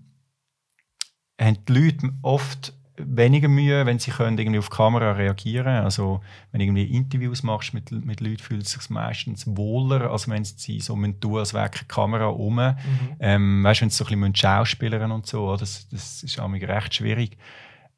haben 1.40 1.66
die 1.66 1.74
Leute 1.74 2.14
oft 2.22 2.74
weniger 2.98 3.48
Mühe, 3.48 3.86
wenn 3.86 4.00
sie 4.00 4.12
können 4.12 4.38
irgendwie 4.38 4.60
auf 4.60 4.70
die 4.70 4.76
Kamera 4.76 5.12
reagieren 5.14 5.84
Also 5.84 6.22
wenn 6.52 6.60
du 6.60 6.66
irgendwie 6.66 6.96
Interviews 6.96 7.44
machst 7.44 7.74
mit, 7.74 7.92
mit 7.92 8.22
Leuten, 8.22 8.40
fühlt 8.40 8.64
es 8.64 8.72
sich 8.72 8.90
meistens 8.90 9.46
wohler, 9.48 10.12
als 10.12 10.30
wenn 10.30 10.44
sie 10.46 10.80
so 10.80 10.96
tun, 10.96 11.38
als 11.38 11.54
wäre 11.54 11.70
keine 11.70 11.88
Kamera 11.88 12.28
um. 12.28 12.56
Mhm. 12.56 12.76
Ähm, 13.20 13.64
weißt, 13.64 13.82
wenn 13.82 13.90
sie 13.90 13.98
so 13.98 14.06
ein 14.06 14.20
bisschen 14.20 14.36
Schauspielern 14.36 15.12
und 15.12 15.28
so, 15.28 15.58
das, 15.58 15.88
das 15.90 16.24
ist 16.24 16.40
auch 16.40 16.52
recht 16.52 16.94
schwierig. 16.94 17.38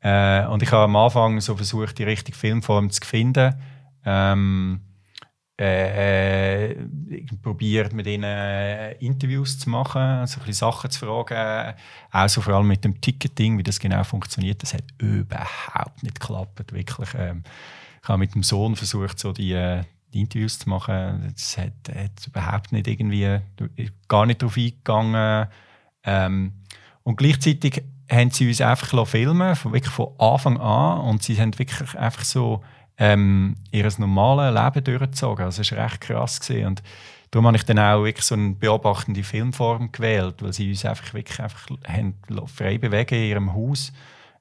Äh, 0.02 0.46
und 0.48 0.64
ich 0.64 0.72
habe 0.72 0.84
am 0.84 0.96
Anfang 0.96 1.40
so 1.42 1.56
versucht, 1.56 1.98
die 2.00 2.04
richtige 2.04 2.38
Filmform 2.38 2.90
zu 2.90 3.02
finden. 3.06 3.56
Ähm, 4.06 4.82
äh, 5.60 6.70
äh, 6.70 6.76
probiert 7.42 7.92
mit 7.92 8.06
ihnen 8.06 8.24
äh, 8.24 8.92
Interviews 9.00 9.58
zu 9.58 9.72
machen, 9.72 10.28
so 10.28 10.40
ein 10.46 10.54
Sachen 10.54 10.92
zu 10.92 11.00
fragen, 11.00 11.74
auch 12.12 12.30
so 12.30 12.42
vor 12.42 12.54
allem 12.54 12.68
mit 12.68 12.84
dem 12.84 13.02
Ticketing, 13.02 13.58
wie 13.58 13.64
das 13.64 13.80
genau 13.80 14.04
funktioniert. 14.04 14.62
Das 14.62 14.76
hat 14.76 14.84
überhaupt 15.00 16.04
nicht 16.04 16.20
geklappt, 16.20 16.72
wirklich. 16.72 17.10
Ähm, 17.18 17.44
ich 18.04 18.08
habe 18.08 18.20
mit 18.20 18.36
dem 18.36 18.44
Sohn 18.44 18.76
versucht, 18.76 19.18
so 19.18 19.34
die, 19.34 19.54
äh, 19.54 19.82
die 20.14 20.22
Interviews 20.22 20.60
zu 20.60 20.70
machen. 20.70 21.34
Das 21.34 21.58
hat, 21.58 21.74
hat, 21.90 22.28
überhaupt 22.28 22.72
nicht 22.72 22.88
irgendwie, 22.88 23.40
gar 24.08 24.28
nicht 24.28 24.44
darauf 24.44 24.58
eingegangen. 24.58 25.48
Ähm, 26.04 26.54
und 27.02 27.16
gleichzeitig 27.16 27.84
haben 28.12 28.30
sie 28.30 28.48
uns 28.48 28.62
einfach 28.62 29.08
filmen, 29.08 29.56
von, 29.56 29.74
wirklich 29.74 29.94
von 29.94 30.14
Anfang 30.20 30.60
an, 30.60 31.00
und 31.00 31.24
sie 31.24 31.40
haben 31.42 31.58
wirklich 31.58 31.98
einfach 31.98 32.24
so 32.24 32.62
ähm, 32.98 33.56
ihr 33.72 33.90
normales 33.98 34.54
Leben 34.54 34.84
durchgezogen. 34.84 35.46
Also 35.46 35.62
es 35.62 35.72
war 35.72 35.86
recht 35.86 36.02
krass. 36.02 36.40
Gewesen. 36.40 36.68
Und 36.68 36.84
darum 37.32 37.48
habe 37.48 37.58
ich 37.58 37.64
dann 37.64 37.80
auch 37.80 38.04
wirklich 38.04 38.26
so 38.26 38.36
eine 38.36 38.56
beobachtende 38.56 39.24
Filmform 39.24 39.92
gewählt, 39.92 40.42
weil 40.42 40.54
sie 40.54 40.70
uns 40.70 40.86
einfach 40.86 41.14
wirklich 41.14 41.40
einfach 41.40 41.70
haben 41.88 42.16
frei 42.48 42.78
bewegen 42.78 43.16
in 43.16 43.30
ihrem 43.30 43.54
Haus. 43.54 43.94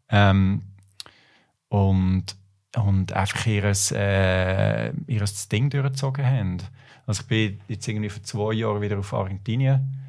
Ähm, 0.08 0.62
und, 1.68 2.24
und 2.76 3.12
einfach 3.12 3.46
ihr 3.46 3.64
äh, 3.92 4.92
ihres 5.06 5.48
Ding 5.48 5.68
durchgezogen 5.68 6.24
haben. 6.24 6.58
Also 7.06 7.22
ich 7.22 7.28
bin 7.28 7.60
jetzt 7.68 7.86
irgendwie 7.86 8.08
vor 8.08 8.22
zwei 8.22 8.52
Jahren 8.54 8.80
wieder 8.80 8.98
auf 8.98 9.12
Argentinien. 9.12 10.02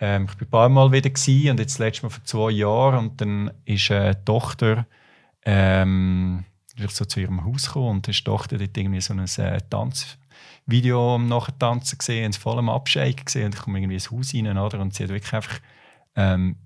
Ähm, 0.00 0.24
ich 0.24 0.40
war 0.40 0.46
ein 0.46 0.50
paar 0.50 0.68
Mal 0.68 0.92
wieder 0.92 1.10
und 1.50 1.60
jetzt 1.60 1.74
das 1.74 1.78
letzte 1.78 2.06
Mal 2.06 2.10
vor 2.10 2.24
zwei 2.24 2.50
Jahren 2.50 2.98
und 2.98 3.20
dann 3.20 3.50
ist 3.64 3.90
eine 3.90 4.24
Tochter 4.24 4.86
ähm, 5.44 6.44
ich 6.76 6.90
so 6.90 7.04
zu 7.04 7.20
ihrem 7.20 7.44
Haus 7.44 7.66
gekommen 7.66 7.88
und 7.88 8.06
die 8.06 8.12
Tochter 8.12 8.58
dort 8.58 8.76
irgendwie 8.76 9.00
so 9.00 9.14
ein 9.14 9.20
äh, 9.20 9.60
Tanzvideo 9.68 11.16
am 11.16 11.28
Nachtanzen 11.28 11.98
gesehen, 11.98 12.26
und 12.26 12.36
voll 12.36 12.58
am 12.58 12.68
Abscheiken 12.68 13.24
gesehen 13.24 13.46
und 13.46 13.54
ich 13.54 13.60
komme 13.60 13.78
irgendwie 13.78 13.94
ins 13.94 14.10
Haus 14.10 14.34
rein, 14.34 14.58
oder? 14.58 14.80
Und 14.80 14.94
sie 14.94 15.04
hat 15.04 15.10
wirklich 15.10 15.32
einfach 15.32 15.60
ähm, 16.16 16.56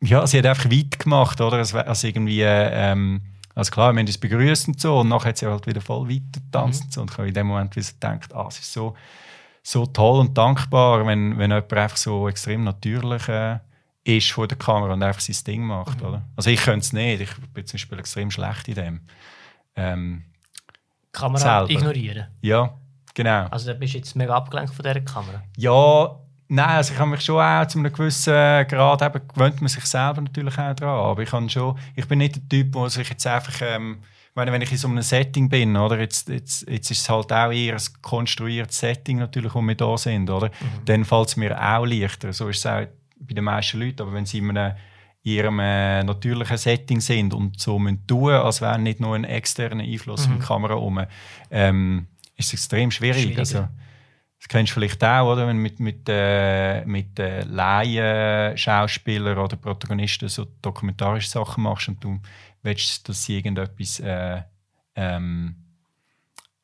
ja, 0.00 0.26
sie 0.26 0.38
hat 0.38 0.46
einfach 0.46 0.70
weit 0.70 0.98
gemacht, 0.98 1.40
oder? 1.40 1.58
Also, 1.58 1.78
also 1.78 2.06
irgendwie, 2.06 2.42
ähm, 2.42 3.20
also 3.54 3.70
klar, 3.70 3.92
wir 3.92 4.00
haben 4.00 4.06
uns 4.06 4.18
begrüßt 4.18 4.68
und 4.68 4.80
so 4.80 5.00
und 5.00 5.08
nachher 5.08 5.30
hat 5.30 5.38
sie 5.38 5.46
halt 5.46 5.66
wieder 5.66 5.80
voll 5.80 6.08
weiter 6.08 6.40
getanzt 6.40 6.82
mhm. 6.82 6.86
und, 6.86 6.92
so, 6.92 7.00
und 7.02 7.10
ich 7.10 7.18
habe 7.18 7.28
in 7.28 7.34
dem 7.34 7.46
Moment 7.48 7.74
wieder 7.76 7.88
gedacht, 7.88 8.34
ah, 8.34 8.46
es 8.48 8.58
ist 8.60 8.72
so, 8.72 8.94
so 9.62 9.86
toll 9.86 10.20
und 10.20 10.38
dankbar, 10.38 11.06
wenn, 11.06 11.36
wenn 11.38 11.50
jemand 11.50 11.72
einfach 11.72 11.96
so 11.96 12.28
extrem 12.28 12.64
natürlich 12.64 13.28
äh, 13.28 13.58
ist 14.16 14.32
vor 14.32 14.48
der 14.48 14.56
Kamera 14.56 14.94
und 14.94 15.02
einfach 15.02 15.20
sein 15.20 15.36
Ding 15.46 15.62
macht. 15.62 16.00
Mhm. 16.00 16.06
Oder? 16.06 16.22
Also 16.36 16.50
ich 16.50 16.60
könnte 16.60 16.80
es 16.80 16.92
nicht, 16.92 17.20
ich 17.20 17.30
bin 17.52 17.66
zum 17.66 17.76
Beispiel 17.76 17.98
extrem 17.98 18.30
schlecht 18.30 18.68
in 18.68 18.74
dem. 18.74 19.00
Ähm, 19.76 20.24
Kamera 21.12 21.66
selber. 21.66 21.70
ignorieren? 21.70 22.26
Ja, 22.40 22.74
genau. 23.14 23.46
Also 23.48 23.72
da 23.72 23.78
bist 23.78 23.94
du 23.94 23.98
jetzt 23.98 24.16
mega 24.16 24.34
abgelenkt 24.34 24.74
von 24.74 24.82
dieser 24.82 25.00
Kamera? 25.00 25.42
Ja, 25.56 26.18
nein, 26.48 26.68
also 26.68 26.94
ich 26.94 26.98
habe 26.98 27.10
mich 27.10 27.20
schon 27.20 27.40
auch 27.40 27.66
zu 27.66 27.78
einem 27.78 27.92
gewissen 27.92 28.32
Grad, 28.32 29.02
eben, 29.02 29.28
gewöhnt 29.28 29.60
man 29.60 29.68
sich 29.68 29.84
selber 29.84 30.20
natürlich 30.20 30.58
auch 30.58 30.74
daran, 30.74 31.10
aber 31.10 31.22
ich, 31.22 31.32
habe 31.32 31.48
schon, 31.48 31.78
ich 31.94 32.06
bin 32.06 32.18
nicht 32.18 32.36
der 32.36 32.48
Typ, 32.48 32.72
der 32.72 32.90
sich 32.90 33.08
jetzt 33.08 33.26
einfach... 33.26 33.60
Ähm, 33.62 33.98
meine, 34.38 34.52
wenn 34.52 34.62
ich 34.62 34.70
in 34.70 34.78
so 34.78 34.88
einem 34.88 35.02
Setting 35.02 35.48
bin, 35.48 35.76
oder, 35.76 35.98
jetzt, 35.98 36.28
jetzt, 36.28 36.66
jetzt 36.68 36.90
ist 36.90 37.02
es 37.02 37.08
halt 37.10 37.32
auch 37.32 37.50
eher 37.50 37.74
ein 37.74 38.02
konstruiertes 38.02 38.78
Setting, 38.78 39.18
natürlich, 39.18 39.54
wo 39.54 39.60
wir 39.60 39.74
da 39.74 39.98
sind, 39.98 40.30
oder? 40.30 40.46
Mhm. 40.46 40.84
dann 40.86 41.04
fällt 41.04 41.28
es 41.28 41.36
mir 41.36 41.60
auch 41.60 41.84
leichter. 41.84 42.32
So 42.32 42.48
ist 42.48 42.58
es 42.58 42.66
auch 42.66 42.86
bei 43.20 43.34
den 43.34 43.44
meisten 43.44 43.80
Leuten. 43.80 44.02
Aber 44.02 44.12
wenn 44.12 44.26
sie 44.26 44.38
in, 44.38 44.56
einem, 44.56 44.76
in 45.22 45.32
ihrem 45.32 45.58
äh, 45.60 46.02
natürlichen 46.04 46.56
Setting 46.56 47.00
sind 47.00 47.34
und 47.34 47.60
so 47.60 47.78
müssen 47.78 48.06
tun, 48.06 48.32
als 48.32 48.60
wäre 48.60 48.78
nicht 48.78 49.00
nur 49.00 49.14
ein 49.14 49.24
externer 49.24 49.82
Einfluss 49.82 50.28
mhm. 50.28 50.38
der 50.38 50.46
Kamera 50.46 50.74
herum, 50.74 51.04
ähm, 51.50 52.06
ist 52.36 52.48
es 52.48 52.54
extrem 52.54 52.90
schwierig. 52.90 53.38
Also, 53.38 53.68
das 54.38 54.48
kennst 54.48 54.70
du 54.70 54.74
vielleicht 54.74 55.02
auch, 55.02 55.32
oder? 55.32 55.48
wenn 55.48 55.56
du 55.56 55.62
mit, 55.62 55.80
mit, 55.80 56.08
äh, 56.08 56.84
mit 56.84 57.18
äh, 57.18 57.42
Laien-Schauspielern 57.42 59.36
oder 59.36 59.56
Protagonisten 59.56 60.28
so 60.28 60.46
dokumentarische 60.62 61.28
Sachen 61.28 61.64
machst 61.64 61.88
und 61.88 62.02
du 62.02 62.20
willst, 62.62 63.08
dass 63.08 63.24
sie 63.24 63.36
irgendetwas 63.36 63.98
äh, 63.98 64.42
ähm, 64.94 65.56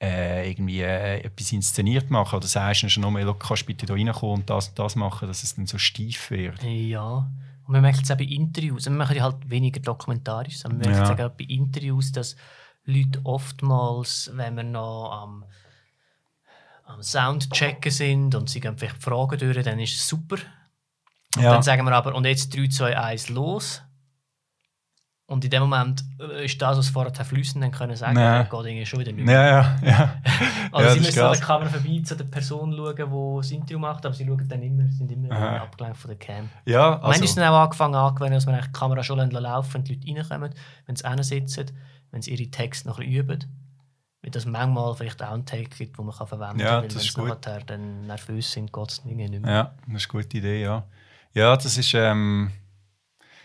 äh, 0.05 0.50
irgendwie 0.50 0.80
äh, 0.80 1.20
etwas 1.20 1.52
inszeniert 1.52 2.11
machen 2.11 2.36
oder 2.36 2.46
sagst 2.46 2.82
du 2.82 2.88
schon 2.90 3.02
nochmal, 3.02 3.34
kannst 3.38 3.66
bitte 3.66 3.86
da 3.86 3.94
reinkommen 3.94 4.40
und 4.40 4.50
das 4.50 4.68
und 4.68 4.78
das 4.78 4.96
machen, 4.96 5.28
dass 5.28 5.42
es 5.42 5.55
dann 5.57 5.66
so 5.66 5.78
steif 5.78 6.30
wird? 6.30 6.62
Ja, 6.62 7.30
und 7.66 7.72
man 7.72 7.80
merkt 7.80 8.02
es 8.02 8.11
auch 8.11 8.16
bei 8.16 8.24
Interviews, 8.24 8.84
wir 8.84 8.92
machen 8.92 9.22
halt 9.22 9.48
weniger 9.48 9.80
dokumentarisch, 9.80 10.59
sondern 10.59 10.80
man 10.80 10.90
merkt 10.90 11.18
ja. 11.18 11.26
auch 11.26 11.30
bei 11.30 11.44
Interviews, 11.44 12.12
dass 12.12 12.36
Leute 12.84 13.20
oftmals, 13.24 14.30
wenn 14.34 14.57
wir 14.57 14.64
noch 14.64 15.11
am, 15.11 15.44
am 16.84 17.02
Soundchecken 17.02 17.90
sind 17.90 18.34
und 18.34 18.50
sie 18.50 18.61
gehen 18.61 18.76
vielleicht 18.76 19.02
Fragen 19.02 19.38
durch, 19.38 19.64
dann 19.64 19.78
ist 19.78 19.94
es 19.94 20.07
super. 20.07 20.36
Und 21.36 21.42
ja. 21.42 21.52
dann 21.52 21.62
sagen 21.62 21.84
wir 21.84 21.92
aber, 21.92 22.14
und 22.14 22.26
jetzt 22.26 22.55
3, 22.55 22.68
2, 22.68 22.98
1, 22.98 23.28
los. 23.30 23.82
Und 25.26 25.42
in 25.42 25.50
dem 25.50 25.62
Moment 25.62 26.04
äh, 26.20 26.44
ist 26.44 26.60
das, 26.60 26.76
was 26.76 26.88
vorher 26.90 27.24
flüssen 27.24 27.62
dann 27.62 27.70
können 27.70 27.96
sagen, 27.96 28.14
nee. 28.14 28.42
geht 28.42 28.52
irgendwie 28.52 28.84
schon 28.84 29.00
wieder 29.00 29.12
nicht 29.12 29.24
mehr. 29.24 29.34
Ja, 29.34 29.48
ja, 29.48 29.78
ja. 29.82 30.14
also 30.72 30.88
ja, 30.88 30.94
sie 30.94 31.00
müssen 31.00 31.20
an 31.20 31.32
der 31.32 31.40
Kamera 31.40 31.70
vorbei 31.70 32.02
zu 32.04 32.14
der 32.14 32.24
Person 32.24 32.74
schauen, 32.76 32.94
die 32.94 33.36
das 33.40 33.50
Interview 33.50 33.78
macht, 33.78 34.04
aber 34.04 34.14
sie 34.14 34.26
schauen 34.26 34.46
dann 34.46 34.62
immer, 34.62 34.86
sind 34.90 35.10
immer 35.10 35.62
abgelenkt 35.62 35.96
von 35.96 36.10
der 36.10 36.18
Cam. 36.18 36.50
Ja, 36.66 36.96
also. 36.96 37.06
Manchmal 37.06 37.24
ist 37.24 37.36
dann 37.38 37.48
auch 37.48 37.62
angefangen 37.64 37.94
angewendet, 37.94 38.36
dass 38.36 38.46
man 38.46 38.60
die 38.60 38.72
Kamera 38.72 39.02
schon 39.02 39.18
laufen 39.30 39.74
wenn 39.74 39.84
die 39.84 39.94
Leute 39.94 40.30
reinkommen, 40.30 40.54
wenn 40.86 40.96
sie 40.96 41.22
sitzen, 41.22 41.70
wenn 42.10 42.20
sie 42.20 42.34
ihre 42.34 42.50
Texte 42.50 42.88
noch 42.88 42.98
üben. 42.98 43.44
Weil 44.20 44.30
das 44.30 44.44
manchmal 44.44 44.94
vielleicht 44.94 45.22
auch 45.22 45.32
ein 45.32 45.46
Take 45.46 45.70
gibt, 45.70 45.98
den 45.98 46.04
man 46.04 46.14
kann 46.14 46.26
verwenden 46.26 46.58
kann, 46.58 46.66
Ja, 46.66 46.80
weil 46.82 46.88
das 46.88 46.96
wenn 46.96 47.02
ist 47.02 47.14
sie 47.14 47.20
gut. 47.20 47.28
nachher 47.28 47.60
dann 47.64 48.06
nervös 48.06 48.52
sind, 48.52 48.72
geht 48.72 48.90
es 48.90 49.04
nicht 49.06 49.16
mehr. 49.16 49.28
Ja, 49.30 49.74
das 49.86 50.02
ist 50.02 50.10
eine 50.10 50.22
gute 50.22 50.36
Idee, 50.36 50.62
ja. 50.62 50.84
Ja, 51.32 51.56
das 51.56 51.78
ist. 51.78 51.94
Ähm, 51.94 52.50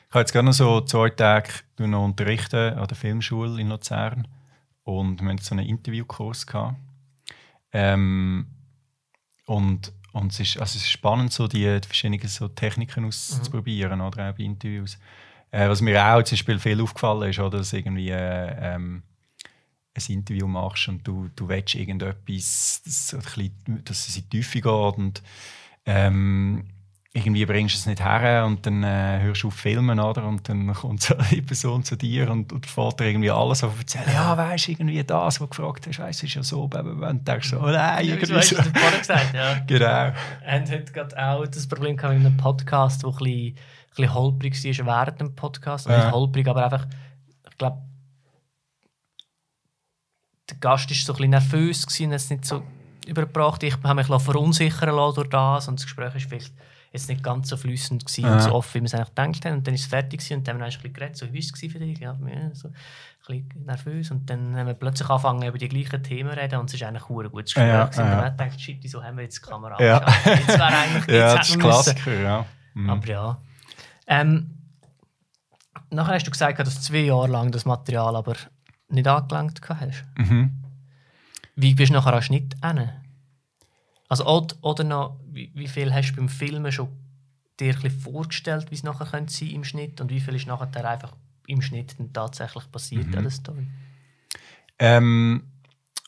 ich 0.10 0.16
habe 0.16 0.22
jetzt 0.22 0.34
gerade 0.34 0.46
noch 0.46 0.54
so 0.54 0.82
zwei 0.82 1.12
Tage 1.12 1.50
noch 1.78 2.04
unterrichten 2.04 2.74
an 2.74 2.88
der 2.88 2.98
Filmschule 2.98 3.62
in 3.62 3.70
Luzern 3.70 4.28
und 4.84 5.22
wir 5.22 5.30
hatten 5.30 5.38
so 5.38 5.54
einen 5.54 5.68
Interviewkurs. 5.68 6.48
Gehabt. 6.48 6.78
Ähm, 7.72 8.48
und 9.46 9.94
und 10.12 10.32
es, 10.32 10.40
ist, 10.40 10.58
also 10.58 10.78
es 10.78 10.84
ist 10.84 10.90
spannend, 10.90 11.32
so 11.32 11.48
die, 11.48 11.80
die 11.80 11.88
verschiedenen 11.88 12.28
so 12.28 12.48
Techniken 12.48 13.06
auszuprobieren 13.06 14.02
oder 14.02 14.30
auch 14.30 14.36
bei 14.36 14.44
Interviews. 14.44 14.98
Äh, 15.52 15.70
was 15.70 15.82
mir 15.82 16.04
auch 16.04 16.24
zum 16.24 16.36
Beispiel 16.36 16.60
viel 16.60 16.82
aufgefallen 16.82 17.30
ist, 17.30 17.40
oder, 17.40 17.60
dass 17.60 17.74
irgendwie 17.74 18.10
äh, 18.10 18.76
ähm, 18.76 19.04
ein 19.94 20.14
Interview 20.14 20.48
machst 20.48 20.88
und 20.88 21.08
du, 21.08 21.30
du 21.36 21.48
willst 21.48 21.76
irgendetwas, 21.76 22.82
das 22.84 23.10
so 23.10 23.18
ein 23.18 23.24
bisschen, 23.24 23.84
dass 23.84 24.08
es 24.08 24.18
in 24.18 24.24
die 24.24 24.30
Tiefe 24.38 24.62
geht 24.62 24.72
und 24.72 25.22
ähm, 25.86 26.68
irgendwie 27.20 27.46
bringst 27.46 27.76
du 27.76 27.80
es 27.80 27.86
nicht 27.86 28.04
her 28.04 28.46
und 28.46 28.66
dann 28.66 28.84
äh, 28.84 29.20
hörst 29.22 29.44
du 29.44 29.48
auf 29.48 29.54
filmen 29.54 30.00
oder? 30.00 30.26
und 30.26 30.48
dann 30.50 30.74
kommt 30.74 31.02
so 31.02 31.16
eine 31.16 31.42
Person 31.42 31.84
zu 31.84 31.96
dir 31.96 32.30
und, 32.30 32.52
und 32.52 32.66
fährt 32.66 33.00
dir 33.00 33.06
irgendwie 33.06 33.30
alles 33.32 33.64
auf 33.64 33.78
erzählen, 33.78 34.06
ja 34.14 34.36
weißt 34.38 34.68
du, 34.68 34.72
irgendwie 34.72 35.04
das, 35.04 35.26
was 35.26 35.38
du 35.40 35.48
gefragt 35.48 35.88
hast, 35.88 36.00
weißt 36.00 36.22
du, 36.22 36.26
ist 36.26 36.34
ja 36.34 36.44
so, 36.44 36.64
und 36.64 37.28
denkst 37.28 37.50
so, 37.50 37.60
oh 37.60 37.66
nein, 37.66 38.06
Ja, 38.06 38.14
irgendwie 38.14 38.36
weißt 38.36 38.50
so. 38.50 38.56
du, 38.56 38.64
vorher 38.64 39.00
gesagt 39.00 39.34
ja. 39.34 39.60
Genau. 39.68 39.86
Wir 39.86 40.16
haben 40.48 40.72
heute 40.72 40.92
gerade 40.92 41.24
auch 41.24 41.46
das 41.46 41.68
Problem 41.68 41.98
gehabt 41.98 42.16
mit 42.18 42.26
einem 42.26 42.38
Podcast, 42.38 43.04
der 43.04 43.10
ein 43.10 43.16
bisschen, 43.18 43.48
ein 43.48 43.56
bisschen 43.90 44.14
holprig 44.14 44.64
war 44.80 44.86
während 44.86 45.22
dem 45.22 45.36
Podcast. 45.36 45.88
Ja. 45.88 45.98
Nicht 45.98 46.12
holprig, 46.14 46.48
aber 46.48 46.64
einfach, 46.66 46.88
ich 47.50 47.58
glaube, 47.58 47.82
der 50.50 50.58
Gast 50.58 50.90
war 50.90 50.96
so 50.96 51.14
ein 51.14 51.16
bisschen 51.16 51.30
nervös 51.30 51.86
gewesen 51.86 52.06
und 52.06 52.12
hat 52.14 52.22
es 52.22 52.30
nicht 52.30 52.46
so 52.46 52.64
übergebracht. 53.08 53.64
Ich 53.64 53.76
habe 53.84 53.96
mich 53.96 54.08
verunsichern 54.08 54.96
lassen 54.96 55.16
durch 55.16 55.30
das 55.30 55.68
und 55.68 55.80
das 55.80 55.86
Gespräch 55.86 56.14
war 56.14 56.22
vielleicht 56.22 56.54
jetzt 56.92 57.10
nicht 57.10 57.24
ganz 57.24 57.50
so 57.50 57.58
flüssend 57.58 58.06
gewesen 58.06 58.26
Ja. 58.26 58.34
und 58.34 58.42
so 58.42 58.52
offen, 58.54 58.76
wie 58.76 58.80
wir 58.82 58.86
es 58.86 58.94
eigentlich 58.96 59.10
gedacht 59.16 59.46
haben. 59.46 59.54
Und 59.58 59.68
dann 59.68 59.74
ist 59.76 59.82
es 59.82 59.88
fertig 59.88 60.20
gewesen 60.20 60.38
und 60.38 60.48
dann 60.48 60.56
haben 60.56 60.60
wir 60.62 60.66
ein 60.66 60.72
bisschen 60.72 60.94
geredet, 60.94 61.18
so, 61.18 61.26
wie 61.28 61.34
war 61.34 61.40
es 61.40 61.72
für 61.74 61.80
dich? 61.80 62.00
Ja, 62.00 62.18
ja, 62.28 62.56
so, 62.56 62.68
ein 62.70 62.74
bisschen 63.28 63.66
nervös. 63.66 64.12
Und 64.12 64.30
dann 64.30 64.56
haben 64.56 64.68
wir 64.68 64.74
plötzlich 64.74 65.08
angefangen, 65.10 65.44
über 65.48 65.58
die 65.58 65.70
gleichen 65.70 66.02
Themen 66.04 66.32
zu 66.32 66.38
reden 66.38 66.60
und 66.60 66.70
es 66.70 66.74
ist 66.74 66.84
eigentlich 66.84 67.04
ein 67.10 67.30
gutes 67.30 67.54
Gespräch. 67.54 67.68
Ja, 67.68 67.86
gewesen. 67.86 68.02
Und 68.02 68.08
ja. 68.08 68.12
dann 68.16 68.26
habe 68.26 68.28
ich 68.32 68.38
gedacht, 68.38 68.62
shit, 68.62 68.78
wieso 68.82 69.04
haben 69.04 69.18
wir 69.18 69.24
jetzt 69.24 69.38
die 69.38 69.50
Kamera 69.50 69.84
Ja. 69.84 70.06
Jetzt 70.26 70.48
wäre 70.48 70.66
eigentlich 70.66 71.08
Ja, 71.16 71.36
das 71.36 71.50
ist. 71.50 71.60
Klassiker, 71.60 72.20
ja. 72.20 72.46
Mhm. 72.74 72.90
Aber 72.90 73.08
ja. 73.08 73.42
Ähm, 74.08 74.58
nachher 75.92 76.16
hast 76.16 76.26
du 76.26 76.32
gesagt, 76.32 76.60
dass 76.60 76.76
du 76.76 76.82
zwei 76.82 77.00
Jahre 77.02 77.28
lang 77.28 77.52
das 77.52 77.66
Material 77.66 78.16
aber 78.16 78.36
nicht 78.90 79.08
angelangt 79.08 79.62
hast. 79.70 80.06
Mhm. 80.18 80.64
Wie 81.56 81.76
bist 81.76 81.90
du 81.90 81.94
nachher 81.94 82.14
an 82.14 82.22
Schnitt 82.24 82.56
hin? 82.64 82.90
Also, 84.10 84.26
oder, 84.62 84.84
noch, 84.84 85.20
wie, 85.32 85.52
wie 85.54 85.68
viel 85.68 85.94
hast 85.94 86.12
du 86.12 86.16
beim 86.18 86.30
Filmen 86.30 86.72
schon 86.72 86.90
dir 87.60 87.76
ein 87.84 87.92
vorgestellt, 87.92 88.72
wie 88.72 88.76
es 88.76 88.84
nachher 88.84 89.06
könnte 89.06 89.32
sein 89.32 89.50
im 89.50 89.64
Schnitt 89.64 90.02
und 90.02 90.10
wie 90.10 90.20
viel 90.20 90.36
ist 90.36 90.48
nachher 90.48 90.90
einfach 90.90 91.16
im 91.48 91.62
Schnitt 91.62 91.96
dann 92.00 92.12
tatsächlich 92.12 92.72
passiert 92.72 93.08
Mhm. 93.08 93.16
an 93.16 93.24
der 93.24 93.32
Story? 93.32 93.68
Ähm, 94.80 95.44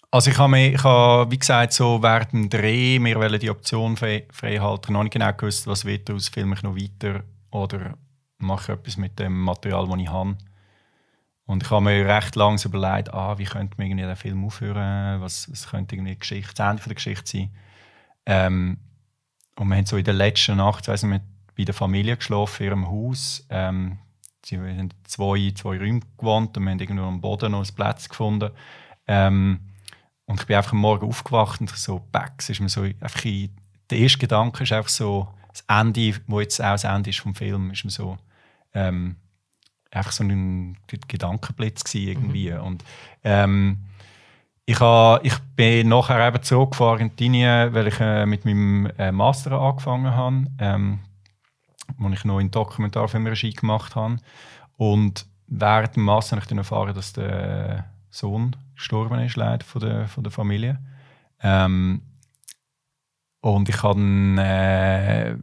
also 0.09 0.31
ich 0.31 0.37
habe 0.37 0.57
ich 0.59 0.83
habe, 0.83 1.31
wie 1.31 1.39
gesagt, 1.39 1.73
so 1.73 2.01
während 2.01 2.33
dem 2.33 2.49
Dreh, 2.49 2.99
wir 2.99 3.15
wollen 3.17 3.39
die 3.39 3.49
Option 3.49 3.95
frei, 3.97 4.25
halten, 4.41 4.93
noch 4.93 5.03
nicht 5.03 5.13
genau 5.13 5.31
gewusst, 5.33 5.67
was 5.67 5.85
wird 5.85 6.09
daraus, 6.09 6.29
filme 6.29 6.55
ich 6.55 6.63
noch 6.63 6.75
weiter 6.75 7.23
oder 7.51 7.97
mache 8.37 8.73
ich 8.73 8.79
etwas 8.79 8.97
mit 8.97 9.19
dem 9.19 9.39
Material, 9.41 9.87
das 9.87 9.99
ich 9.99 10.09
habe. 10.09 10.37
Und 11.45 11.63
ich 11.63 11.69
habe 11.69 11.83
mir 11.83 12.07
recht 12.07 12.35
lange 12.35 12.61
überlegt, 12.63 13.13
ah, 13.13 13.37
wie 13.37 13.43
könnte 13.43 13.75
man 13.77 13.87
irgendwie 13.87 14.05
den 14.05 14.15
Film 14.15 14.45
aufhören, 14.45 15.21
was, 15.21 15.51
was 15.51 15.69
könnte 15.69 15.95
irgendwie 15.95 16.13
die 16.13 16.19
Geschichte, 16.19 16.53
das 16.55 16.69
Ende 16.71 16.83
der 16.83 16.95
Geschichte 16.95 17.29
sein. 17.29 17.51
Ähm, 18.25 18.77
und 19.55 19.67
wir 19.67 19.75
haben 19.75 19.85
so 19.85 19.97
in 19.97 20.03
der 20.03 20.13
letzten 20.13 20.57
Nacht, 20.57 20.87
weiss 20.87 21.03
nicht, 21.03 21.23
bei 21.57 21.63
der 21.63 21.73
Familie 21.73 22.17
geschlafen, 22.17 22.63
in 22.63 22.69
ihrem 22.69 22.87
Haus. 22.87 23.45
Ähm, 23.49 23.99
sie 24.43 24.61
wir 24.61 24.73
haben 24.75 24.89
zwei, 25.03 25.51
zwei 25.55 25.77
Räume 25.77 26.01
gewohnt 26.17 26.57
und 26.57 26.63
wir 26.63 26.71
haben 26.71 26.79
irgendwo 26.79 27.03
am 27.03 27.21
Boden 27.21 27.51
noch 27.51 27.59
einen 27.59 27.75
Platz 27.75 28.09
gefunden. 28.09 28.51
Ähm, 29.07 29.59
und 30.25 30.39
ich 30.39 30.47
bin 30.47 30.55
einfach 30.55 30.73
am 30.73 30.79
Morgen 30.79 31.07
aufgewacht 31.07 31.59
und 31.59 31.69
so, 31.69 31.99
back, 32.11 32.47
ist 32.47 32.59
mir 32.59 32.69
so 32.69 32.83
einfach 32.83 33.25
in, 33.25 33.55
der 33.89 33.99
erste 33.99 34.19
Gedanke 34.19 34.63
ist 34.63 34.71
einfach 34.71 34.89
so, 34.89 35.27
das 35.49 35.65
Ende, 35.67 36.15
wo 36.27 36.39
jetzt 36.39 36.61
auch 36.61 36.71
das 36.71 36.85
Ende 36.85 37.09
ist 37.09 37.19
vom 37.19 37.35
Film, 37.35 37.71
ist 37.71 37.83
mir 37.83 37.91
so, 37.91 38.17
ähm, 38.73 39.17
einfach 39.91 40.13
so 40.13 40.23
ein 40.23 40.77
Gedankenblitz 40.87 41.83
gewesen 41.83 42.07
irgendwie. 42.07 42.53
Und 42.53 42.83
ähm, 43.23 43.79
ich, 44.71 44.79
ha, 44.79 45.19
ich 45.21 45.37
bin 45.55 45.89
nachher 45.89 46.25
eben 46.25 46.41
zurück 46.43 46.75
von 46.75 46.91
Argentinien, 46.93 47.73
weil 47.73 47.87
ich 47.87 47.99
äh, 47.99 48.25
mit 48.25 48.45
meinem 48.45 48.85
äh, 48.97 49.11
Master 49.11 49.59
angefangen 49.59 50.15
habe, 50.15 50.45
ähm, 50.59 50.99
wo 51.97 52.07
ich 52.09 52.23
noch 52.23 52.39
in 52.39 52.51
Dokumentarfilmregie 52.51 53.53
gemacht 53.53 53.95
habe. 53.95 54.17
Und 54.77 55.25
während 55.47 55.95
dem 55.97 56.03
Master 56.03 56.37
habe 56.37 56.43
ich 56.43 56.47
dann 56.47 56.57
erfahren, 56.57 56.95
dass 56.95 57.11
der 57.11 57.85
Sohn 58.09 58.55
gestorben 58.75 59.19
ist, 59.19 59.35
leider, 59.35 59.65
von 59.65 59.81
der, 59.81 60.07
von 60.07 60.23
der 60.23 60.31
Familie. 60.31 60.79
Ähm, 61.43 62.01
und 63.41 63.67
ich 63.67 63.83
hatte 63.83 63.99
äh, 64.37 65.35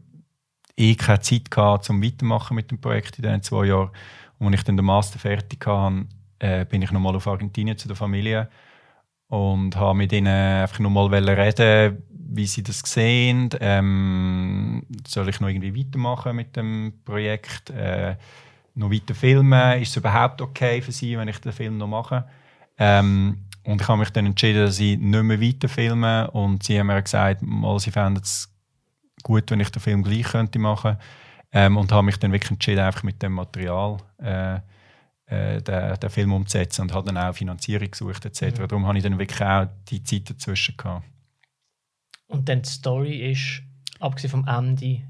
eh 0.77 0.95
keine 0.95 1.21
Zeit 1.21 1.51
gehabt, 1.51 1.91
um 1.91 2.03
weitermachen 2.03 2.55
mit 2.55 2.71
dem 2.71 2.81
Projekt 2.81 3.19
in 3.19 3.25
diesen 3.25 3.43
zwei 3.43 3.67
Jahren. 3.67 3.91
Und 4.39 4.47
als 4.47 4.61
ich 4.61 4.65
dann 4.65 4.77
den 4.79 4.87
Master 4.87 5.19
fertig 5.19 5.67
hatte, 5.67 6.07
äh, 6.39 6.65
bin 6.65 6.81
ich 6.81 6.93
nochmal 6.93 7.15
auf 7.15 7.27
Argentinien 7.27 7.77
zu 7.77 7.89
der 7.89 7.97
Familie 7.97 8.49
und 9.29 9.77
habe 9.77 9.97
mit 9.99 10.13
ihnen 10.13 10.29
einfach 10.29 10.79
nochmal 10.79 11.15
reden, 11.15 12.03
wie 12.11 12.47
sie 12.47 12.63
das 12.63 12.81
sehen. 12.81 13.51
Ähm, 13.61 14.85
soll 15.07 15.29
ich 15.29 15.41
noch 15.41 15.49
irgendwie 15.49 15.77
weitermachen 15.77 16.37
mit 16.37 16.57
dem 16.57 16.93
Projekt? 17.05 17.71
Äh, 17.71 18.17
noch 18.75 18.91
weiter 18.91 19.15
filmen? 19.15 19.83
Ist 19.83 19.91
es 19.91 19.97
überhaupt 19.97 20.41
okay 20.41 20.81
für 20.81 20.93
sie, 20.93 21.19
wenn 21.19 21.29
ich 21.29 21.39
den 21.41 21.53
Film 21.53 21.79
noch 21.79 21.89
mache? 21.89 22.27
Ähm, 22.79 23.45
und 23.65 23.83
ich 23.83 23.89
habe 23.89 23.99
mich 23.99 24.11
dann 24.11 24.27
entschieden, 24.27 24.65
dass 24.65 24.79
ich 24.79 24.99
nicht 24.99 25.23
mehr 25.23 25.41
weiter 25.41 25.69
filme. 25.69 26.31
Und 26.31 26.63
sie 26.63 26.79
haben 26.79 26.87
mir 26.87 27.03
gesagt, 27.03 27.43
mal, 27.43 27.79
sie 27.79 27.91
fänden 27.91 28.23
es 28.23 28.51
gut, 29.23 29.51
wenn 29.51 29.61
ich 29.61 29.71
den 29.71 29.83
Film 29.83 30.03
gleich 30.03 30.25
könnte 30.25 30.59
machen. 30.59 30.97
Ähm, 31.53 31.77
und 31.77 31.93
habe 31.93 32.05
mich 32.05 32.19
dann 32.19 32.33
wirklich 32.33 32.51
entschieden, 32.51 32.81
einfach 32.81 33.03
mit 33.03 33.23
dem 33.23 33.33
Material 33.33 33.99
äh, 34.19 34.61
äh, 35.29 35.61
den, 35.63 36.01
den 36.01 36.11
Film 36.11 36.33
umzusetzen 36.33 36.83
und 36.83 36.93
habe 36.93 37.07
dann 37.13 37.19
auch 37.19 37.35
Finanzierung 37.35 37.91
gesucht 37.91 38.25
etc. 38.25 38.59
Darum 38.67 38.87
habe 38.87 38.99
ich 38.99 39.05
dann 39.05 39.19
wirklich 39.19 39.43
auch 39.43 39.67
die 39.89 40.03
Zeit 40.03 40.29
dazwischen 40.31 40.77
gehabt. 40.77 41.05
Und 42.29 42.49
dann 42.49 42.63
die 42.63 42.69
Story 42.69 43.31
ist, 43.33 43.63
abgesehen 44.01 44.31
vom 44.31 44.47
Ende, 44.47 45.03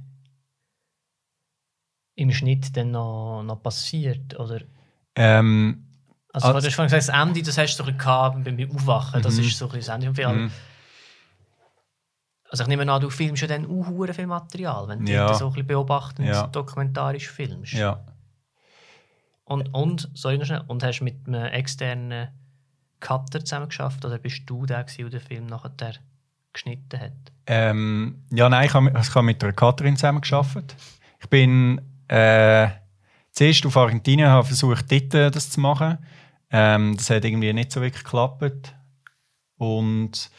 im 2.16 2.32
Schnitt 2.32 2.76
dann 2.76 2.90
noch, 2.90 3.42
noch 3.44 3.62
passiert, 3.62 4.38
oder? 4.38 4.60
Ähm, 5.14 5.84
Also, 6.34 6.48
Also- 6.48 6.60
du 6.60 6.66
hast 6.66 6.74
vorhin 6.74 6.90
gesagt, 6.94 7.08
das 7.08 7.26
Ende, 7.28 7.42
das 7.42 7.56
hast 7.58 7.76
du 7.78 7.84
so 7.84 7.92
gehabt 7.92 8.44
beim 8.44 8.70
Aufwachen, 8.70 9.22
das 9.22 9.34
Mhm. 9.36 9.40
ist 9.44 9.56
so 9.58 9.64
ein 9.64 9.70
bisschen 9.72 9.86
das 9.86 9.94
Ende 9.94 10.06
vom 10.06 10.14
Film. 10.14 10.42
mhm. 10.44 10.50
Also 12.50 12.62
ich 12.64 12.68
nehme 12.68 12.90
an, 12.90 13.00
du 13.00 13.10
filmst 13.10 13.42
ja 13.42 13.48
dann 13.48 13.66
auch 13.66 14.12
viel 14.14 14.26
Material, 14.26 14.88
wenn 14.88 15.04
du 15.04 15.12
Ja. 15.12 15.32
so 15.34 15.46
ein 15.46 15.52
bisschen 15.52 15.66
beobachtend 15.66 16.28
Ja. 16.28 16.46
dokumentarisch 16.46 17.28
filmst. 17.28 17.72
ja. 17.74 18.04
Und, 19.48 19.74
und, 19.74 20.10
sorry 20.12 20.44
schnell, 20.44 20.62
und 20.66 20.82
hast 20.82 21.00
mit 21.00 21.26
einem 21.26 21.46
externen 21.46 22.28
Cutter 23.00 23.44
zusammen 23.44 23.68
geschafft 23.68 24.04
oder 24.04 24.18
bist 24.18 24.42
du 24.46 24.66
der, 24.66 24.84
der 24.84 25.08
den 25.08 25.20
Film 25.20 25.46
nachher 25.46 25.94
geschnitten 26.52 27.00
hat? 27.00 27.12
Ähm, 27.46 28.24
ja, 28.30 28.50
nein, 28.50 28.66
ich 28.66 28.74
habe, 28.74 28.90
ich 28.90 29.14
habe 29.14 29.22
mit 29.24 29.40
der 29.40 29.54
Katrin 29.54 29.96
zusammen 29.96 30.20
gearbeitet. 30.20 30.76
Ich 31.20 31.28
bin 31.30 31.80
äh, 32.08 32.68
zuerst 33.32 33.64
auf 33.64 33.76
Argentinien, 33.78 34.28
habe 34.28 34.46
versucht, 34.46 34.92
dort 34.92 35.14
äh, 35.14 35.30
das 35.30 35.48
zu 35.48 35.60
machen. 35.60 35.96
Ähm, 36.50 36.96
das 36.96 37.08
hat 37.08 37.24
irgendwie 37.24 37.52
nicht 37.54 37.72
so 37.72 37.80
wirklich 37.80 38.04
geklappt. 38.04 38.74
Und 39.56 40.30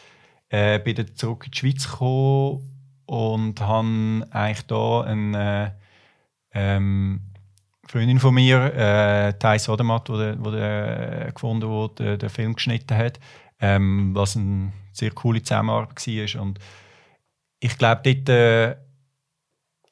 äh, 0.50 0.78
bin 0.80 0.96
dann 0.96 1.16
zurück 1.16 1.46
in 1.46 1.52
die 1.52 1.58
Schweiz 1.58 1.90
gekommen 1.90 3.02
und 3.08 3.60
habe 3.60 4.28
eigentlich 4.30 4.68
da 4.68 5.02
eine 5.02 5.76
ähm, 6.52 7.29
Freundin 7.90 8.20
von 8.20 8.36
mir, 8.36 8.72
äh, 8.76 9.34
Thais 9.40 9.68
Odermatt, 9.68 10.08
die 10.10 10.18
der, 10.18 10.46
wo 10.46 10.52
der, 10.52 11.28
äh, 11.28 11.32
gefunden 11.32 11.68
wo 11.68 11.88
der, 11.88 12.18
den 12.18 12.30
Film 12.30 12.54
geschnitten 12.54 12.96
hat, 12.96 13.20
ähm, 13.60 14.14
was 14.14 14.38
eine 14.38 14.72
sehr 14.94 15.10
coole 15.10 15.42
Zusammenarbeit 15.42 16.06
war. 16.06 16.42
Und 16.44 16.60
ich 17.60 17.76
glaube, 17.80 18.02
dort, 18.04 18.30
äh, 18.30 18.76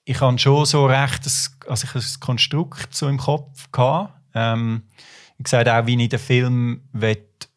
ich 0.06 0.22
habe 0.22 0.38
schon 0.38 0.66
so 0.66 0.86
recht, 0.86 1.26
das, 1.26 1.58
also 1.68 1.88
ich 1.88 1.95
ein 1.95 2.20
Konstrukt 2.20 2.93
so 2.93 3.08
im 3.08 3.18
Kopf 3.18 3.72
gehabt. 3.72 4.14
Ähm, 4.36 4.84
ich 5.39 5.45
gesagt 5.45 5.68
auch, 5.68 5.88
wie 5.88 6.00
ich 6.00 6.10
den 6.10 6.20
Film 6.20 6.82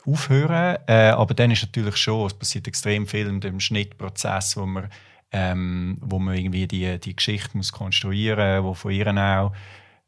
aufhören 0.07 0.79
äh, 0.87 1.11
aber 1.11 1.35
dann 1.35 1.51
ist 1.51 1.63
natürlich 1.63 1.97
schon, 1.99 2.27
es 2.27 2.35
passiert 2.35 2.67
extrem 2.67 3.07
viel 3.07 3.27
in 3.27 3.43
dem 3.43 3.61
Schnittprozess, 3.61 4.57
wo 4.57 4.65
man, 4.65 4.89
ähm, 5.33 5.99
wo 6.01 6.19
man 6.19 6.35
irgendwie 6.35 6.67
die, 6.67 6.99
die 6.99 7.15
Geschichte 7.15 7.59
muss 7.59 7.73
konstruieren 7.73 8.63
muss, 8.63 8.71
wo 8.71 8.75
von 8.75 8.93
ihr 8.93 9.07
auch 9.07 9.53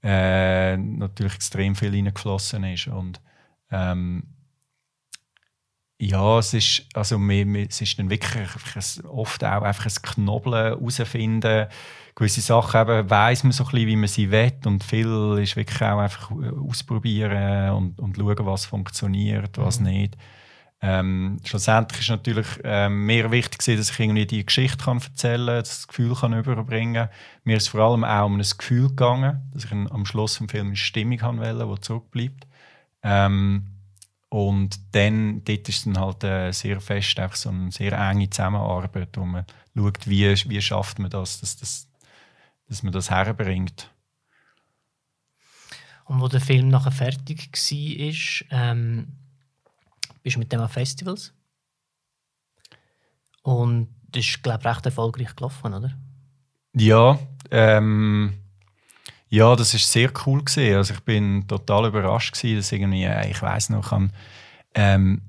äh, 0.03 0.76
natürlich 0.76 1.34
extrem 1.34 1.74
viel 1.74 1.90
reingeflossen 1.90 2.64
ist. 2.64 2.88
Und 2.88 3.20
ähm, 3.70 4.24
ja, 5.98 6.38
es 6.38 6.53
ist, 6.53 6.88
also, 6.94 7.16
es 7.30 7.80
ist 7.80 7.98
dann 7.98 8.11
wirklich 8.11 8.34
ein, 8.34 9.07
oft 9.07 9.44
auch 9.44 9.62
einfach 9.62 9.86
ein 9.86 10.03
Knobeln 10.03 10.78
herausfinden. 10.78 11.68
Gewisse 12.16 12.40
Sachen 12.40 12.80
eben 12.80 13.09
weiss 13.09 13.44
man 13.44 13.53
so 13.53 13.64
ein 13.64 13.70
bisschen, 13.70 13.86
wie 13.86 13.96
man 13.96 14.09
sie 14.09 14.30
will 14.30 14.53
und 14.66 14.82
viel 14.82 15.38
ist 15.40 15.57
wirklich 15.57 15.80
auch 15.80 15.98
einfach 15.98 16.30
ausprobieren 16.30 17.70
und, 17.70 18.00
und 18.00 18.16
schauen, 18.16 18.46
was 18.46 18.66
funktioniert, 18.66 19.57
was 19.59 19.78
mhm. 19.78 19.86
nicht. 19.86 20.16
Ähm, 20.85 21.39
schlussendlich 21.45 22.01
ist 22.01 22.11
natürlich 22.11 22.47
ähm, 22.64 23.07
mehr 23.07 23.30
wichtig, 23.30 23.59
dass 23.59 23.91
ich 23.91 24.01
irgendwie 24.01 24.26
die 24.26 24.45
Geschichte 24.45 24.85
kann 24.85 25.01
erzählen 25.01 25.47
kann, 25.47 25.59
das 25.59 25.87
Gefühl 25.87 26.16
kann 26.16 26.37
überbringen 26.37 27.07
kann. 27.07 27.09
Mir 27.45 27.59
ist 27.59 27.68
vor 27.68 27.80
allem 27.83 28.03
auch 28.03 28.26
um 28.26 28.35
ein 28.35 28.43
Gefühl 28.59 28.89
gegangen, 28.89 29.49
dass 29.53 29.64
ich 29.64 29.70
am 29.70 30.05
Schluss 30.05 30.39
des 30.39 30.51
Films 30.51 30.66
eine 30.66 30.76
Stimmung 30.76 31.22
haben 31.22 31.41
will, 31.41 31.64
die 31.64 31.80
zurückbleibt. 31.80 32.49
Ähm, 33.05 33.68
und 34.28 34.80
dann, 34.97 35.45
dort 35.45 35.68
ist 35.68 35.87
dann 35.87 36.01
halt 36.01 36.24
äh, 36.24 36.51
sehr 36.51 36.80
fest, 36.80 37.16
einfach 37.20 37.37
so 37.37 37.51
eine 37.51 37.70
sehr 37.70 37.93
enge 37.93 38.28
Zusammenarbeit, 38.28 39.16
wo 39.16 39.24
man 39.24 39.47
schaut, 39.76 40.09
wie, 40.09 40.35
wie 40.49 40.61
schafft 40.61 40.99
man 40.99 41.11
das, 41.11 41.41
dass, 41.41 41.59
dass, 41.59 41.89
dass 42.68 42.83
man 42.83 42.93
das 42.93 43.09
herbringt. 43.09 43.89
Und 46.07 46.20
wo 46.20 46.26
der 46.26 46.41
Film 46.41 46.68
nachher 46.68 46.91
fertig 46.91 47.51
war, 47.53 48.49
ähm, 48.51 49.12
bist 50.22 50.38
mit 50.38 50.52
dem 50.52 50.60
an 50.60 50.68
Festivals. 50.68 51.32
Und 53.42 53.88
das 54.10 54.24
ist, 54.24 54.42
glaube 54.42 54.60
ich, 54.60 54.66
recht 54.66 54.86
erfolgreich 54.86 55.34
gelaufen, 55.34 55.74
oder? 55.74 55.92
Ja, 56.74 57.18
ähm, 57.50 58.34
ja, 59.28 59.56
das 59.56 59.74
ist 59.74 59.90
sehr 59.90 60.10
cool 60.26 60.44
gesehen. 60.44 60.76
Also 60.76 60.94
ich 60.94 61.00
bin 61.00 61.46
total 61.48 61.86
überrascht 61.86 62.34
gewesen, 62.34 62.56
dass 62.56 62.72
irgendwie, 62.72 63.04
äh, 63.04 63.30
ich 63.30 63.40
weiß 63.40 63.70
noch, 63.70 63.88
kann, 63.88 64.12
ähm, 64.74 65.22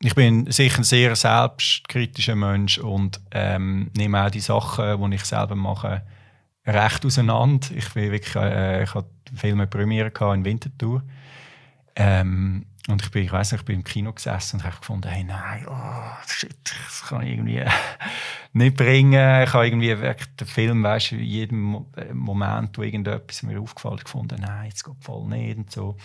ich 0.00 0.14
bin 0.14 0.50
sicher 0.50 0.78
ein 0.78 0.84
sehr 0.84 1.16
selbstkritischer 1.16 2.36
Mensch 2.36 2.78
und 2.78 3.20
ähm, 3.30 3.90
nehme 3.96 4.24
auch 4.24 4.30
die 4.30 4.40
Sachen, 4.40 5.10
die 5.10 5.16
ich 5.16 5.24
selber 5.24 5.56
mache, 5.56 6.02
recht 6.66 7.06
auseinander. 7.06 7.68
Ich 7.74 7.92
bin 7.94 8.12
wirklich, 8.12 8.36
äh, 8.36 8.82
ich 8.82 8.94
hatte 8.94 9.08
Filme 9.34 9.66
Premiere 9.66 10.12
in 10.34 10.44
Winterthur. 10.44 11.02
Ähm, 11.96 12.66
und 12.88 13.02
ich 13.02 13.10
bin, 13.10 13.24
ich 13.24 13.32
weiß 13.32 13.52
nicht, 13.52 13.62
ich 13.62 13.66
bin 13.66 13.76
im 13.76 13.84
Kino 13.84 14.12
gesessen 14.12 14.56
und 14.56 14.64
habe 14.64 14.76
gefunden, 14.76 15.08
hey, 15.08 15.24
nein, 15.24 15.66
oh, 15.68 16.24
shit, 16.28 16.56
das 16.62 17.08
kann 17.08 17.22
ich 17.22 17.32
irgendwie 17.32 17.64
nicht 18.52 18.76
bringen. 18.76 19.42
Ich 19.42 19.52
habe 19.52 19.66
irgendwie 19.66 19.98
wirklich 19.98 20.28
den 20.36 20.46
Film, 20.46 20.82
weißt 20.84 21.12
du, 21.12 21.16
in 21.16 21.24
jedem 21.24 21.86
äh, 21.96 22.12
Moment, 22.12 22.78
wo 22.78 22.82
irgendetwas 22.82 23.42
mir 23.42 23.60
aufgefallen 23.60 23.98
gefunden, 23.98 24.36
nein, 24.40 24.66
jetzt 24.66 24.84
geht 24.84 24.94
voll 25.00 25.26
nicht 25.26 25.56
und 25.56 25.72
so. 25.72 25.96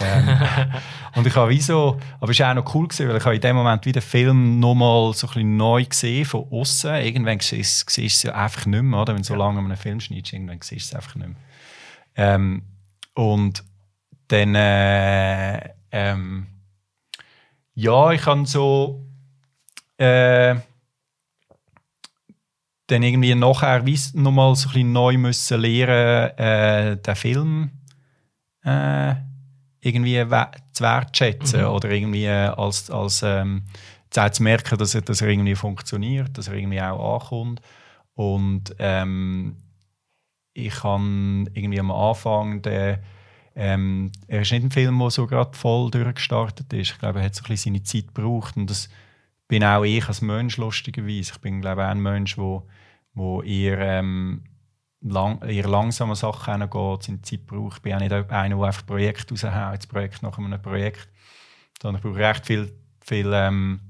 ähm, 0.00 0.28
und 1.14 1.26
ich 1.26 1.36
habe 1.36 1.50
wie 1.50 1.60
so, 1.60 2.00
aber 2.20 2.32
es 2.32 2.40
war 2.40 2.50
auch 2.50 2.64
noch 2.64 2.74
cool 2.74 2.88
gewesen, 2.88 3.08
weil 3.08 3.18
ich 3.18 3.24
habe 3.24 3.34
in 3.36 3.40
dem 3.40 3.56
Moment 3.56 3.86
wieder 3.86 4.00
den 4.00 4.06
Film 4.08 4.58
nochmal 4.58 5.12
so 5.12 5.28
ein 5.28 5.34
bisschen 5.34 5.56
neu 5.56 5.84
gesehen 5.84 6.24
von 6.24 6.46
außen. 6.50 6.96
Irgendwann 6.96 7.38
siehst 7.38 7.96
du 7.96 8.02
es 8.02 8.22
ja 8.24 8.34
einfach 8.34 8.66
nicht 8.66 8.82
mehr, 8.82 9.00
oder? 9.00 9.12
Wenn 9.14 9.22
du 9.22 9.28
so 9.28 9.36
lange 9.36 9.60
einen 9.60 9.76
Film 9.76 10.00
schneidest, 10.00 10.32
irgendwann 10.32 10.60
siehst 10.62 10.92
du 10.92 10.96
es 10.96 11.00
einfach 11.00 11.14
nicht 11.14 11.28
mehr. 11.28 11.36
Ähm, 12.16 12.62
und 13.14 13.62
dann 14.28 14.54
äh, 14.54 15.74
ähm, 15.90 16.46
ja, 17.74 18.10
ich 18.12 18.26
habe 18.26 18.46
so 18.46 19.04
äh, 19.96 20.56
dann 22.86 23.02
irgendwie 23.02 23.34
nachher 23.34 23.82
nochmal 24.14 24.54
so 24.56 24.68
ein 24.68 24.72
bisschen 24.72 24.92
neu 24.92 25.18
müssen 25.18 25.60
lernen, 25.60 26.38
äh, 26.38 26.96
den 26.96 27.16
Film 27.16 27.70
äh, 28.64 29.14
irgendwie 29.80 30.24
zu 30.72 30.84
wertschätzen 30.84 31.60
mhm. 31.60 31.68
oder 31.68 31.90
irgendwie 31.90 32.28
als, 32.28 32.90
als 32.90 33.22
ähm, 33.22 33.64
zu 34.10 34.42
merken, 34.42 34.78
dass 34.78 34.94
er, 34.94 35.02
dass 35.02 35.20
er 35.20 35.28
irgendwie 35.28 35.54
funktioniert, 35.54 36.36
dass 36.36 36.48
er 36.48 36.54
irgendwie 36.54 36.80
auch 36.80 37.22
ankommt. 37.22 37.60
Und 38.14 38.74
ähm, 38.78 39.56
ich 40.54 40.82
habe 40.82 41.44
irgendwie 41.54 41.80
am 41.80 41.90
Anfang 41.90 42.62
den 42.62 42.98
ähm, 43.60 44.12
er 44.28 44.42
ist 44.42 44.52
nicht 44.52 44.62
ein 44.62 44.70
Film, 44.70 45.00
der 45.00 45.10
so 45.10 45.26
gerade 45.26 45.56
voll 45.58 45.90
durchgestartet 45.90 46.72
ist. 46.72 46.92
Ich 46.92 46.98
glaube, 47.00 47.18
er 47.18 47.24
hat 47.24 47.34
so 47.34 47.42
ein 47.42 47.48
bisschen 47.48 47.74
seine 47.74 47.82
Zeit 47.82 48.14
gebraucht. 48.14 48.56
Und 48.56 48.70
das 48.70 48.88
bin 49.48 49.64
auch 49.64 49.82
ich 49.82 50.06
als 50.06 50.22
Mensch, 50.22 50.58
lustigerweise. 50.58 51.32
Ich 51.32 51.40
bin, 51.40 51.60
glaube 51.60 51.82
ich, 51.82 51.86
auch 51.86 51.90
ein 51.90 52.00
Mensch, 52.00 52.38
wo, 52.38 52.68
wo 53.14 53.42
eher, 53.42 53.80
ähm, 53.80 54.44
lang, 55.00 55.42
eher 55.42 55.66
langsame 55.66 56.14
Sachen 56.14 56.60
hingeht, 56.60 57.02
seine 57.02 57.22
Zeit 57.22 57.46
braucht. 57.46 57.78
Ich 57.78 57.82
bin 57.82 57.94
auch 57.94 57.98
nicht 57.98 58.12
einer, 58.12 58.56
der 58.56 58.64
einfach 58.64 58.86
Projekt 58.86 59.32
raushaut, 59.32 59.78
das 59.78 59.86
Projekt 59.88 60.22
nach 60.22 60.38
einem 60.38 60.62
Projekt. 60.62 61.08
Sondern 61.82 62.00
ich 62.00 62.08
brauche 62.08 62.20
recht 62.20 62.46
viel, 62.46 62.72
viel 63.00 63.32
ähm, 63.34 63.80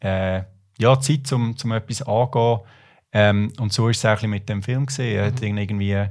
äh, 0.00 0.42
ja, 0.78 0.98
Zeit, 1.00 1.30
um, 1.34 1.54
um 1.62 1.72
etwas 1.72 2.00
anzugehen. 2.00 2.60
Ähm, 3.12 3.52
und 3.58 3.74
so 3.74 3.90
ist 3.90 3.98
es 3.98 4.06
auch 4.06 4.22
mit 4.22 4.48
dem 4.48 4.62
Film 4.62 4.86
gesehen. 4.86 5.18
Er 5.18 5.26
hat 5.26 5.42
mhm. 5.42 5.58
irgendwie 5.58 6.06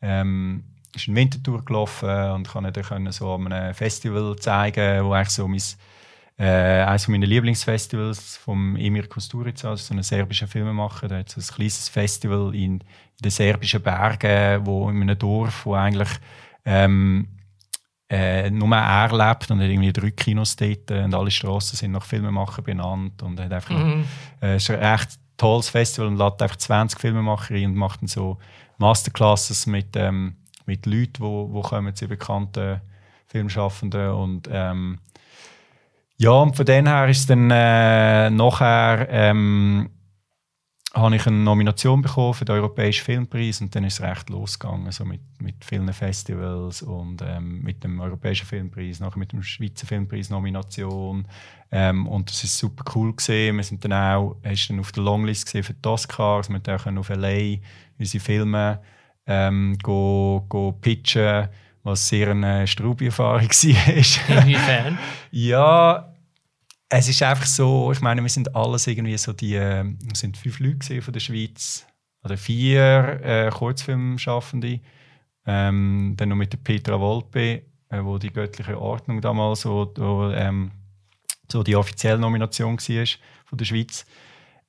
ähm, 0.00 0.71
ist 0.94 1.08
in 1.08 1.16
Winterthur 1.16 1.64
gelaufen 1.64 2.08
und 2.08 2.48
kann 2.48 2.70
dann 2.70 3.12
so 3.12 3.34
an 3.34 3.52
einem 3.52 3.74
Festival 3.74 4.36
zeigen, 4.36 5.04
wo 5.04 5.12
eigentlich 5.12 5.30
so 5.30 5.48
mein, 5.48 5.62
äh, 6.38 6.82
eines 6.84 7.08
meiner 7.08 7.26
Lieblingsfestivals 7.26 8.36
vom 8.36 8.76
Emir 8.76 9.08
Kusturica, 9.08 9.70
also 9.70 9.84
so 9.84 9.94
einen 9.94 10.02
serbischen 10.02 10.48
Filmemacher, 10.48 11.08
der 11.08 11.20
hat 11.20 11.30
so 11.30 11.40
ein 11.40 11.46
kleines 11.46 11.88
Festival 11.88 12.54
in, 12.54 12.62
in 12.62 12.82
den 13.22 13.30
serbischen 13.30 13.82
Bergen, 13.82 14.66
wo 14.66 14.88
in 14.90 15.02
einem 15.02 15.18
Dorf, 15.18 15.66
wo 15.66 15.74
eigentlich 15.74 16.10
ähm, 16.64 17.28
äh, 18.08 18.50
nur 18.50 18.76
er 18.76 19.08
lebt 19.08 19.50
und 19.50 19.60
hat 19.60 19.68
irgendwie 19.68 19.92
drei 19.92 20.10
Kinos 20.10 20.54
dort 20.56 20.90
und 20.90 21.14
alle 21.14 21.30
Straßen 21.30 21.78
sind 21.78 21.92
nach 21.92 22.04
Filmemachern 22.04 22.64
benannt 22.64 23.22
und 23.22 23.40
hat 23.40 23.52
einfach 23.52 23.70
mhm. 23.70 24.04
äh, 24.42 24.56
ist 24.56 24.70
ein 24.70 24.84
recht 24.84 25.18
tolles 25.38 25.70
Festival 25.70 26.08
und 26.08 26.18
lädt 26.18 26.42
einfach 26.42 26.56
20 26.56 27.00
Filmemacher 27.00 27.54
ein 27.54 27.70
und 27.70 27.74
macht 27.74 28.02
dann 28.02 28.08
so 28.08 28.38
Masterclasses 28.76 29.66
mit 29.66 29.96
ähm, 29.96 30.36
mit 30.66 30.86
Leuten, 30.86 31.12
die 31.14 31.20
wo, 31.20 31.52
wo 31.52 31.62
kommen, 31.62 31.94
sie 31.94 32.06
bekannten 32.06 32.80
Filmschaffenden 33.26 34.10
und 34.10 34.48
ähm, 34.50 34.98
ja, 36.18 36.30
und 36.30 36.54
von 36.54 36.66
dem 36.66 36.86
her 36.86 37.08
ist 37.08 37.28
dann 37.30 37.50
äh, 37.50 38.30
nachher 38.30 39.08
ähm, 39.10 39.90
habe 40.94 41.16
ich 41.16 41.26
eine 41.26 41.38
Nomination 41.38 42.02
bekommen 42.02 42.34
für 42.34 42.44
den 42.44 42.54
Europäischen 42.56 43.04
Filmpreis 43.04 43.60
und 43.60 43.74
dann 43.74 43.84
ist 43.84 43.94
es 43.94 44.02
recht 44.02 44.28
losgegangen, 44.28 44.86
also 44.86 45.04
mit, 45.04 45.22
mit 45.40 45.64
vielen 45.64 45.90
Festivals 45.92 46.82
und 46.82 47.22
ähm, 47.22 47.62
mit 47.62 47.82
dem 47.82 47.98
Europäischen 48.00 48.46
Filmpreis, 48.46 49.00
nachher 49.00 49.18
mit 49.18 49.32
dem 49.32 49.42
Schweizer 49.42 49.86
Filmpreis 49.86 50.28
Nomination 50.28 51.26
ähm, 51.70 52.06
und 52.06 52.28
das 52.28 52.44
ist 52.44 52.58
super 52.58 52.84
cool 52.94 53.14
gesehen. 53.16 53.56
Wir 53.56 53.64
sind 53.64 53.84
dann 53.84 53.94
auch, 53.94 54.36
dann 54.42 54.80
auf 54.80 54.92
der 54.92 55.02
Longlist 55.02 55.46
gesehen 55.46 55.64
für 55.64 55.74
die 55.74 55.88
Oscars, 55.88 56.50
wir 56.50 56.60
können 56.60 56.98
auf 56.98 57.08
LA 57.08 57.56
unsere 57.98 58.22
Filme 58.22 58.80
ähm, 59.26 59.76
go, 59.82 60.44
go 60.48 60.72
pitchen, 60.72 61.48
was 61.82 62.08
sehr 62.08 62.30
eine 62.30 62.66
Strubi-Erfahrung 62.66 63.48
war. 63.48 64.38
Inwiefern? 64.42 64.98
ja, 65.30 66.12
es 66.88 67.08
ist 67.08 67.22
einfach 67.22 67.46
so, 67.46 67.90
ich 67.92 68.00
meine, 68.00 68.22
wir 68.22 68.28
sind 68.28 68.54
alles 68.54 68.86
irgendwie 68.86 69.16
so 69.16 69.32
die, 69.32 69.54
äh, 69.54 69.84
wir 69.84 70.16
sind 70.16 70.36
fünf 70.36 70.60
Leute 70.60 71.00
von 71.00 71.12
der 71.12 71.20
Schweiz, 71.20 71.86
oder 72.24 72.36
vier 72.36 73.20
äh, 73.22 73.50
Kurzfilmschaffende, 73.50 74.80
ähm, 75.46 76.14
dann 76.16 76.28
noch 76.28 76.36
mit 76.36 76.52
der 76.52 76.58
Petra 76.58 77.00
Volpe, 77.00 77.62
äh, 77.88 78.02
wo 78.02 78.18
die 78.18 78.32
göttliche 78.32 78.80
Ordnung 78.80 79.20
damals 79.20 79.62
so, 79.62 79.92
wo, 79.96 80.30
ähm, 80.30 80.70
so 81.50 81.62
die 81.62 81.76
offizielle 81.76 82.18
Nomination 82.18 82.78
war 82.78 83.06
von 83.44 83.58
der 83.58 83.64
Schweiz. 83.64 84.06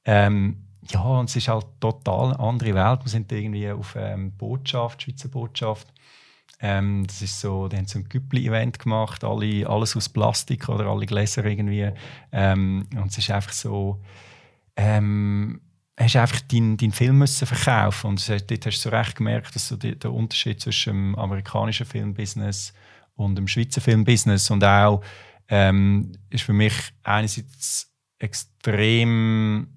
Ähm, 0.06 0.58
ja, 0.89 1.01
und 1.01 1.29
es 1.29 1.36
ist 1.36 1.47
halt 1.47 1.65
total 1.79 2.34
eine 2.34 2.39
andere 2.39 2.73
Welt. 2.75 2.99
Wir 3.03 3.09
sind 3.09 3.31
irgendwie 3.31 3.69
auf 3.69 3.95
ähm, 3.97 4.31
Botschaft, 4.36 5.03
Schweizer 5.03 5.29
Botschaft. 5.29 5.88
Ähm, 6.59 7.05
das 7.07 7.21
ist 7.21 7.39
so, 7.39 7.67
die 7.67 7.77
haben 7.77 7.88
so 7.88 7.99
ein 7.99 8.07
Güppli-Event 8.07 8.79
gemacht, 8.79 9.23
alle, 9.23 9.67
alles 9.67 9.95
aus 9.95 10.09
Plastik 10.09 10.69
oder 10.69 10.86
alle 10.86 11.05
Gläser 11.05 11.43
irgendwie. 11.45 11.91
Ähm, 12.31 12.88
und 12.95 13.11
es 13.11 13.17
ist 13.17 13.31
einfach 13.31 13.53
so, 13.53 14.01
ähm, 14.75 15.61
hast 15.99 16.15
einfach 16.15 16.41
deinen 16.41 16.77
dein 16.77 16.91
Film 16.91 17.19
müssen 17.19 17.45
verkaufen 17.45 18.07
und 18.07 18.29
dort 18.29 18.65
hast 18.65 18.77
du 18.77 18.89
so 18.89 18.89
recht 18.89 19.15
gemerkt, 19.15 19.55
dass 19.55 19.67
so 19.67 19.75
die, 19.75 19.97
der 19.97 20.11
Unterschied 20.11 20.59
zwischen 20.61 20.93
dem 20.93 21.15
amerikanischen 21.15 21.86
Filmbusiness 21.86 22.73
und 23.15 23.36
dem 23.36 23.47
Schweizer 23.47 23.81
Filmbusiness 23.81 24.49
und 24.49 24.63
auch 24.63 25.03
ähm, 25.49 26.13
ist 26.29 26.43
für 26.43 26.53
mich 26.53 26.73
einerseits 27.03 27.93
extrem 28.19 29.67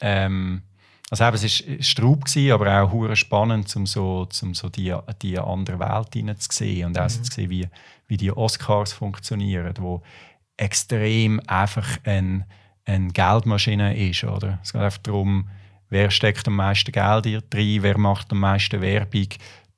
ähm, 0.00 0.62
also 1.10 1.24
eben, 1.24 1.34
es 1.34 1.44
war 1.44 1.82
Straub, 1.82 2.24
aber 2.52 2.82
auch 2.82 2.92
hure 2.92 3.16
spannend, 3.16 3.74
um 3.76 3.86
so, 3.86 4.26
um 4.42 4.54
so 4.54 4.68
die, 4.68 4.94
die 5.22 5.38
andere 5.38 5.78
Welt 5.78 6.42
sehen 6.52 6.86
und 6.86 6.98
auch 6.98 7.04
mhm. 7.04 7.08
zu 7.08 7.24
sehen, 7.24 7.50
wie, 7.50 7.68
wie 8.06 8.16
die 8.16 8.32
Oscars 8.32 8.92
funktionieren, 8.92 9.74
wo 9.78 10.02
extrem 10.56 11.40
einfach 11.46 11.98
eine 12.04 12.46
ein 12.84 13.12
Geldmaschine 13.12 13.96
ist. 13.96 14.24
Oder? 14.24 14.58
Es 14.62 14.72
geht 14.72 14.82
einfach 14.82 14.98
darum, 14.98 15.48
wer 15.88 16.10
steckt 16.10 16.46
am 16.48 16.56
meisten 16.56 16.92
Geld 16.92 17.24
drin, 17.52 17.82
wer 17.82 17.98
macht 17.98 18.32
am 18.32 18.40
meisten 18.40 18.80
Werbung, 18.80 19.28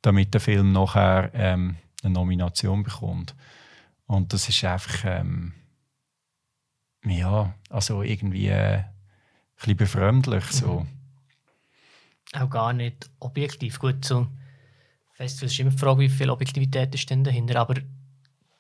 damit 0.02 0.34
der 0.34 0.40
Film 0.40 0.72
nachher 0.72 1.30
ähm, 1.34 1.76
eine 2.02 2.14
Nomination 2.14 2.82
bekommt. 2.82 3.34
Und 4.06 4.32
das 4.32 4.48
ist 4.48 4.64
einfach... 4.64 5.04
Ähm, 5.04 5.52
ja, 7.04 7.54
also 7.70 8.02
irgendwie 8.02 8.48
äh, 8.48 8.82
bisschen 9.56 9.76
befremdlich. 9.76 10.44
So. 10.44 10.80
Mhm. 10.80 10.88
Auch 12.40 12.50
gar 12.50 12.72
nicht 12.72 13.10
objektiv. 13.20 13.78
Gut, 13.78 14.04
so 14.04 14.26
Festival 15.16 15.46
ist 15.46 15.58
immer 15.58 15.70
die 15.70 15.78
Frage, 15.78 16.00
wie 16.00 16.08
viel 16.08 16.30
Objektivität 16.30 16.94
ist 16.94 17.08
denn 17.08 17.24
dahinter. 17.24 17.58
Aber 17.58 17.74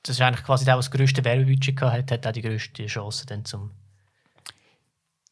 das 0.02 0.16
ist 0.16 0.20
eigentlich 0.22 0.44
quasi 0.44 0.64
der, 0.64 0.74
der 0.74 0.78
das 0.78 0.90
grösste 0.90 1.24
Werbebudget 1.24 1.80
hat, 1.82 2.10
hat 2.10 2.26
auch 2.26 2.32
die 2.32 2.42
grösste 2.42 2.86
Chance, 2.86 3.26
dann 3.26 3.44
zum, 3.44 3.72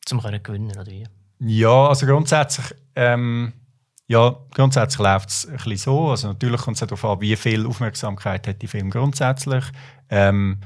zum 0.04 0.20
können 0.20 0.42
gewinnen 0.42 0.72
oder 0.72 0.86
wie? 0.86 1.06
Ja, 1.38 1.88
also 1.88 2.06
grundsätzlich, 2.06 2.74
ähm, 2.94 3.52
ja, 4.06 4.36
grundsätzlich 4.52 5.00
läuft 5.00 5.30
es 5.30 5.46
ein 5.46 5.56
bisschen 5.56 5.76
so. 5.78 6.10
Also 6.10 6.28
natürlich 6.28 6.60
kommt 6.60 6.76
es 6.76 6.80
darauf 6.80 7.04
an, 7.04 7.20
wie 7.20 7.36
viel 7.36 7.66
Aufmerksamkeit 7.66 8.46
hat 8.46 8.60
die 8.60 8.68
Film 8.68 8.90
grundsätzlich. 8.90 9.64
Ähm, 10.10 10.58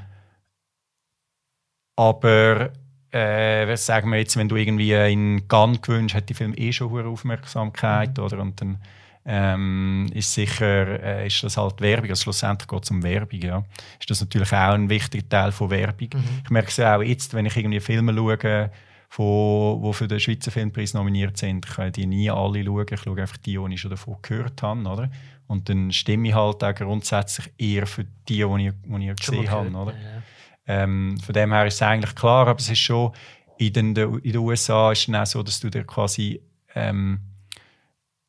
aber 1.95 2.73
äh, 3.11 3.67
was 3.67 3.85
sagen 3.85 4.09
wir 4.11 4.19
jetzt, 4.19 4.37
wenn 4.37 4.49
du 4.49 4.55
irgendwie 4.55 4.93
in 4.93 5.47
Cannes 5.47 5.81
gewünscht, 5.81 6.15
hat 6.15 6.29
die 6.29 6.33
Film 6.33 6.53
eh 6.55 6.71
schon 6.71 6.91
hohe 6.91 7.05
Aufmerksamkeit, 7.05 8.17
mhm. 8.17 8.23
oder? 8.23 8.39
Und 8.39 8.61
dann 8.61 8.77
ähm, 9.25 10.07
ist 10.13 10.33
sicher 10.33 11.03
äh, 11.03 11.27
ist 11.27 11.43
das 11.43 11.57
halt 11.57 11.81
Werbung. 11.81 12.09
Also 12.09 12.23
schlussendlich 12.23 12.67
geht 12.67 12.83
es 12.83 12.91
um 12.91 13.03
Werbung. 13.03 13.41
Ja. 13.41 13.63
Ist 13.99 14.09
das 14.09 14.21
natürlich 14.21 14.51
auch 14.51 14.73
ein 14.73 14.89
wichtiger 14.89 15.27
Teil 15.27 15.51
von 15.51 15.69
Werbung. 15.69 16.09
Mhm. 16.13 16.41
Ich 16.43 16.49
merke 16.49 16.69
es 16.69 16.77
ja 16.77 16.97
auch 16.97 17.01
jetzt, 17.01 17.33
wenn 17.33 17.45
ich 17.45 17.55
irgendwie 17.55 17.79
Filme 17.79 18.13
schaue, 18.13 18.71
die 19.17 19.93
für 19.93 20.07
den 20.07 20.19
Schweizer 20.19 20.51
Filmpreis 20.51 20.93
nominiert 20.93 21.37
sind. 21.37 21.65
Ich 21.65 21.75
kann 21.75 21.91
die 21.91 22.05
nie 22.05 22.29
alle 22.29 22.63
schauen. 22.63 22.85
Ich 22.89 23.01
schaue 23.01 23.21
einfach 23.21 23.37
die, 23.37 23.57
die 23.57 23.73
ich 23.73 23.81
schon 23.81 23.91
davon 23.91 24.17
gehört 24.21 24.61
habe. 24.61 24.87
Oder? 24.87 25.11
Und 25.47 25.67
dann 25.67 25.91
stimme 25.91 26.29
ich 26.29 26.35
halt 26.35 26.63
auch 26.63 26.75
grundsätzlich 26.75 27.51
eher 27.57 27.87
für 27.87 28.05
die, 28.27 28.43
die 28.43 28.67
ich, 28.67 28.73
die 28.83 29.09
ich 29.09 29.15
gesehen 29.15 29.49
habe. 29.49 29.69
Oder? 29.69 29.93
Ja. 29.93 30.23
Ähm, 30.71 31.17
von 31.19 31.33
dem 31.33 31.51
her 31.51 31.65
ist 31.65 31.75
es 31.75 31.81
eigentlich 31.81 32.13
klar, 32.13 32.47
aber 32.47 32.59
es 32.59 32.69
ist 32.69 32.77
schon 32.77 33.11
in 33.57 33.73
den, 33.73 33.95
in 33.95 34.21
den 34.21 34.37
USA 34.37 34.91
ist 34.91 35.09
es 35.09 35.15
auch 35.15 35.25
so, 35.25 35.41
dass 35.41 35.59
du 35.59 35.71
dir 35.71 35.83
quasi 35.83 36.39
ähm, 36.75 37.19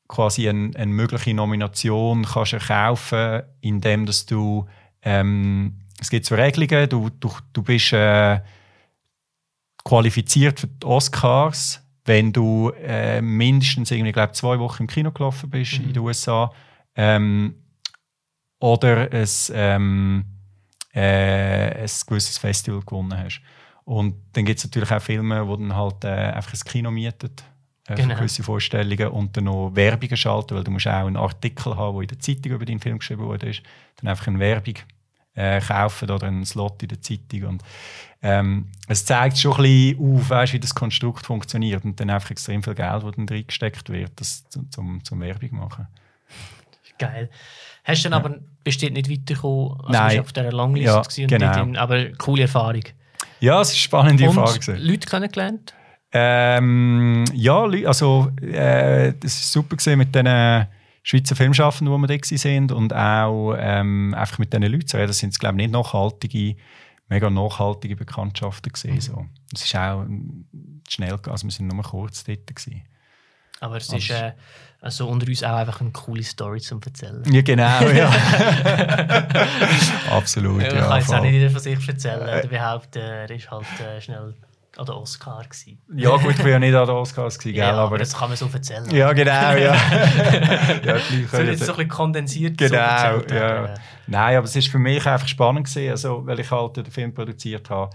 quasi 0.08 0.48
eine, 0.48 0.70
eine, 0.74 0.90
mögliche 0.90 1.34
Nomination 1.34 2.24
kannst 2.24 2.54
erkaufen, 2.54 3.42
indem 3.60 4.06
dass 4.06 4.24
du 4.24 4.66
ähm, 5.02 5.82
es 6.00 6.08
gibt 6.08 6.24
so 6.24 6.34
Regelungen, 6.34 6.88
du, 6.88 7.10
du, 7.10 7.30
du 7.52 7.62
bist 7.62 7.92
äh, 7.92 8.40
qualifiziert 9.84 10.60
für 10.60 10.66
die 10.66 10.86
Oscars, 10.86 11.86
wenn 12.06 12.32
du 12.32 12.70
äh, 12.70 13.20
mindestens 13.20 13.90
irgendwie, 13.90 14.12
glaub, 14.12 14.34
zwei 14.34 14.58
Wochen 14.58 14.84
im 14.84 14.88
Kino 14.88 15.12
gelaufen 15.12 15.50
bist 15.50 15.78
mhm. 15.78 15.88
in 15.88 15.92
den 15.92 16.02
USA 16.02 16.50
ähm, 16.96 17.54
oder 18.60 19.12
es 19.12 19.52
ähm, 19.54 20.24
äh, 20.92 21.82
ein 21.82 21.90
gewisses 22.06 22.38
Festival 22.38 22.80
gewonnen 22.80 23.16
hast. 23.16 23.40
Und 23.84 24.14
dann 24.32 24.44
gibt 24.44 24.58
es 24.58 24.64
natürlich 24.64 24.90
auch 24.90 25.02
Filme, 25.02 25.46
wo 25.46 25.56
dann 25.56 25.74
halt 25.74 26.04
äh, 26.04 26.08
einfach 26.08 26.52
ein 26.52 26.60
Kino 26.60 26.90
mietet 26.90 27.42
äh, 27.88 27.94
genau. 27.94 28.10
für 28.10 28.20
gewisse 28.20 28.42
Vorstellungen 28.42 29.08
und 29.08 29.36
dann 29.36 29.44
noch 29.44 29.70
Werbungen 29.74 30.16
schalten, 30.16 30.54
weil 30.54 30.64
du 30.64 30.70
musst 30.70 30.86
auch 30.86 31.06
einen 31.06 31.16
Artikel 31.16 31.76
haben, 31.76 31.94
der 31.94 32.02
in 32.02 32.08
der 32.08 32.18
Zeitung 32.20 32.52
über 32.52 32.64
deinen 32.64 32.80
Film 32.80 32.98
geschrieben 32.98 33.22
wurde. 33.22 33.52
Dann 33.96 34.08
einfach 34.08 34.26
eine 34.26 34.38
Werbung 34.38 34.74
äh, 35.34 35.60
kaufen 35.60 36.10
oder 36.10 36.26
einen 36.26 36.44
Slot 36.44 36.82
in 36.82 36.88
der 36.88 37.00
Zeitung. 37.00 37.44
Und, 37.44 37.64
ähm, 38.22 38.70
es 38.86 39.04
zeigt 39.04 39.38
schon 39.38 39.56
ein 39.56 39.62
bisschen 39.62 40.16
auf, 40.16 40.30
weißt, 40.30 40.52
wie 40.52 40.60
das 40.60 40.74
Konstrukt 40.74 41.24
funktioniert 41.24 41.84
und 41.84 41.98
dann 41.98 42.10
einfach 42.10 42.30
extrem 42.30 42.62
viel 42.62 42.74
Geld, 42.74 43.02
das 43.02 43.14
dann 43.16 43.28
reingesteckt 43.28 43.88
wird, 43.88 44.12
das 44.16 44.48
zum, 44.48 44.70
zum, 44.70 45.04
zum 45.04 45.20
Werbung 45.20 45.56
machen. 45.56 45.88
Geil. 46.98 47.30
Hast 47.90 48.04
du 48.04 48.08
dann 48.08 48.20
ja. 48.20 48.24
aber 48.24 48.38
bestimmt 48.64 48.94
nicht 48.94 49.10
weitergekommen, 49.10 49.80
also 49.80 49.92
Nein. 49.92 50.16
Du 50.16 50.22
auf 50.22 50.32
dieser 50.32 50.52
Langliste 50.52 51.20
ja, 51.20 51.26
genau. 51.26 51.62
in, 51.62 51.76
aber 51.76 52.10
coole 52.12 52.42
Erfahrung. 52.42 52.84
Ja, 53.40 53.60
es 53.60 53.68
ist 53.68 53.74
eine 53.74 53.80
spannende 53.80 54.28
und 54.28 54.36
Erfahrung. 54.36 54.76
Leute 54.78 55.08
kennengelernt? 55.08 55.74
Ähm, 56.12 57.24
ja, 57.32 57.62
also 57.86 58.32
äh, 58.42 59.14
das 59.20 59.54
war 59.54 59.64
super 59.64 59.96
mit 59.96 60.14
den 60.14 60.66
Schweizer 61.02 61.36
Filmschaffenden, 61.36 61.94
die 61.94 62.08
wir 62.08 62.18
da 62.18 62.36
sind 62.36 62.72
und 62.72 62.94
auch 62.94 63.54
ähm, 63.58 64.14
einfach 64.14 64.38
mit 64.38 64.52
diesen 64.52 64.64
Leuten. 64.70 65.06
Das 65.06 65.18
sind, 65.18 65.38
glaube 65.38 65.54
ich, 65.54 65.66
nicht 65.66 65.72
nachhaltige, 65.72 66.56
mega 67.08 67.30
nachhaltige 67.30 67.96
Bekanntschaften 67.96 68.72
gewesen. 68.72 68.94
Mhm. 68.94 69.00
So. 69.00 69.26
Es 69.54 69.64
ist 69.64 69.74
auch 69.76 70.04
schnell, 70.88 71.16
also 71.26 71.46
wir 71.46 71.50
sind 71.50 71.68
nur 71.68 71.82
kurz 71.82 72.24
dort 72.24 72.46
gewesen. 72.46 72.82
Aber 73.60 73.76
es 73.76 73.92
ist 73.92 74.10
äh, 74.10 74.32
also 74.80 75.08
unter 75.08 75.26
uns 75.26 75.44
auch 75.44 75.56
einfach 75.56 75.80
eine 75.80 75.90
coole 75.90 76.22
Story 76.22 76.60
zum 76.60 76.80
Erzählen. 76.82 77.22
Ja, 77.30 77.42
genau, 77.42 77.88
ja. 77.88 78.10
Absolut, 80.10 80.62
ja. 80.62 80.68
Ich 80.68 80.74
kann 80.74 80.98
jetzt 80.98 81.14
auch 81.14 81.22
nicht 81.22 81.32
jeder 81.32 81.50
von 81.50 81.60
sich 81.60 81.88
erzählen 81.88 82.22
oder 82.22 82.46
behaupten, 82.46 82.98
er 82.98 83.30
ist 83.30 83.50
halt 83.50 83.66
äh, 83.80 84.00
schnell 84.00 84.34
an 84.76 84.86
der 84.86 84.96
Oscar 84.96 85.42
gewesen. 85.42 85.78
Ja 85.94 86.16
gut, 86.16 86.30
ich 86.30 86.38
war 86.38 86.48
ja 86.48 86.58
nicht 86.58 86.74
an 86.74 86.86
der 86.86 86.94
Oscars 86.94 87.38
gewesen, 87.38 87.56
ja, 87.56 87.72
aber 87.72 87.98
das 87.98 88.16
kann 88.16 88.28
man 88.28 88.38
so 88.38 88.48
erzählen. 88.50 88.88
Ja, 88.90 89.12
genau, 89.12 89.52
ja. 89.52 89.74
ja 90.84 90.98
so 90.98 91.42
jetzt 91.42 91.64
so 91.64 91.72
ein 91.72 91.76
bisschen 91.76 91.88
kondensiert 91.88 92.56
Genau, 92.56 93.20
so 93.28 93.34
ja. 93.34 93.74
Nein, 94.06 94.36
aber 94.36 94.46
es 94.46 94.54
war 94.54 94.62
für 94.62 94.78
mich 94.78 95.06
einfach 95.06 95.28
spannend 95.28 95.66
gewesen, 95.66 95.90
also, 95.90 96.26
weil 96.26 96.40
ich 96.40 96.50
halt 96.50 96.78
den 96.78 96.86
Film 96.86 97.12
produziert 97.12 97.68
habe, 97.68 97.90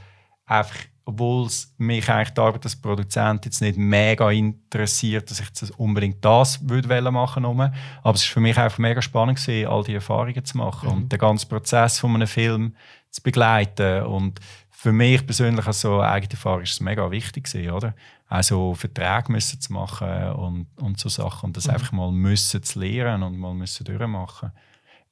einfach 0.45 0.75
obwohl 1.05 1.45
es 1.45 1.73
mich 1.77 2.09
eigentlich 2.09 2.33
die 2.33 2.41
Arbeit 2.41 2.65
als 2.65 2.75
Produzent 2.75 3.45
jetzt 3.45 3.61
nicht 3.61 3.77
mega 3.77 4.31
interessiert, 4.31 5.29
dass 5.29 5.39
ich 5.39 5.45
jetzt 5.45 5.79
unbedingt 5.79 6.25
das 6.25 6.67
würde 6.67 7.11
machen 7.11 7.43
würde. 7.43 7.73
Aber 8.01 8.15
es 8.15 8.27
war 8.27 8.33
für 8.33 8.39
mich 8.39 8.57
einfach 8.57 8.79
mega 8.79 9.01
spannend 9.03 9.39
gewesen, 9.39 9.67
all 9.67 9.83
diese 9.83 9.97
Erfahrungen 9.97 10.43
zu 10.43 10.57
machen 10.57 10.89
mhm. 10.89 10.95
und 10.95 11.11
den 11.11 11.19
ganzen 11.19 11.47
Prozess 11.47 11.99
von 11.99 12.15
einem 12.15 12.27
Film 12.27 12.75
zu 13.11 13.21
begleiten. 13.21 14.03
Und 14.03 14.39
für 14.71 14.91
mich 14.91 15.25
persönlich 15.25 15.67
als 15.67 15.81
so 15.81 16.01
eigene 16.01 16.31
Erfahrung 16.31 16.63
ist 16.63 16.73
es 16.73 16.79
mega 16.79 17.09
wichtig 17.11 17.45
gewesen, 17.45 17.71
oder? 17.71 17.93
Also 18.27 18.73
Verträge 18.73 19.31
müssen 19.31 19.61
zu 19.61 19.73
machen 19.73 20.31
und, 20.31 20.67
und 20.81 20.99
so 20.99 21.09
Sachen 21.09 21.47
und 21.47 21.57
das 21.57 21.67
mhm. 21.67 21.73
einfach 21.75 21.91
mal 21.91 22.11
müssen 22.11 22.63
zu 22.63 22.79
lernen 22.79 23.21
und 23.21 23.37
mal 23.37 23.53
müssen 23.53 23.83
durchmachen. 23.83 24.51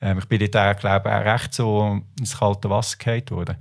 Ähm, 0.02 0.18
ich 0.18 0.26
bin 0.26 0.40
dort 0.40 0.58
auch, 0.58 0.80
glaube 0.80 1.10
ich, 1.10 1.16
auch 1.16 1.34
recht 1.34 1.54
so 1.54 2.02
ins 2.20 2.40
kalte 2.40 2.70
Wasser 2.72 2.98
gefallen 2.98 3.30
worden. 3.30 3.58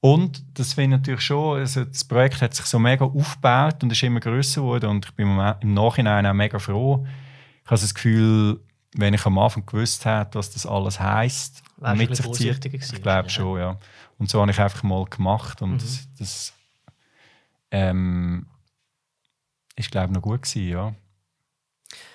Und 0.00 0.42
das 0.58 0.72
finde 0.72 0.96
ich 0.96 1.00
natürlich 1.00 1.20
schon, 1.20 1.58
also 1.58 1.84
das 1.84 2.04
Projekt 2.04 2.40
hat 2.40 2.54
sich 2.54 2.64
so 2.64 2.78
mega 2.78 3.04
aufgebaut 3.04 3.82
und 3.82 3.92
ist 3.92 4.02
immer 4.02 4.20
größer 4.20 4.62
geworden 4.62 4.88
und 4.88 5.06
ich 5.06 5.12
bin 5.12 5.38
im 5.60 5.74
Nachhinein 5.74 6.24
auch 6.26 6.32
mega 6.32 6.58
froh. 6.58 7.06
Ich 7.64 7.70
habe 7.70 7.80
das 7.80 7.94
Gefühl, 7.94 8.60
wenn 8.94 9.12
ich 9.12 9.26
am 9.26 9.38
Anfang 9.38 9.66
gewusst 9.66 10.06
hätte, 10.06 10.38
was 10.38 10.50
das 10.52 10.64
alles 10.64 10.98
heisst, 10.98 11.62
mit 11.94 12.16
sich 12.16 12.32
zieht, 12.32 12.64
ich 12.64 13.02
glaube 13.02 13.24
ja. 13.24 13.28
schon, 13.28 13.58
ja. 13.58 13.78
Und 14.18 14.30
so 14.30 14.40
habe 14.40 14.50
ich 14.50 14.58
einfach 14.58 14.82
mal 14.82 15.04
gemacht 15.04 15.60
und 15.60 15.72
mhm. 15.72 15.78
das, 15.78 16.08
das 16.18 16.54
ähm, 17.70 18.46
ist 19.76 19.90
glaube 19.90 20.06
ich 20.06 20.12
noch 20.14 20.22
gut 20.22 20.42
gewesen, 20.42 20.68
ja. 20.68 20.94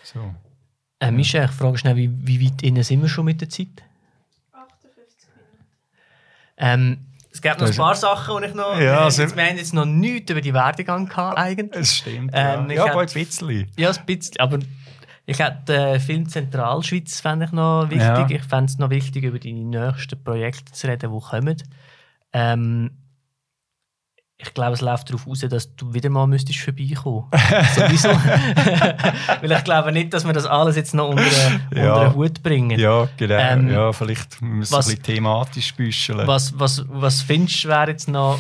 So. 0.03 0.33
Äh, 0.99 1.11
Michel, 1.11 1.45
ich 1.45 1.51
frage 1.51 1.77
schnell, 1.77 1.95
wie, 1.95 2.09
wie 2.27 2.45
weit 2.45 2.63
innen 2.63 2.83
sind 2.83 3.01
wir 3.01 3.09
schon 3.09 3.25
mit 3.25 3.41
der 3.41 3.49
Zeit? 3.49 3.83
58 4.53 5.29
Minuten. 5.36 5.65
Ähm, 6.57 7.14
es 7.36 7.41
gibt 7.41 7.59
noch 7.59 7.67
ein 7.67 7.75
paar 7.75 7.95
Sachen, 7.95 8.41
die 8.41 8.47
ich 8.47 8.53
noch. 8.53 8.79
Ja, 8.79 8.99
also, 8.99 9.21
jetzt, 9.21 9.36
wir 9.36 9.43
haben 9.43 9.57
jetzt 9.57 9.73
noch 9.73 9.83
nichts 9.83 10.31
über 10.31 10.39
die 10.39 10.53
Werdegang 10.53 11.09
gehabt, 11.09 11.38
eigentlich. 11.38 11.81
Es 11.81 11.97
stimmt. 11.97 12.31
Ähm, 12.33 12.69
ja, 12.69 12.75
ja 12.75 12.91
aber 12.91 13.01
ein 13.01 13.07
bisschen. 13.07 13.69
Ja, 13.77 13.89
ein 13.89 14.05
bisschen. 14.05 14.39
Aber 14.39 14.59
ich 15.25 15.39
hätte 15.39 15.75
äh, 15.75 15.99
Film 15.99 16.29
Zentralschweiz 16.29 17.19
fände 17.19 17.45
ich 17.45 17.51
noch 17.51 17.89
wichtig. 17.89 17.99
Ja. 17.99 18.29
Ich 18.29 18.43
fände 18.43 18.71
es 18.71 18.77
noch 18.77 18.89
wichtig, 18.89 19.25
über 19.25 19.38
deine 19.38 19.65
nächsten 19.65 20.23
Projekte 20.23 20.71
zu 20.71 20.88
reden, 20.88 21.11
die 21.11 21.19
kommen. 21.19 21.61
Ähm, 22.31 22.91
ich 24.38 24.53
glaube, 24.53 24.73
es 24.73 24.81
läuft 24.81 25.09
darauf 25.09 25.27
aus, 25.27 25.39
dass 25.39 25.75
du 25.75 25.93
wieder 25.93 26.09
mal 26.09 26.27
müsstest 26.27 26.59
vorbeikommen 26.59 27.25
Sowieso. 27.75 28.09
Weil 29.41 29.51
ich 29.51 29.63
glaube 29.63 29.91
nicht, 29.93 30.13
dass 30.13 30.25
wir 30.25 30.33
das 30.33 30.45
alles 30.45 30.75
jetzt 30.75 30.93
noch 30.93 31.09
unter, 31.09 31.23
ja. 31.73 31.93
unter 31.93 32.09
den 32.09 32.15
Hut 32.15 32.43
bringen. 32.43 32.77
Ja, 32.77 33.07
genau. 33.15 33.36
Ähm, 33.36 33.71
ja, 33.71 33.93
vielleicht 33.93 34.41
müssen 34.41 34.73
wir 34.73 34.77
was, 34.77 34.88
ein 34.88 34.97
bisschen 34.97 35.03
thematisch 35.03 35.73
büscheln. 35.73 36.27
Was, 36.27 36.57
was, 36.59 36.83
was 36.89 37.21
findest 37.21 37.63
du, 37.63 37.69
wäre 37.69 37.91
jetzt 37.91 38.09
noch, 38.09 38.38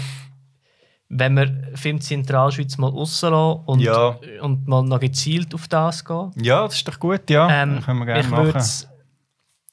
wenn 1.07 1.35
wir 1.37 1.71
Film 1.75 2.01
Zentralschweiz 2.01 2.77
mal 2.77 2.89
rauslassen 2.89 3.61
und, 3.65 3.79
ja. 3.79 4.19
und 4.41 4.67
mal 4.67 4.83
noch 4.83 4.99
gezielt 4.99 5.53
auf 5.53 5.69
das 5.69 6.03
gehen? 6.03 6.31
Ja, 6.35 6.65
das 6.65 6.75
ist 6.75 6.87
doch 6.87 6.99
gut, 6.99 7.29
ja. 7.29 7.49
Ähm, 7.49 7.81
können 7.81 7.99
wir 7.99 8.05
gerne 8.05 8.21
ich 8.21 8.29
machen. 8.29 8.53
Ich 8.57 8.87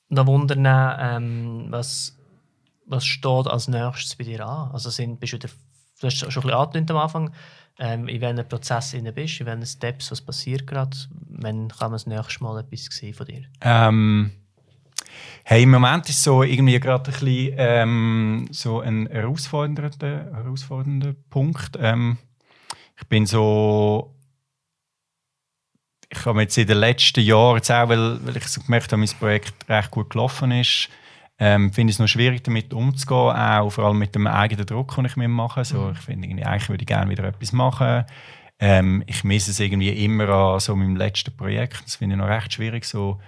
noch 0.09 0.27
wundern, 0.27 0.67
ähm, 1.01 1.67
was, 1.71 2.17
was 2.87 3.05
steht 3.05 3.49
als 3.49 3.67
nächstes 3.67 4.15
bei 4.15 4.25
dir 4.25 4.47
an? 4.47 4.71
Also 4.73 4.91
sind, 4.91 5.19
bist 5.19 5.33
du 5.33 5.37
wieder 5.39 5.49
du 6.03 6.07
hast 6.09 6.33
schon 6.33 6.51
ein 6.51 6.71
bisschen 6.71 6.91
am 6.91 6.97
Anfang, 6.97 7.31
ähm, 7.79 8.09
in 8.09 8.21
welchem 8.21 8.49
Prozess 8.49 8.91
du 8.91 9.13
bist, 9.13 9.41
in 9.41 9.47
welchen 9.47 9.67
Steps, 9.67 10.11
was 10.11 10.21
passiert 10.21 10.67
gerade, 10.67 10.97
wann 11.29 11.69
kann 11.69 11.91
man 11.91 11.93
das 11.93 12.07
nächste 12.07 12.43
Mal 12.43 12.61
etwas 12.61 12.87
sehen 12.87 13.15
von 13.15 13.27
dir? 13.27 13.45
Ähm, 13.61 14.31
hey, 15.45 15.63
im 15.63 15.71
Moment 15.71 16.09
ist 16.09 16.23
so 16.23 16.43
irgendwie 16.43 16.79
gerade 16.79 17.11
ein 17.11 17.13
bisschen 17.13 17.55
ähm, 17.57 18.49
so 18.51 18.81
ein 18.81 19.07
herausfordernder, 19.07 19.91
herausfordernder 20.35 21.15
Punkt. 21.31 21.79
Ähm, 21.81 22.19
ich 23.01 23.07
bin 23.09 23.27
so 23.27 24.15
ich 26.15 26.27
habe 26.27 26.43
jetzt 26.43 26.59
in 26.59 26.67
den 26.67 26.77
letzten 26.77 27.21
Jahren, 27.21 27.57
jetzt 27.57 27.71
auch, 27.71 27.89
weil, 27.89 28.25
weil 28.27 28.37
ich 28.37 28.47
so 28.47 28.61
gemerkt 28.61 28.93
habe, 28.93 28.99
mein 28.99 29.09
Projekt 29.19 29.55
recht 29.69 29.91
gut 29.91 30.11
gelaufen 30.11 30.51
ist, 30.51 30.91
ähm, 31.39 31.73
finde 31.73 31.91
ich 31.91 31.97
es 31.97 32.01
noch 32.01 32.09
schwierig, 32.09 32.45
damit 32.45 32.73
umzugehen, 32.73 33.37
auch 33.37 33.71
vor 33.71 33.85
allem 33.85 33.99
mit 33.99 34.15
dem 34.15 34.27
eigenen 34.27 34.67
Druck, 34.67 34.95
den 34.95 35.07
ich 35.07 35.17
mir 35.17 35.29
mache. 35.29 35.65
So, 35.65 35.87
Mhm. 35.87 35.93
Ich 35.93 35.99
finde, 35.99 36.47
eigentlich 36.47 36.69
würde 36.69 36.83
ich 36.83 36.87
gerne 36.87 37.11
wieder 37.11 37.25
etwas 37.25 37.53
machen. 37.53 38.05
Ähm, 38.59 39.03
ich 39.07 39.25
misse 39.25 39.51
es 39.51 39.59
irgendwie 39.59 40.05
immer 40.05 40.29
an 40.29 40.61
so 40.61 40.77
meinem 40.77 40.97
letzten 40.97 41.37
Projekt. 41.37 41.83
Das 41.85 41.97
finde 41.97 42.15
ich 42.15 42.19
noch 42.19 42.29
recht 42.29 42.53
schwierig, 42.53 42.85
so 42.85 43.21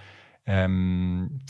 ähm, 0.45 1.41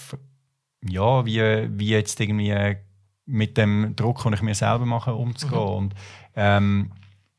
ja, 0.81 1.25
wie, 1.25 1.69
wie 1.77 1.89
jetzt 1.89 2.19
irgendwie 2.19 2.77
mit 3.25 3.57
dem 3.57 3.95
Druck, 3.95 4.23
den 4.23 4.33
ich 4.33 4.41
mir 4.41 4.55
selber 4.55 4.85
mache, 4.85 5.13
umzugehen. 5.13 5.61
Mhm. 5.61 5.75
Und 5.75 5.95
ähm, 6.35 6.91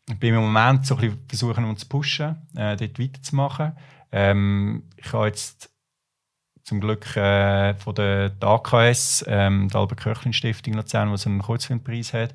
ich 0.08 0.18
bin 0.18 0.34
im 0.34 0.40
Moment 0.40 0.86
so 0.86 0.94
ein 0.94 1.00
bisschen 1.00 1.24
versuchen, 1.28 1.64
uns 1.64 1.80
zu 1.80 1.88
pushen, 1.88 2.36
äh, 2.54 2.76
dort 2.76 2.98
weiterzumachen. 2.98 3.72
Ähm, 4.12 4.84
ich 4.96 5.12
habe 5.12 5.26
jetzt 5.26 5.70
zum 6.66 6.80
Glück 6.80 7.16
äh, 7.16 7.74
von 7.74 7.94
der, 7.94 8.30
der 8.30 8.48
AKS, 8.48 9.24
ähm, 9.28 9.68
der 9.68 9.80
Albert 9.80 10.00
Köchlin 10.00 10.32
Stiftung 10.32 10.74
Luzern, 10.74 11.14
die 11.14 11.26
einen 11.26 11.40
Kurzfilmpreis 11.40 12.12
hat, 12.12 12.34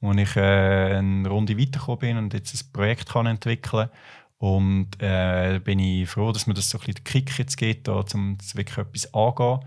wo 0.00 0.12
ich 0.12 0.34
äh, 0.34 0.96
eine 0.96 1.28
Runde 1.28 1.58
weitergekommen 1.58 1.98
bin 1.98 2.16
und 2.16 2.32
jetzt 2.32 2.54
ein 2.54 2.72
Projekt 2.72 3.10
kann 3.10 3.26
entwickeln 3.26 3.90
und 4.38 4.88
äh, 5.00 5.60
bin 5.62 5.78
ich 5.78 6.08
froh, 6.08 6.32
dass 6.32 6.46
mir 6.46 6.54
das 6.54 6.70
so 6.70 6.78
ein 6.78 6.86
bisschen 6.86 6.94
den 6.94 7.04
Kick 7.04 7.38
jetzt 7.38 7.56
gibt, 7.56 7.86
da, 7.86 8.02
um 8.14 8.38
wirklich 8.54 8.78
etwas 8.78 9.12
angehen. 9.12 9.60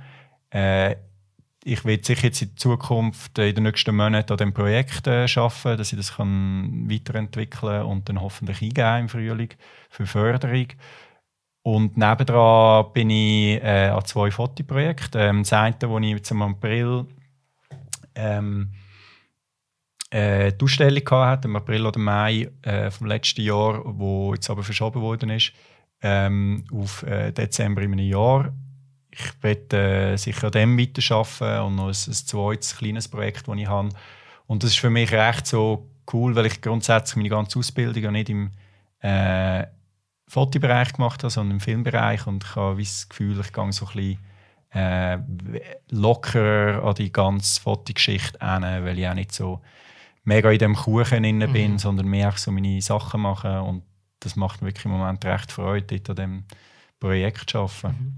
Äh, 0.49 0.95
ich 1.63 1.85
will 1.85 2.03
sicher 2.03 2.23
jetzt 2.23 2.41
in 2.41 2.57
Zukunft 2.57 3.37
äh, 3.37 3.49
in 3.49 3.55
den 3.55 3.65
nächsten 3.65 3.95
Monaten 3.95 4.31
an 4.31 4.37
dem 4.37 4.53
Projekt 4.55 5.05
äh, 5.05 5.27
arbeiten, 5.35 5.77
dass 5.77 5.91
ich 5.91 5.97
das 5.99 6.15
kann 6.15 6.89
weiterentwickeln 6.89 7.83
und 7.83 8.09
dann 8.09 8.21
hoffentlich 8.21 8.63
eingeben 8.63 9.01
im 9.01 9.09
Frühling 9.09 9.49
für 9.91 10.07
Förderung. 10.07 10.67
Und 11.61 11.97
nebendran 11.97 12.91
bin 12.93 13.09
ich 13.09 13.61
äh, 13.61 13.89
an 13.89 14.05
zwei 14.05 14.31
Fotoprojekten. 14.31 15.21
Ähm, 15.21 15.43
das 15.43 15.53
eine, 15.53 15.75
das 15.77 15.89
ich 16.01 16.09
jetzt 16.09 16.31
im 16.31 16.41
April 16.41 17.05
ähm, 18.15 18.71
äh, 20.09 20.51
die 20.53 20.63
Ausstellung 20.63 21.03
hatte, 21.11 21.47
im 21.47 21.55
April 21.55 21.85
oder 21.85 21.99
Mai 21.99 22.49
äh, 22.61 22.89
vom 22.89 23.07
letzten 23.07 23.41
Jahr, 23.41 23.81
wo 23.85 24.33
jetzt 24.33 24.49
aber 24.49 24.63
verschoben 24.63 25.01
worden 25.01 25.29
ist, 25.29 25.53
ähm, 26.01 26.63
auf 26.73 27.03
äh, 27.03 27.31
Dezember 27.31 27.81
in 27.81 27.93
einem 27.93 28.07
Jahr. 28.07 28.53
Ich 29.11 29.43
werde 29.43 30.13
äh, 30.13 30.17
sicher 30.17 30.45
an 30.45 30.51
dem 30.51 30.77
weiterarbeiten 30.77 31.65
und 31.65 31.75
noch 31.75 31.87
ein, 31.87 31.89
ein 31.89 32.13
zweites 32.13 32.77
kleines 32.77 33.07
Projekt, 33.07 33.47
das 33.47 33.57
ich 33.57 33.67
habe. 33.67 33.89
Und 34.47 34.63
das 34.63 34.71
ist 34.71 34.79
für 34.79 34.89
mich 34.89 35.11
recht 35.11 35.45
so 35.45 35.89
cool, 36.13 36.35
weil 36.35 36.47
ich 36.47 36.61
grundsätzlich 36.61 37.17
meine 37.17 37.29
ganze 37.29 37.59
Ausbildung 37.59 38.01
ja 38.01 38.11
nicht 38.11 38.29
im 38.29 38.51
äh, 39.01 39.65
Fotobereich 40.29 40.93
gemacht 40.93 41.23
habe, 41.23 41.31
sondern 41.31 41.57
im 41.57 41.59
Filmbereich. 41.59 42.27
Und 42.27 42.43
ich 42.43 42.55
habe 42.55 42.79
das 42.79 43.09
Gefühl, 43.09 43.39
ich 43.39 43.51
gehe 43.51 43.71
so 43.73 43.87
ein 43.87 43.93
bisschen 43.95 44.19
äh, 44.71 45.17
lockerer 45.89 46.83
an 46.83 46.95
die 46.95 47.11
ganze 47.11 47.59
Fotogeschichte 47.59 48.39
hin, 48.39 48.61
weil 48.61 48.99
ich 48.99 49.07
auch 49.07 49.15
nicht 49.15 49.33
so 49.33 49.61
mega 50.23 50.51
in 50.51 50.59
dem 50.59 50.75
Kuchen 50.75 51.23
inne 51.23 51.47
bin, 51.47 51.73
Mhm. 51.73 51.79
sondern 51.79 52.07
mehr 52.07 52.31
so 52.35 52.51
meine 52.51 52.79
Sachen 52.81 53.21
machen. 53.21 53.57
Und 53.57 53.83
das 54.19 54.35
macht 54.35 54.61
mir 54.61 54.67
wirklich 54.67 54.85
im 54.85 54.91
Moment 54.91 55.25
recht 55.25 55.51
Freude, 55.51 55.99
dort 55.99 56.09
an 56.11 56.15
diesem 56.15 56.43
Projekt 56.99 57.49
zu 57.49 57.59
arbeiten. 57.59 58.17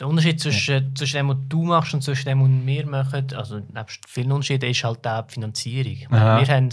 Der 0.00 0.08
Unterschied 0.08 0.40
zwischen, 0.40 0.94
zwischen 0.96 1.16
dem, 1.16 1.28
was 1.28 1.36
du 1.48 1.62
machst 1.62 1.94
und 1.94 2.02
zwischen 2.02 2.26
dem, 2.26 2.40
was 2.40 2.66
wir 2.66 2.86
machen, 2.86 3.26
also 3.34 3.60
nebst 3.72 4.00
vielen 4.08 4.32
Unterschieden, 4.32 4.68
ist 4.68 4.84
halt 4.84 5.06
auch 5.06 5.26
die 5.26 5.34
Finanzierung. 5.34 5.96
Meine. 6.10 6.46
Wir 6.46 6.54
haben, 6.54 6.68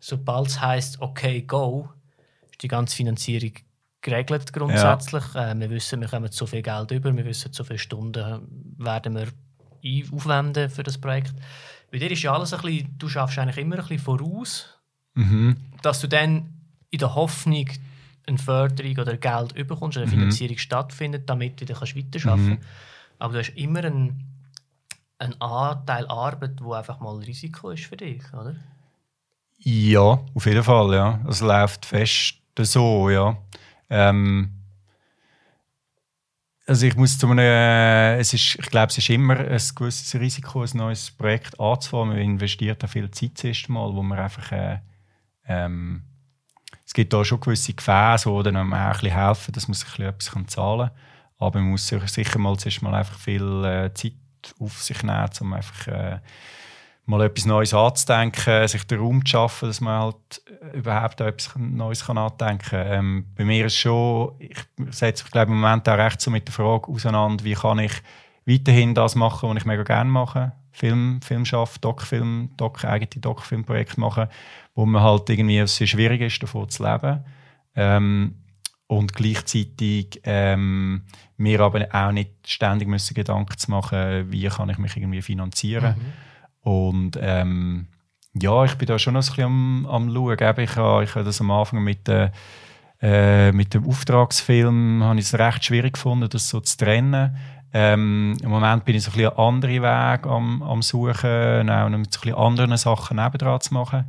sobald 0.00 0.48
es 0.48 0.60
heisst, 0.60 1.00
okay, 1.00 1.42
go, 1.42 1.88
die 2.60 2.68
ganze 2.68 2.96
Finanzierung 2.96 3.52
geregelt 4.00 4.52
grundsätzlich. 4.52 5.24
Äh, 5.34 5.58
wir 5.58 5.70
wissen, 5.70 6.00
wir 6.00 6.08
kommen 6.08 6.30
so 6.30 6.46
viel 6.46 6.62
Geld 6.62 6.90
über, 6.90 7.14
wir 7.16 7.24
wissen, 7.24 7.52
so 7.52 7.64
viele 7.64 7.78
Stunden 7.78 8.42
werden 8.78 9.14
wir 9.16 9.28
aufwenden 10.14 10.70
für 10.70 10.82
das 10.82 10.98
Projekt. 10.98 11.34
Bei 11.90 11.98
dir 11.98 12.10
ist 12.10 12.22
ja 12.22 12.32
alles 12.32 12.52
ein 12.52 12.60
bisschen, 12.60 12.94
du 12.98 13.08
schaffst 13.08 13.38
eigentlich 13.38 13.58
immer 13.58 13.76
ein 13.76 13.82
bisschen 13.82 13.98
voraus, 13.98 14.74
Mhm. 15.14 15.56
dass 15.82 16.00
du 16.00 16.06
dann 16.08 16.52
in 16.90 16.98
der 16.98 17.14
Hoffnung 17.14 17.66
eine 18.26 18.38
Förderung 18.38 18.98
oder 18.98 19.16
Geld 19.16 19.52
überkommst, 19.52 19.96
oder 19.96 20.04
eine 20.06 20.14
Mhm. 20.14 20.20
Finanzierung 20.20 20.58
stattfindet, 20.58 21.28
damit 21.28 21.60
du 21.60 21.64
dann 21.64 21.76
weiterarbeiten 21.80 22.10
Mhm. 22.14 22.48
kannst. 22.48 22.62
Aber 23.18 23.32
du 23.32 23.38
hast 23.40 23.56
immer 23.56 23.80
einen, 23.84 24.24
einen 25.18 25.40
Anteil 25.40 26.06
Arbeit, 26.06 26.62
wo 26.62 26.72
einfach 26.74 27.00
mal 27.00 27.16
Risiko 27.16 27.70
ist 27.70 27.86
für 27.86 27.96
dich, 27.96 28.22
oder? 28.32 28.54
Ja, 29.58 30.20
auf 30.34 30.46
jeden 30.46 30.62
Fall, 30.62 30.94
ja. 30.94 31.20
Es 31.28 31.40
läuft 31.40 31.84
fest 31.86 32.34
so, 32.64 33.10
ja. 33.10 33.36
Ähm, 33.90 34.58
also 36.68 36.86
ich 36.86 36.96
muss 36.96 37.16
zu 37.16 37.26
einem, 37.26 37.38
äh, 37.38 38.18
es 38.18 38.34
ist, 38.34 38.56
ich 38.56 38.66
glaube, 38.66 38.88
es 38.88 38.98
ist 38.98 39.08
immer 39.08 39.38
ein 39.38 39.60
gewisses 39.74 40.14
Risiko, 40.20 40.62
ein 40.62 40.70
neues 40.74 41.10
Projekt 41.10 41.58
anzufangen. 41.58 42.08
Man 42.08 42.18
investiert 42.18 42.82
da 42.82 42.86
viel 42.86 43.10
Zeit 43.10 43.38
zuerst 43.38 43.70
mal, 43.70 43.94
wo 43.94 44.02
man 44.02 44.18
einfach, 44.18 44.52
äh, 44.52 44.78
ähm, 45.46 46.02
es 46.84 46.92
gibt 46.92 47.12
da 47.14 47.24
schon 47.24 47.40
gewisse 47.40 47.72
Gefäße, 47.72 48.30
die 48.30 48.48
einem 48.48 48.74
auch 48.74 49.02
ein 49.02 49.10
helfen, 49.10 49.52
dass 49.52 49.66
man 49.66 49.74
sich 49.74 49.98
ein 49.98 50.14
bisschen 50.18 50.36
etwas 50.36 50.54
zahlen 50.54 50.88
kann. 50.88 50.98
Aber 51.38 51.60
man 51.60 51.70
muss 51.70 51.86
sich 51.86 52.06
sicher 52.08 52.38
mal 52.38 52.58
zuerst 52.58 52.82
mal 52.82 52.94
einfach 52.94 53.18
viel 53.18 53.64
äh, 53.64 53.94
Zeit 53.94 54.12
auf 54.58 54.82
sich 54.82 55.02
nehmen, 55.02 55.30
um 55.40 55.52
einfach 55.54 55.86
äh, 55.86 56.18
mal 57.08 57.22
etwas 57.22 57.46
Neues 57.46 57.72
anzudenken, 57.72 58.68
sich 58.68 58.84
den 58.84 59.00
Raum 59.00 59.24
zu 59.24 59.30
schaffen, 59.30 59.68
dass 59.68 59.80
man 59.80 60.02
halt 60.02 60.42
äh, 60.74 60.76
überhaupt 60.76 61.20
etwas 61.22 61.56
Neues 61.56 62.04
kann 62.04 62.16
nachdenken 62.16 62.68
kann. 62.68 62.86
Ähm, 62.86 63.26
bei 63.34 63.46
mir 63.46 63.66
ist 63.66 63.76
schon, 63.76 64.34
ich 64.38 64.58
setze 64.90 65.24
mich 65.24 65.32
glaube, 65.32 65.50
im 65.50 65.60
Moment 65.60 65.88
auch 65.88 65.96
recht 65.96 66.20
so 66.20 66.30
mit 66.30 66.46
der 66.46 66.52
Frage 66.52 66.88
auseinander, 66.88 67.44
wie 67.44 67.54
kann 67.54 67.78
ich 67.78 67.94
weiterhin 68.44 68.94
das 68.94 69.14
machen, 69.14 69.48
was 69.48 69.56
ich 69.56 69.64
mega 69.64 69.84
gerne 69.84 70.10
mache. 70.10 70.52
Film, 70.70 71.20
Film 71.22 71.46
schaffen, 71.46 71.80
Doc-Film, 71.80 72.50
Doc, 72.58 72.84
eigene 72.84 73.22
Doc-Film-Projekte 73.22 73.98
machen, 73.98 74.28
wo 74.74 74.84
man 74.84 75.02
halt 75.02 75.30
irgendwie 75.30 75.58
es 75.58 75.76
sehr 75.76 75.86
schwierig 75.86 76.20
ist, 76.20 76.42
davon 76.42 76.68
zu 76.68 76.84
leben. 76.84 77.24
Ähm, 77.74 78.34
und 78.86 79.14
gleichzeitig 79.14 80.20
ähm, 80.24 81.04
mir 81.38 81.60
aber 81.60 81.86
auch 81.90 82.12
nicht 82.12 82.32
ständig 82.46 82.86
müssen 82.86 83.14
Gedanken 83.14 83.56
zu 83.56 83.70
machen, 83.70 84.30
wie 84.30 84.46
kann 84.48 84.68
ich 84.68 84.78
mich 84.78 84.94
irgendwie 84.96 85.22
finanzieren. 85.22 85.94
Und 86.68 87.18
ähm, 87.18 87.86
ja, 88.34 88.62
ich 88.64 88.74
bin 88.74 88.86
da 88.86 88.98
schon 88.98 89.14
noch 89.14 89.22
ein 89.22 89.26
bisschen 89.26 89.44
am, 89.44 89.86
am 89.86 90.12
Schauen. 90.12 90.34
Ich 90.34 90.76
habe 90.76 91.02
ich 91.02 91.14
habe 91.14 91.24
das 91.24 91.40
am 91.40 91.50
Anfang 91.50 91.82
mit, 91.82 92.06
der, 92.06 92.30
äh, 93.00 93.52
mit 93.52 93.72
dem 93.72 93.88
Auftragsfilm 93.88 95.02
habe 95.02 95.18
ich 95.18 95.24
es 95.24 95.38
recht 95.38 95.64
schwierig 95.64 95.94
gefunden, 95.94 96.28
das 96.28 96.50
so 96.50 96.60
zu 96.60 96.76
trennen. 96.76 97.34
Ähm, 97.72 98.36
Im 98.42 98.50
Moment 98.50 98.84
bin 98.84 98.96
ich 98.96 99.02
so 99.02 99.10
ein 99.10 99.14
bisschen 99.14 99.30
einen 99.30 99.38
anderen 99.38 99.82
Weg 99.82 100.26
am, 100.26 100.62
am 100.62 100.82
Suchen, 100.82 101.70
auch 101.70 101.88
mit 101.88 102.12
so 102.12 102.20
ein 102.20 102.24
bisschen 102.24 102.34
anderen 102.34 102.76
Sachen 102.76 103.16
nebendran 103.16 103.62
zu 103.62 103.72
machen. 103.72 104.04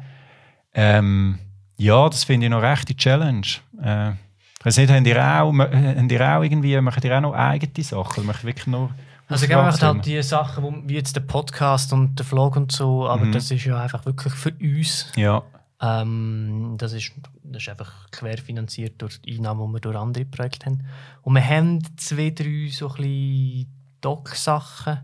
Ähm, 0.74 1.40
ja, 1.78 2.10
das 2.10 2.26
finde 2.26 2.48
ich 2.48 2.50
noch 2.50 2.62
recht 2.62 2.90
die 2.90 2.98
Challenge. 2.98 3.48
Äh, 3.82 4.10
ich 4.12 4.66
weiss 4.66 4.76
nicht, 4.76 4.92
habt 4.92 5.08
ihr 5.08 5.18
auch, 5.18 5.54
äh, 5.54 5.96
habt 5.98 6.12
ihr 6.12 6.38
auch 6.38 6.44
irgendwie, 6.44 6.82
macht 6.82 7.06
ihr 7.06 7.18
auch 7.18 7.22
noch 7.22 7.34
eigene 7.34 7.86
Sachen? 7.86 8.26
Macht 8.26 8.44
wirklich 8.44 8.68
nur 8.68 8.90
Also 9.30 9.46
ich 9.46 9.52
mache 9.52 9.60
Auftragsfilme? 9.62 9.94
halt 9.96 10.06
die 10.06 10.24
Sachen, 10.24 10.64
wo, 10.64 10.74
wie 10.86 10.96
jetzt 10.96 11.16
der 11.16 11.22
Podcast 11.22 11.94
und 11.94 12.16
der 12.18 12.26
Vlog 12.26 12.56
und 12.56 12.72
so, 12.72 13.08
aber 13.08 13.26
Mhm. 13.26 13.32
das 13.32 13.52
ist 13.52 13.64
ja 13.64 13.80
einfach 13.80 14.06
wirklich 14.06 14.34
für 14.34 14.52
uns. 14.60 15.12
Ja. 15.16 15.44
Ähm, 15.82 16.76
das, 16.78 16.94
ist, 16.94 17.12
das 17.44 17.62
ist 17.62 17.70
einfach 17.70 18.10
querfinanziert 18.12 19.02
durch 19.02 19.22
die 19.22 19.38
Einnahmen, 19.38 19.66
die 19.68 19.74
wir 19.76 19.80
durch 19.80 19.96
andere 19.96 20.26
Projekte 20.26 20.66
haben. 20.66 20.84
Und 21.22 21.36
wir 21.36 21.48
haben 21.48 21.80
zwei, 21.98 22.32
drei 22.32 22.70
so 22.72 22.92
ein 22.98 23.68
Doc-Sachen. 24.02 25.00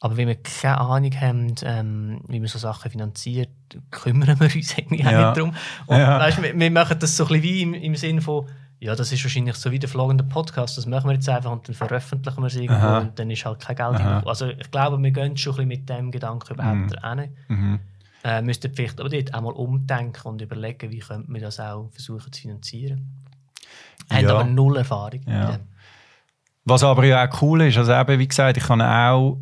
Aber 0.00 0.16
wenn 0.16 0.28
wir 0.28 0.36
keine 0.36 0.78
Ahnung 0.78 1.12
haben, 1.20 1.54
ähm, 1.62 2.20
wie 2.28 2.38
man 2.38 2.48
so 2.48 2.58
Sachen 2.58 2.90
finanziert, 2.90 3.48
kümmern 3.90 4.38
wir 4.38 4.54
uns 4.54 4.74
auch 4.78 4.90
Ja. 4.92 5.26
nicht 5.26 5.36
darum. 5.38 5.54
Und 5.86 5.96
Ja. 5.98 6.18
weißt, 6.20 6.42
wir, 6.42 6.58
wir 6.58 6.70
machen 6.70 6.98
das 6.98 7.16
so 7.16 7.24
ein 7.24 7.28
bisschen 7.28 7.42
wie 7.42 7.62
im, 7.62 7.74
im 7.74 7.96
Sinn 7.96 8.20
von, 8.20 8.46
ja, 8.84 8.94
das 8.94 9.10
ist 9.12 9.24
wahrscheinlich 9.24 9.56
so 9.56 9.70
wie 9.70 9.78
der 9.78 9.88
vlogende 9.88 10.22
Podcast, 10.24 10.76
das 10.76 10.84
machen 10.84 11.08
wir 11.08 11.14
jetzt 11.14 11.26
einfach 11.26 11.50
und 11.50 11.66
dann 11.66 11.74
veröffentlichen 11.74 12.38
wir 12.42 12.48
es 12.48 12.54
irgendwo 12.54 12.74
Aha. 12.86 12.98
und 12.98 13.18
dann 13.18 13.30
ist 13.30 13.42
halt 13.46 13.58
kein 13.60 13.76
Geld 13.76 13.94
Aha. 13.94 14.22
Also 14.26 14.48
ich 14.48 14.70
glaube, 14.70 15.02
wir 15.02 15.10
gehen 15.10 15.38
schon 15.38 15.52
ein 15.58 15.68
bisschen 15.68 15.68
mit 15.68 15.88
dem 15.88 16.10
Gedanken 16.10 16.52
überhaupt 16.52 17.02
rein. 17.02 17.34
Mhm. 17.48 17.80
Äh, 18.22 18.42
müssten 18.42 18.74
vielleicht 18.74 19.00
aber 19.00 19.08
dort 19.08 19.32
auch 19.32 19.40
mal 19.40 19.54
umdenken 19.54 20.28
und 20.28 20.42
überlegen, 20.42 20.90
wie 20.90 20.98
könnte 20.98 21.32
man 21.32 21.40
das 21.40 21.58
auch 21.60 21.88
versuchen 21.92 22.30
zu 22.30 22.42
finanzieren. 22.42 23.24
Haben 24.12 24.24
Ja. 24.24 24.34
aber 24.34 24.44
null 24.44 24.76
Erfahrung 24.76 25.22
Ja. 25.26 25.60
Was 26.66 26.82
aber 26.84 27.06
ja 27.06 27.26
auch 27.26 27.40
cool 27.40 27.62
ist, 27.62 27.78
also 27.78 27.94
eben, 27.94 28.18
wie 28.18 28.28
gesagt, 28.28 28.58
ich 28.58 28.64
kann 28.64 28.82
auch, 28.82 29.38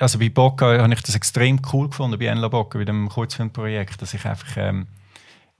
also 0.00 0.18
bei 0.18 0.28
Bocca 0.28 0.76
habe 0.82 0.92
ich 0.92 1.02
das 1.02 1.14
extrem 1.14 1.62
cool 1.72 1.88
gefunden, 1.88 2.18
bei 2.18 2.26
Enla 2.26 2.48
Bocca, 2.48 2.78
bei 2.78 2.84
dem 2.84 3.08
Kurzfilmprojekt, 3.08 4.02
dass 4.02 4.12
ich 4.12 4.24
einfach 4.26 4.56
ähm, 4.56 4.88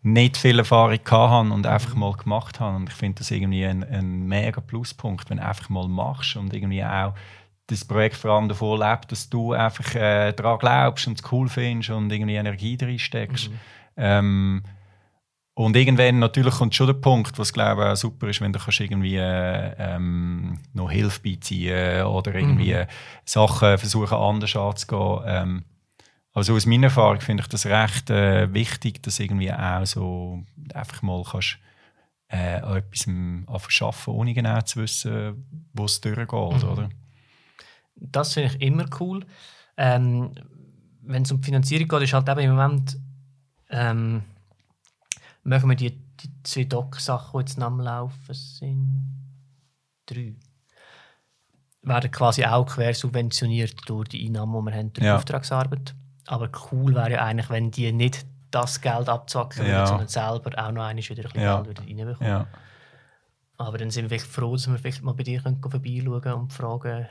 nicht 0.04 0.36
viel 0.36 0.58
Erfahrung 0.58 0.98
hatte 1.10 1.52
und 1.52 1.66
einfach 1.66 1.94
mal 1.94 2.12
gemacht 2.12 2.60
habe. 2.60 2.76
Und 2.76 2.90
ich 2.90 2.94
finde 2.94 3.20
das 3.20 3.30
irgendwie 3.30 3.64
ein, 3.64 3.82
ein 3.82 4.26
mega 4.26 4.60
Pluspunkt, 4.60 5.30
wenn 5.30 5.38
du 5.38 5.44
einfach 5.46 5.70
mal 5.70 5.88
machst 5.88 6.36
und 6.36 6.52
irgendwie 6.52 6.84
auch 6.84 7.14
das 7.68 7.86
Projekt 7.86 8.16
vor 8.16 8.32
allem 8.32 8.48
davon 8.48 8.78
lebt, 8.78 9.10
dass 9.10 9.30
du 9.30 9.54
einfach 9.54 9.94
äh, 9.94 10.32
daran 10.32 10.58
glaubst 10.58 11.06
und 11.06 11.18
es 11.18 11.32
cool 11.32 11.48
findest 11.48 11.88
und 11.90 12.12
irgendwie 12.12 12.34
Energie 12.34 12.76
reinsteckst. 12.80 13.50
Ähm, 13.96 14.62
und 15.54 15.74
irgendwann 15.74 16.18
natürlich 16.18 16.54
kommt 16.54 16.74
schon 16.74 16.88
der 16.88 16.94
Punkt, 16.94 17.38
was 17.38 17.52
glaube 17.52 17.90
ich 17.92 17.98
super 17.98 18.28
ist, 18.28 18.42
wenn 18.42 18.52
du 18.52 18.58
kannst 18.58 18.80
irgendwie 18.80 19.16
äh, 19.16 19.72
ähm, 19.78 20.58
noch 20.74 20.90
Hilfe 20.90 21.20
beiziehen 21.22 22.04
oder 22.04 22.34
irgendwie 22.34 22.74
Mhm. 22.74 22.86
Sachen 23.24 23.78
versuchen 23.78 24.18
anders 24.18 24.54
anzugehen. 24.54 25.22
Ähm, 25.26 25.64
also 26.34 26.54
aus 26.54 26.66
meiner 26.66 26.84
Erfahrung 26.88 27.20
finde 27.20 27.42
ich 27.42 27.48
das 27.48 27.64
recht 27.66 28.10
äh, 28.10 28.52
wichtig, 28.52 29.02
dass 29.02 29.20
irgendwie 29.20 29.52
auch 29.52 29.86
so 29.86 30.42
einfach 30.74 31.00
mal 31.02 31.22
kannst 31.24 31.58
äh, 32.28 32.60
an 32.60 32.76
etwas 32.78 33.06
arbeiten, 33.06 34.10
ohne 34.10 34.34
genau 34.34 34.60
zu 34.62 34.80
wissen, 34.82 35.46
wo 35.72 35.84
es 35.84 36.00
durchgeht, 36.00 36.32
Mhm. 36.32 36.68
oder? 36.68 36.88
Das 37.96 38.34
finde 38.34 38.54
ich 38.54 38.60
immer 38.60 38.86
cool. 39.00 39.24
Ähm, 39.76 40.32
Wenn 41.06 41.22
es 41.22 41.30
um 41.30 41.40
die 41.40 41.44
Finanzierung 41.46 41.86
geht, 41.86 42.02
ist 42.02 42.12
halt 42.14 42.28
eben 42.28 42.40
im 42.40 42.50
Moment, 42.56 42.98
ähm, 43.70 44.22
machen 45.42 45.68
wir 45.68 45.76
die, 45.76 45.90
die 45.90 46.30
zwei 46.42 46.64
Doc-Sachen, 46.64 47.32
die 47.38 47.38
jetzt 47.50 47.60
am 47.60 47.78
Laufen 47.80 48.34
sind, 48.34 49.04
drei, 50.06 50.34
werden 51.82 52.10
quasi 52.10 52.44
auch 52.46 52.64
quer 52.66 52.94
subventioniert 52.94 53.74
durch 53.86 54.08
die 54.08 54.26
Einnahmen, 54.26 54.64
die 54.64 54.70
wir 54.72 54.78
haben 54.78 54.92
durch 54.94 55.04
Ja. 55.04 55.12
die 55.12 55.16
Auftragsarbeit. 55.18 55.94
Aber 56.26 56.48
cool 56.72 56.94
wäre 56.94 57.12
ja 57.12 57.24
eigentlich, 57.24 57.50
wenn 57.50 57.70
die 57.70 57.92
nicht 57.92 58.24
das 58.50 58.80
Geld 58.80 59.08
abzwacken 59.08 59.66
Ja. 59.66 59.86
sondern 59.86 60.08
selber 60.08 60.50
auch 60.56 60.70
noch 60.72 60.84
einmal 60.84 60.96
wieder 60.96 61.24
ein 61.24 61.30
bisschen 61.32 61.40
Ja. 61.42 61.60
Geld 61.62 61.80
reinbekommen. 61.80 62.28
Ja. 62.32 62.46
Aber 63.56 63.78
dann 63.78 63.90
sind 63.90 64.04
wir 64.04 64.08
vielleicht 64.18 64.26
froh, 64.32 64.52
dass 64.52 64.68
wir 64.68 64.78
vielleicht 64.78 65.02
mal 65.02 65.14
bei 65.14 65.22
dir 65.22 65.40
können 65.40 65.60
vorbeischauen 65.60 66.32
und 66.34 66.52
fragen, 66.52 67.06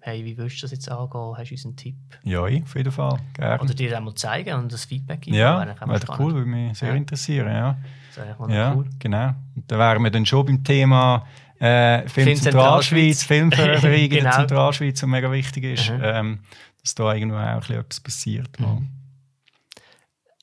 hey, 0.00 0.24
wie 0.24 0.36
willst 0.36 0.58
du 0.58 0.62
das 0.62 0.70
jetzt 0.72 0.90
angehen? 0.90 1.34
Hast 1.36 1.50
du 1.50 1.54
uns 1.54 1.64
einen 1.66 1.76
Tipp? 1.76 1.96
ja, 2.24 2.46
ich, 2.46 2.62
auf 2.62 2.74
jeden 2.74 2.90
Fall. 2.92 3.18
Gerne. 3.34 3.60
Oder 3.62 3.74
dir 3.74 3.96
einmal 3.96 4.14
zeigen 4.14 4.54
und 4.54 4.72
das 4.72 4.84
Feedback 4.86 5.20
geben. 5.22 5.36
ja, 5.36 5.60
Wäre 5.60 6.00
cool, 6.18 6.34
würde 6.34 6.46
mich 6.46 6.78
sehr 6.78 6.94
interessieren. 6.94 7.48
Ja. 7.48 7.76
Das 8.14 8.24
wäre 8.26 8.52
Ja, 8.54 8.74
cool. 8.74 8.86
genau. 8.98 9.34
Und 9.54 9.70
da 9.70 9.78
wären 9.78 10.02
wir 10.02 10.10
dann 10.10 10.26
schon 10.26 10.46
beim 10.46 10.64
Thema 10.64 11.26
äh, 11.60 12.08
Film 12.08 12.26
Film 12.26 12.36
Zentralschweiz, 12.40 13.22
Filmförderung 13.24 13.92
in 13.92 14.10
der 14.10 14.18
Genau. 14.20 14.30
Zentralschweiz, 14.32 15.02
was 15.02 15.08
mega 15.08 15.30
wichtig 15.32 15.64
ist, 15.64 15.90
Mhm. 15.90 16.00
ähm, 16.02 16.38
dass 16.82 16.94
da 16.94 17.12
irgendwo 17.14 17.36
auch 17.36 17.40
ein 17.40 17.58
bisschen 17.60 17.80
etwas 17.80 18.00
passiert. 18.00 18.60
Mhm. 18.60 18.88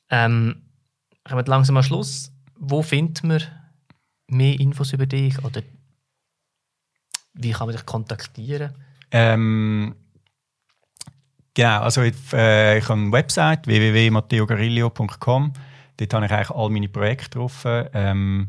Ähm, 0.09 0.61
kommen 1.24 1.45
wir 1.45 1.49
langsam 1.49 1.78
am 1.78 1.84
Schluss. 1.84 2.32
Wo 2.57 2.82
findet 2.82 3.24
man 3.24 3.41
mehr 4.28 4.59
Infos 4.59 4.93
über 4.93 5.05
dich? 5.05 5.43
Oder 5.43 5.61
wie 7.34 7.51
kann 7.51 7.68
man 7.68 7.76
dich 7.76 7.86
kontaktieren? 7.86 8.74
Ähm, 9.11 9.95
genau, 11.53 11.82
also 11.82 12.01
ich, 12.01 12.16
äh, 12.34 12.78
ich 12.78 12.84
habe 12.89 12.99
eine 13.01 13.11
Website 13.11 13.68
www.matteogarillo.com. 13.68 15.53
Dort 15.97 16.13
habe 16.13 16.26
ich 16.26 16.32
eigentlich 16.32 16.51
all 16.51 16.70
meine 16.70 16.89
Projekte 16.89 17.38
drauf. 17.39 17.63
Ähm, 17.66 18.47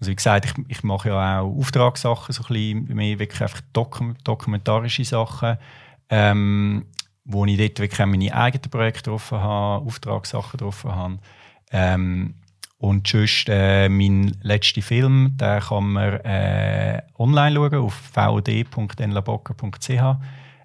also 0.00 0.10
wie 0.10 0.16
gesagt, 0.16 0.44
ich, 0.44 0.52
ich 0.68 0.82
mache 0.82 1.08
ja 1.08 1.40
auch 1.40 1.58
Auftragssachen, 1.58 2.32
so 2.32 2.42
ein 2.44 2.48
bisschen 2.48 2.94
mehr 2.94 3.18
wirklich 3.18 3.42
einfach 3.42 3.60
dokum 3.72 4.16
dokumentarische 4.24 5.04
Sachen, 5.04 5.58
ähm, 6.08 6.86
wo 7.24 7.44
ich 7.44 7.58
dort 7.58 7.80
wirklich 7.80 8.00
auch 8.00 8.06
meine 8.06 8.34
eigenen 8.34 8.70
Projekte 8.70 9.10
drauf 9.10 9.32
habe, 9.32 9.84
Auftragssachen 9.84 10.58
drauf 10.58 10.84
habe. 10.84 11.18
Ähm, 11.70 12.34
und 12.78 13.08
sonst, 13.08 13.46
äh, 13.48 13.88
mein 13.88 14.36
letzter 14.40 14.82
Film, 14.82 15.36
den 15.36 15.60
kann 15.60 15.92
man 15.92 16.20
äh, 16.20 17.02
online 17.18 17.56
schauen 17.56 17.74
auf 17.74 17.94
vod.nlabocca.ch. 18.14 19.90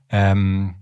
Ähm, 0.09 0.75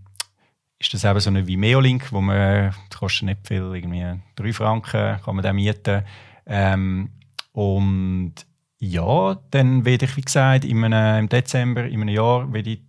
ist 0.77 0.93
das 0.93 1.05
eben 1.05 1.19
so 1.21 1.29
ein 1.29 1.47
Vimeo-Link, 1.47 2.11
wo 2.11 2.19
man, 2.19 2.73
das 2.89 2.99
kostet 2.99 3.27
nicht 3.27 3.47
viel, 3.47 3.71
irgendwie 3.73 4.19
3 4.35 4.51
Franken, 4.51 5.21
kann 5.23 5.35
man 5.35 5.43
den 5.43 5.55
mieten. 5.55 6.03
Ähm, 6.45 7.11
und 7.51 8.33
ja, 8.79 9.37
dann 9.51 9.85
werde 9.85 10.05
ich, 10.05 10.17
wie 10.17 10.21
gesagt, 10.21 10.65
in 10.65 10.83
einem, 10.83 11.19
im 11.19 11.29
Dezember, 11.29 11.85
in 11.85 12.01
einem 12.01 12.09
Jahr, 12.09 12.51
werde 12.51 12.71
ich 12.71 12.81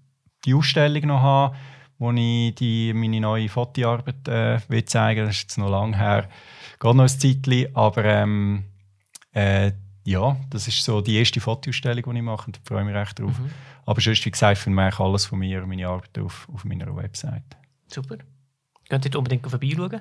die 0.44 0.54
Ausstellung 0.54 1.06
noch 1.06 1.20
haben, 1.20 1.56
wo 1.98 2.10
ich 2.12 2.54
die, 2.54 2.92
meine 2.94 3.20
neue 3.20 3.48
Fotoarbeit 3.48 4.26
äh, 4.26 4.58
will 4.68 4.84
zeigen 4.84 5.26
Das 5.26 5.36
ist 5.36 5.42
jetzt 5.42 5.58
noch 5.58 5.70
lange 5.70 5.96
her. 5.96 6.28
Geht 6.80 6.94
noch 6.94 7.04
ein 7.04 7.08
Zeitchen, 7.08 7.76
aber 7.76 8.04
ähm, 8.04 8.64
äh, 9.32 9.72
ja, 10.04 10.36
das 10.50 10.66
ist 10.66 10.82
so 10.82 11.00
die 11.00 11.16
erste 11.16 11.40
Fotoausstellung, 11.40 12.02
die 12.02 12.18
ich 12.18 12.24
mache 12.24 12.46
und 12.46 12.56
da 12.56 12.60
freue 12.64 12.80
ich 12.80 12.86
mich 12.86 12.96
recht 12.96 13.18
drauf. 13.18 13.38
Mhm. 13.38 13.50
Aber 13.84 14.00
sonst, 14.00 14.24
wie 14.24 14.30
gesagt, 14.30 14.58
finde 14.58 14.88
ich 14.88 14.98
alles 14.98 15.26
von 15.26 15.38
mir, 15.38 15.64
meine 15.66 15.86
Arbeit 15.86 16.18
auf, 16.18 16.48
auf 16.52 16.64
meiner 16.64 16.94
Website. 16.96 17.56
Super. 17.86 18.16
Könnt 18.88 19.04
ihr 19.04 19.16
unbedingt 19.16 19.48
vorbeischauen 19.48 20.00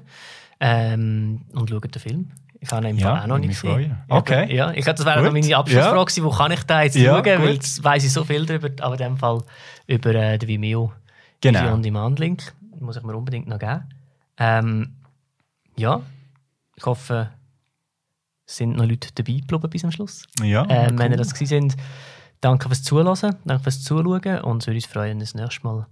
ähm, 0.59 1.41
und 1.53 1.69
schauen 1.69 1.81
den 1.81 2.01
Film. 2.01 2.31
Ich 2.63 2.71
habe 2.71 2.85
ihn 2.85 2.91
im 2.91 2.97
Ja, 2.97 3.15
Fall 3.15 3.23
auch 3.23 3.27
noch 3.27 3.37
nicht 3.39 3.47
mich 3.49 3.61
gesehen. 3.61 3.97
freuen. 4.07 4.19
Okay. 4.19 4.55
Ja, 4.55 4.71
ich, 4.71 4.85
das 4.85 5.03
wäre 5.03 5.23
noch 5.23 5.31
meine 5.33 5.57
Abschlussfrage 5.57 6.05
gewesen, 6.05 6.23
wo 6.23 6.29
kann 6.29 6.51
ich 6.51 6.63
da 6.63 6.83
jetzt 6.83 6.95
Ja, 6.95 7.15
schauen, 7.15 7.25
weil 7.25 7.37
gut. 7.39 7.49
jetzt 7.55 7.83
weiss 7.83 8.03
ich 8.03 8.13
so 8.13 8.23
viel 8.23 8.45
darüber, 8.45 8.69
aber 8.85 8.93
in 8.93 8.99
dem 8.99 9.17
Fall 9.17 9.41
über 9.87 10.13
äh, 10.15 10.37
den 10.37 10.47
Vimeo 10.47 10.93
Genau. 11.41 11.59
Video 11.59 11.73
on 11.73 11.81
Demand 11.81 12.19
Link. 12.19 12.53
Muss 12.79 12.97
ich 12.97 13.03
mir 13.03 13.15
unbedingt 13.15 13.47
noch 13.47 13.57
geben. 13.59 13.83
Ähm, 14.37 14.95
ja, 15.75 16.01
ich 16.75 16.85
hoffe, 16.85 17.29
es 18.45 18.57
sind 18.57 18.75
noch 18.77 18.85
Leute 18.85 19.09
dabei 19.15 19.33
geblieben 19.33 19.69
bis 19.69 19.83
am 19.83 19.91
Schluss. 19.91 20.25
Ja, 20.43 20.65
Ähm, 20.69 20.91
cool. 20.91 20.99
Wenn 20.99 21.11
ihr 21.11 21.17
das 21.17 21.33
gewesen 21.33 21.71
sind, 21.71 21.77
danke 22.41 22.67
fürs 22.69 22.83
Zuhören, 22.83 23.35
danke 23.45 23.63
fürs 23.63 23.81
Zuschauen 23.83 24.41
und 24.41 24.61
es 24.61 24.67
würde 24.67 24.77
uns 24.77 24.85
freuen, 24.85 25.19
das 25.19 25.33
nächste 25.33 25.63
Mal 25.65 25.87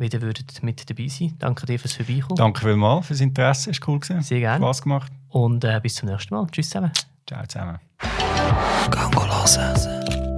wieder 0.00 0.20
würdet 0.20 0.62
mit 0.62 0.88
dabei 0.88 1.08
sein. 1.08 1.34
Danke 1.38 1.66
dir 1.66 1.78
fürs 1.78 1.94
Vorbeikommen. 1.94 2.36
Danke 2.36 2.60
vielmals 2.62 3.06
fürs 3.06 3.20
Interesse, 3.20 3.70
ist 3.70 3.86
cool 3.86 4.00
gewesen. 4.00 4.22
Sehr 4.22 4.40
gerne. 4.40 4.64
Spaß 4.64 4.82
gemacht. 4.82 5.12
Und 5.28 5.64
äh, 5.64 5.78
bis 5.80 5.94
zum 5.94 6.08
nächsten 6.08 6.34
Mal. 6.34 6.46
Tschüss 6.50 6.70
zusammen. 6.70 6.92
Ciao 7.26 7.46
zusammen. 7.46 7.78
Gang. 8.90 10.29